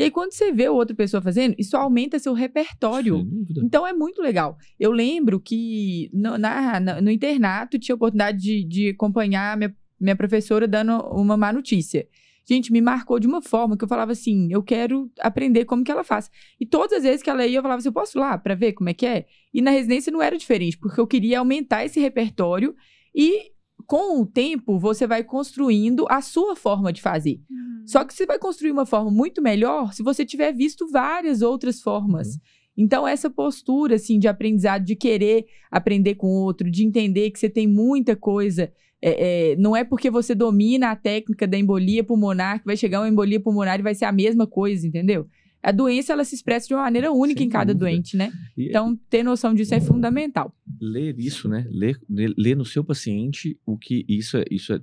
E 0.00 0.04
aí, 0.04 0.10
quando 0.10 0.32
você 0.32 0.50
vê 0.52 0.68
outra 0.68 0.94
pessoa 0.96 1.20
fazendo, 1.20 1.54
isso 1.58 1.76
aumenta 1.76 2.18
seu 2.18 2.32
repertório. 2.32 3.16
Sem 3.16 3.24
dúvida. 3.28 3.60
Então 3.64 3.86
é 3.86 3.92
muito 3.92 4.20
legal. 4.22 4.56
Eu 4.78 4.92
lembro 4.92 5.38
que 5.40 6.10
no, 6.12 6.38
na- 6.38 6.80
no 7.00 7.10
internato 7.10 7.78
tinha 7.78 7.94
a 7.94 7.96
oportunidade 7.96 8.38
de, 8.38 8.64
de 8.64 8.88
acompanhar 8.90 9.56
minha, 9.56 9.74
minha 10.00 10.16
professora 10.16 10.66
dando 10.66 10.92
uma 11.12 11.36
má 11.36 11.52
notícia. 11.52 12.06
Gente, 12.48 12.72
me 12.72 12.80
marcou 12.80 13.20
de 13.20 13.26
uma 13.28 13.40
forma 13.42 13.76
que 13.76 13.84
eu 13.84 13.88
falava 13.88 14.12
assim: 14.12 14.48
eu 14.50 14.62
quero 14.62 15.10
aprender 15.20 15.64
como 15.66 15.84
que 15.84 15.92
ela 15.92 16.02
faz. 16.02 16.30
E 16.58 16.66
todas 16.66 16.96
as 16.98 17.02
vezes 17.04 17.22
que 17.22 17.30
ela 17.30 17.46
ia, 17.46 17.58
eu 17.58 17.62
falava 17.62 17.78
assim: 17.78 17.88
eu 17.88 17.92
posso 17.92 18.18
ir 18.18 18.20
lá 18.20 18.36
pra 18.38 18.54
ver 18.54 18.72
como 18.72 18.88
é 18.88 18.94
que 18.94 19.06
é? 19.06 19.26
E 19.54 19.60
na 19.60 19.70
residência 19.70 20.10
não 20.10 20.20
era 20.22 20.36
diferente, 20.36 20.76
porque 20.78 21.00
eu 21.00 21.06
queria 21.06 21.38
aumentar 21.38 21.84
esse 21.84 22.00
repertório 22.00 22.74
e. 23.14 23.50
Com 23.90 24.20
o 24.20 24.24
tempo, 24.24 24.78
você 24.78 25.04
vai 25.04 25.24
construindo 25.24 26.06
a 26.08 26.20
sua 26.20 26.54
forma 26.54 26.92
de 26.92 27.02
fazer. 27.02 27.40
Uhum. 27.50 27.82
Só 27.84 28.04
que 28.04 28.14
você 28.14 28.24
vai 28.24 28.38
construir 28.38 28.70
uma 28.70 28.86
forma 28.86 29.10
muito 29.10 29.42
melhor 29.42 29.92
se 29.92 30.00
você 30.00 30.24
tiver 30.24 30.52
visto 30.52 30.88
várias 30.88 31.42
outras 31.42 31.82
formas. 31.82 32.38
Então, 32.78 33.04
essa 33.04 33.28
postura, 33.28 33.96
assim, 33.96 34.16
de 34.20 34.28
aprendizado, 34.28 34.84
de 34.84 34.94
querer 34.94 35.44
aprender 35.72 36.14
com 36.14 36.28
o 36.28 36.44
outro, 36.44 36.70
de 36.70 36.86
entender 36.86 37.32
que 37.32 37.40
você 37.40 37.50
tem 37.50 37.66
muita 37.66 38.14
coisa. 38.14 38.72
é, 39.02 39.50
é, 39.50 39.56
não 39.56 39.74
é 39.74 39.82
porque 39.82 40.08
você 40.08 40.36
domina 40.36 40.92
a 40.92 40.96
técnica 40.96 41.44
da 41.44 41.58
embolia 41.58 42.04
pulmonar 42.04 42.60
que 42.60 42.66
vai 42.66 42.76
chegar 42.76 43.00
uma 43.00 43.08
embolia 43.08 43.40
pulmonar 43.40 43.80
e 43.80 43.82
vai 43.82 43.96
ser 43.96 44.04
a 44.04 44.12
mesma 44.12 44.46
coisa, 44.46 44.86
entendeu? 44.86 45.26
A 45.62 45.72
doença, 45.72 46.12
ela 46.12 46.24
se 46.24 46.34
expressa 46.34 46.66
de 46.68 46.74
uma 46.74 46.82
maneira 46.82 47.12
única 47.12 47.38
Sem 47.40 47.46
em 47.46 47.50
cada 47.50 47.74
dúvida. 47.74 47.90
doente, 47.90 48.16
né? 48.16 48.32
E- 48.56 48.68
Então, 48.68 48.96
ter 49.10 49.22
noção 49.22 49.52
disso 49.54 49.74
é 49.74 49.80
fundamental. 49.80 50.54
ler 50.80 51.18
isso, 51.18 51.48
né? 51.48 51.66
Ler, 51.70 52.00
ler, 52.08 52.56
no 52.56 52.64
seu 52.64 52.82
paciente 52.82 53.58
o 53.66 53.76
que 53.76 54.04
isso 54.08 54.36
é, 54.38 54.44
isso 54.50 54.72
é, 54.72 54.80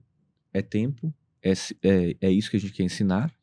é 0.53 0.61
tempo, 0.61 1.13
é, 1.41 1.51
é, 1.83 2.15
é 2.21 2.31
isso 2.31 2.49
que 2.51 2.57
a 2.57 2.59
gente 2.59 2.73
quer 2.73 2.83
ensinar, 2.83 3.33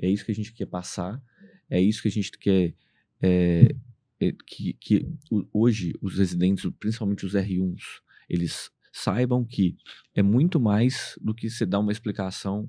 é 0.00 0.08
isso 0.08 0.24
que 0.24 0.32
a 0.32 0.34
gente 0.34 0.52
quer 0.52 0.66
passar, 0.66 1.22
é 1.70 1.80
isso 1.80 2.02
que 2.02 2.08
a 2.08 2.10
gente 2.10 2.30
quer 2.38 2.74
é, 3.22 3.74
é, 4.20 4.32
que, 4.46 4.74
que 4.74 5.06
hoje 5.52 5.94
os 6.02 6.18
residentes, 6.18 6.70
principalmente 6.78 7.24
os 7.24 7.32
R1s, 7.34 8.00
eles 8.28 8.70
saibam 8.92 9.44
que 9.44 9.76
é 10.14 10.22
muito 10.22 10.60
mais 10.60 11.18
do 11.20 11.34
que 11.34 11.48
você 11.48 11.64
dar 11.64 11.78
uma 11.80 11.90
explicação 11.92 12.68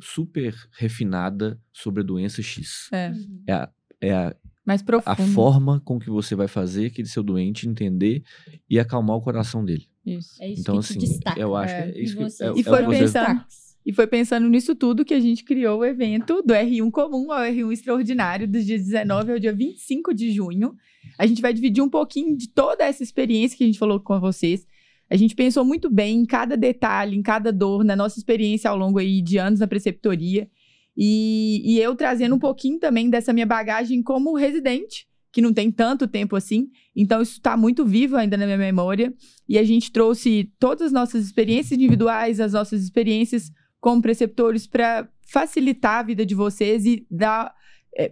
super 0.00 0.54
refinada 0.78 1.60
sobre 1.72 2.02
a 2.02 2.04
doença 2.04 2.42
X. 2.42 2.88
É, 2.92 3.10
Uhum. 3.10 3.42
É 3.46 3.52
a, 3.52 3.70
é 4.00 4.12
a, 4.12 4.36
mais 4.64 4.80
a 4.80 4.84
profundo. 4.84 5.32
forma 5.32 5.80
com 5.84 5.98
que 5.98 6.08
você 6.10 6.34
vai 6.34 6.48
fazer 6.48 6.86
aquele 6.86 7.08
seu 7.08 7.22
doente 7.22 7.68
entender 7.68 8.22
e 8.68 8.78
acalmar 8.78 9.16
o 9.16 9.20
coração 9.20 9.64
dele. 9.64 9.86
Isso. 10.04 10.42
É 10.42 10.48
isso 10.50 10.60
Então, 10.62 10.74
que 10.74 10.80
assim, 10.80 10.98
destaca. 10.98 11.40
eu 11.40 11.54
acho 11.56 11.74
É. 11.74 11.82
que 11.92 11.98
é 11.98 12.02
isso 12.02 12.14
E 12.14 12.16
que 12.16 12.22
você- 12.22 12.44
é, 12.44 12.46
E 12.56 12.60
é 12.60 12.62
foi 12.62 12.86
pensando- 12.88 13.44
E 13.84 13.92
foi 13.92 14.06
pensando 14.06 14.48
nisso 14.48 14.76
tudo 14.76 15.04
que 15.04 15.12
a 15.12 15.18
gente 15.18 15.42
criou 15.42 15.80
o 15.80 15.84
evento 15.84 16.40
do 16.42 16.54
R1 16.54 16.88
comum 16.92 17.32
ao 17.32 17.40
R1 17.42 17.72
extraordinário, 17.72 18.46
dos 18.46 18.64
dias 18.64 18.84
19 18.84 19.32
ao 19.32 19.38
dia 19.40 19.52
25 19.52 20.14
de 20.14 20.30
junho. 20.30 20.76
A 21.18 21.26
gente 21.26 21.42
vai 21.42 21.52
dividir 21.52 21.82
um 21.82 21.88
pouquinho 21.90 22.36
de 22.36 22.48
toda 22.48 22.84
essa 22.84 23.02
experiência 23.02 23.58
que 23.58 23.64
a 23.64 23.66
gente 23.66 23.80
falou 23.80 23.98
com 23.98 24.20
vocês. 24.20 24.64
A 25.12 25.16
gente 25.16 25.34
pensou 25.34 25.62
muito 25.62 25.90
bem 25.90 26.20
em 26.20 26.24
cada 26.24 26.56
detalhe, 26.56 27.14
em 27.14 27.20
cada 27.20 27.52
dor, 27.52 27.84
na 27.84 27.94
nossa 27.94 28.18
experiência 28.18 28.70
ao 28.70 28.78
longo 28.78 28.98
aí 28.98 29.20
de 29.20 29.36
anos 29.36 29.60
na 29.60 29.66
preceptoria. 29.66 30.48
E, 30.96 31.60
e 31.66 31.78
eu 31.78 31.94
trazendo 31.94 32.34
um 32.34 32.38
pouquinho 32.38 32.78
também 32.78 33.10
dessa 33.10 33.30
minha 33.30 33.44
bagagem 33.44 34.02
como 34.02 34.34
residente, 34.34 35.06
que 35.30 35.42
não 35.42 35.52
tem 35.52 35.70
tanto 35.70 36.06
tempo 36.06 36.34
assim. 36.34 36.70
Então, 36.96 37.20
isso 37.20 37.32
está 37.32 37.58
muito 37.58 37.84
vivo 37.84 38.16
ainda 38.16 38.38
na 38.38 38.46
minha 38.46 38.56
memória. 38.56 39.12
E 39.46 39.58
a 39.58 39.64
gente 39.64 39.92
trouxe 39.92 40.50
todas 40.58 40.86
as 40.86 40.92
nossas 40.92 41.26
experiências 41.26 41.72
individuais, 41.72 42.40
as 42.40 42.54
nossas 42.54 42.82
experiências 42.82 43.50
como 43.78 44.00
preceptores 44.00 44.66
para 44.66 45.06
facilitar 45.26 45.98
a 45.98 46.02
vida 46.04 46.24
de 46.24 46.34
vocês 46.34 46.86
e 46.86 47.06
dar. 47.10 47.54
é, 47.98 48.10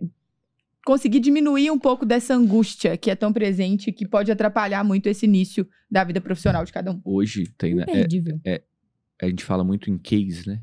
conseguir 0.85 1.20
diminuir 1.20 1.70
um 1.70 1.78
pouco 1.78 2.07
dessa 2.07 2.35
angústia 2.35 2.97
que 2.97 3.11
é 3.11 3.14
tão 3.14 3.33
presente 3.33 3.93
que 3.93 4.07
pode 4.07 4.31
atrapalhar 4.33 4.83
muito 4.85 5.09
esse 5.09 5.26
início 5.26 5.66
da 5.91 6.03
vida 6.05 6.20
profissional 6.20 6.64
de 6.64 6.72
cada 6.72 6.93
um. 6.93 7.01
Hoje 7.05 7.45
tem, 7.59 7.74
né, 7.74 7.85
é- 7.87 7.91
Imperdível. 7.93 8.41
a 9.20 9.28
gente 9.28 9.45
fala 9.45 9.62
muito 9.64 9.91
em 9.91 9.99
case, 9.99 10.47
né? 10.49 10.61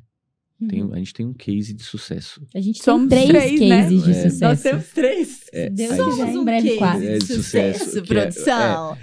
Tem- 0.68 0.82
Uhum. 0.82 0.92
a 0.94 0.98
gente 0.98 1.14
tem 1.14 1.24
um 1.24 1.34
case 1.36 1.72
de 1.72 1.84
sucesso. 1.84 2.42
A 2.56 2.60
gente 2.60 2.84
Somos 2.84 3.10
tem 3.10 3.28
três, 3.28 3.44
três, 3.44 3.60
né? 3.70 3.82
cases 3.84 4.04
de 4.04 4.10
É. 4.10 4.14
sucesso. 4.16 4.40
Nós 4.44 4.62
temos 4.64 4.88
três. 4.90 5.42
É, 5.54 5.70
Deus 5.70 5.92
quiser, 6.10 6.34
em 6.34 6.44
breve 6.44 6.76
quatro. 6.78 7.04
É, 7.08 7.18
de 7.20 7.26
sucesso, 7.28 8.02
que 8.02 8.14
é- 8.18 8.30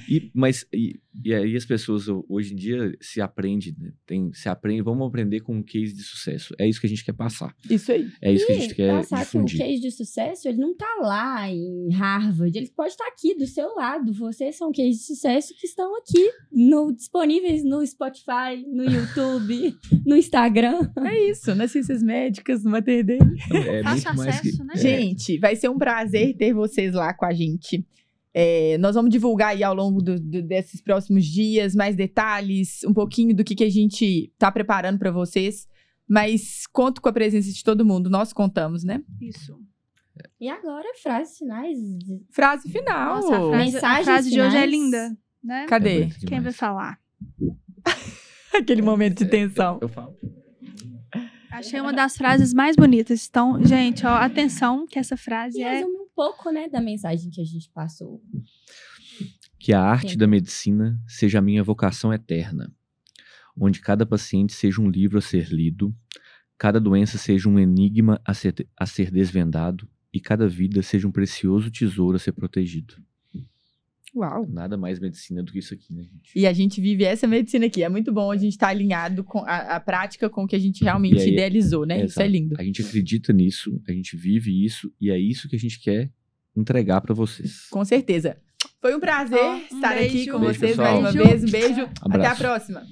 E, 0.08 0.30
mas, 0.34 0.66
e, 0.74 0.98
e 1.22 1.34
aí 1.34 1.54
as 1.56 1.64
pessoas 1.64 2.08
ho- 2.08 2.24
hoje 2.28 2.52
em 2.54 2.56
dia 2.56 2.96
se 3.00 3.20
aprende, 3.20 3.74
né? 3.78 3.92
Tem, 4.06 4.32
se 4.32 4.48
aprende, 4.48 4.82
vamos 4.82 5.06
aprender 5.06 5.40
com 5.40 5.56
um 5.56 5.62
case 5.62 5.92
de 5.92 6.02
sucesso. 6.02 6.54
É 6.58 6.66
isso 6.68 6.80
que 6.80 6.86
a 6.86 6.90
gente 6.90 7.04
quer 7.04 7.12
passar. 7.12 7.54
Isso 7.70 7.92
aí. 7.92 8.08
É 8.22 8.32
isso 8.32 8.46
que 8.46 8.52
a 8.52 8.56
E 8.56 8.60
gente 8.60 8.74
quer 8.74 9.04
que 9.06 9.14
difundir. 9.16 9.56
o 9.60 9.64
case 9.64 9.80
de 9.80 9.90
sucesso, 9.90 10.48
ele 10.48 10.58
não 10.58 10.74
tá 10.74 10.96
lá 11.00 11.50
em 11.50 11.92
Harvard, 11.92 12.56
ele 12.56 12.70
pode 12.74 12.90
estar 12.90 13.06
aqui 13.06 13.34
do 13.34 13.46
seu 13.46 13.74
lado. 13.74 14.12
Vocês 14.12 14.56
são 14.56 14.72
case 14.72 14.98
de 14.98 15.04
sucesso 15.04 15.54
que 15.58 15.66
estão 15.66 15.96
aqui, 15.98 16.30
no, 16.52 16.92
disponíveis 16.92 17.62
no 17.64 17.86
Spotify, 17.86 18.64
no 18.66 18.84
YouTube, 18.84 19.76
no 20.06 20.16
Instagram. 20.16 20.90
É 21.06 21.30
isso, 21.30 21.54
nas 21.54 21.70
ciências 21.70 22.02
médicas, 22.02 22.64
no 22.64 22.70
Mater 22.70 23.04
Day. 23.04 23.18
Então, 23.18 23.56
é 23.58 23.82
Fácil 23.82 24.04
muito 24.14 24.16
mais 24.24 24.40
que, 24.40 24.48
acesso, 24.48 24.64
né? 24.64 24.74
é, 24.74 24.78
Gente, 24.78 25.38
vai 25.38 25.56
ser 25.56 25.68
um 25.68 25.78
prazer 25.78 26.36
ter 26.36 26.52
vocês 26.54 26.94
lá 26.94 27.12
com 27.14 27.24
a 27.24 27.32
gente. 27.32 27.84
É, 28.36 28.76
nós 28.78 28.96
vamos 28.96 29.10
divulgar 29.12 29.50
aí 29.50 29.62
ao 29.62 29.72
longo 29.74 30.02
do- 30.02 30.18
do- 30.18 30.42
desses 30.42 30.82
próximos 30.82 31.24
dias 31.24 31.72
mais 31.74 31.94
detalhes, 31.94 32.82
um 32.84 32.92
pouquinho 32.92 33.34
do 33.34 33.44
que, 33.44 33.54
que 33.54 33.62
a 33.64 33.70
gente 33.70 34.32
tá 34.36 34.50
preparando 34.50 34.98
para 34.98 35.12
vocês. 35.12 35.68
Mas 36.08 36.66
conto 36.72 37.00
com 37.00 37.08
a 37.08 37.12
presença 37.12 37.50
de 37.52 37.62
todo 37.62 37.84
mundo. 37.84 38.10
Nós 38.10 38.32
contamos, 38.32 38.82
né? 38.84 39.00
Isso. 39.20 39.56
E 40.40 40.48
agora, 40.48 40.86
frases 41.02 41.38
finais. 41.38 41.78
Frase 42.30 42.68
final. 42.70 43.16
Nossa, 43.16 43.28
a 43.28 43.38
frase, 43.38 43.54
a 43.54 43.58
Mensagens 43.72 44.04
frase 44.04 44.30
de 44.30 44.40
hoje 44.40 44.56
é 44.56 44.66
linda, 44.66 45.16
né? 45.42 45.62
é 45.62 45.66
Cadê? 45.66 46.00
bonito 46.00 46.26
Quem 46.26 46.40
vai 46.40 46.52
falar? 46.52 46.98
Aquele 48.54 48.82
momento 48.82 49.24
de 49.24 49.30
tensão. 49.30 49.78
Eu 49.80 49.88
falo. 49.88 50.14
Achei 51.50 51.80
uma 51.80 51.92
das 51.92 52.16
frases 52.16 52.52
mais 52.52 52.74
bonitas. 52.76 53.26
Então, 53.28 53.64
gente, 53.64 54.04
ó, 54.04 54.10
atenção, 54.10 54.86
que 54.86 54.98
essa 54.98 55.16
frase 55.16 55.58
E 55.58 55.62
é. 55.62 55.84
Pouco, 56.14 56.50
né, 56.50 56.68
da 56.68 56.80
mensagem 56.80 57.30
que 57.30 57.40
a 57.40 57.44
gente 57.44 57.70
passou. 57.70 58.22
Que 59.58 59.72
a 59.72 59.80
arte 59.80 60.12
Sim. 60.12 60.18
da 60.18 60.26
medicina 60.26 61.00
seja 61.06 61.38
a 61.38 61.42
minha 61.42 61.62
vocação 61.62 62.12
eterna, 62.12 62.72
onde 63.56 63.80
cada 63.80 64.04
paciente 64.04 64.52
seja 64.52 64.80
um 64.80 64.90
livro 64.90 65.18
a 65.18 65.22
ser 65.22 65.48
lido, 65.48 65.94
cada 66.58 66.80
doença 66.80 67.18
seja 67.18 67.48
um 67.48 67.58
enigma 67.58 68.20
a 68.24 68.34
ser, 68.34 68.68
a 68.76 68.86
ser 68.86 69.10
desvendado 69.10 69.88
e 70.12 70.20
cada 70.20 70.46
vida 70.46 70.82
seja 70.82 71.08
um 71.08 71.12
precioso 71.12 71.70
tesouro 71.70 72.16
a 72.16 72.20
ser 72.20 72.32
protegido 72.32 72.96
uau, 74.14 74.46
nada 74.48 74.76
mais 74.76 75.00
medicina 75.00 75.42
do 75.42 75.50
que 75.50 75.58
isso 75.58 75.74
aqui, 75.74 75.92
né, 75.92 76.02
gente? 76.04 76.32
E 76.36 76.46
a 76.46 76.52
gente 76.52 76.80
vive 76.80 77.04
essa 77.04 77.26
medicina 77.26 77.66
aqui. 77.66 77.82
É 77.82 77.88
muito 77.88 78.12
bom 78.12 78.30
a 78.30 78.36
gente 78.36 78.52
estar 78.52 78.66
tá 78.66 78.70
alinhado 78.70 79.24
com 79.24 79.40
a, 79.40 79.76
a, 79.76 79.80
prática 79.80 80.30
com 80.30 80.44
o 80.44 80.46
que 80.46 80.54
a 80.54 80.58
gente 80.58 80.82
uhum. 80.82 80.86
realmente 80.86 81.20
aí, 81.20 81.28
é- 81.28 81.32
idealizou, 81.32 81.84
né? 81.84 82.00
É, 82.00 82.04
isso 82.04 82.22
é 82.22 82.28
lindo. 82.28 82.54
A 82.58 82.62
gente 82.62 82.82
acredita 82.82 83.32
nisso, 83.32 83.80
a 83.88 83.92
gente 83.92 84.16
vive 84.16 84.64
isso 84.64 84.92
e 85.00 85.10
é 85.10 85.18
isso 85.18 85.48
que 85.48 85.56
a 85.56 85.58
gente 85.58 85.80
quer 85.80 86.10
entregar 86.56 87.00
para 87.00 87.14
vocês. 87.14 87.66
Com 87.70 87.84
certeza. 87.84 88.36
Foi 88.80 88.94
um 88.94 89.00
prazer 89.00 89.38
oh, 89.38 89.74
um 89.74 89.78
estar 89.78 89.94
beijo. 89.94 90.16
aqui 90.16 90.30
com 90.30 90.40
beijo, 90.40 90.60
vocês 90.60 90.76
mais 90.76 90.98
uma 90.98 91.12
beijo. 91.12 91.28
vez. 91.28 91.44
Um 91.44 91.50
beijo. 91.50 91.88
Abraço. 92.00 92.06
Até 92.06 92.26
a 92.26 92.36
próxima. 92.36 92.82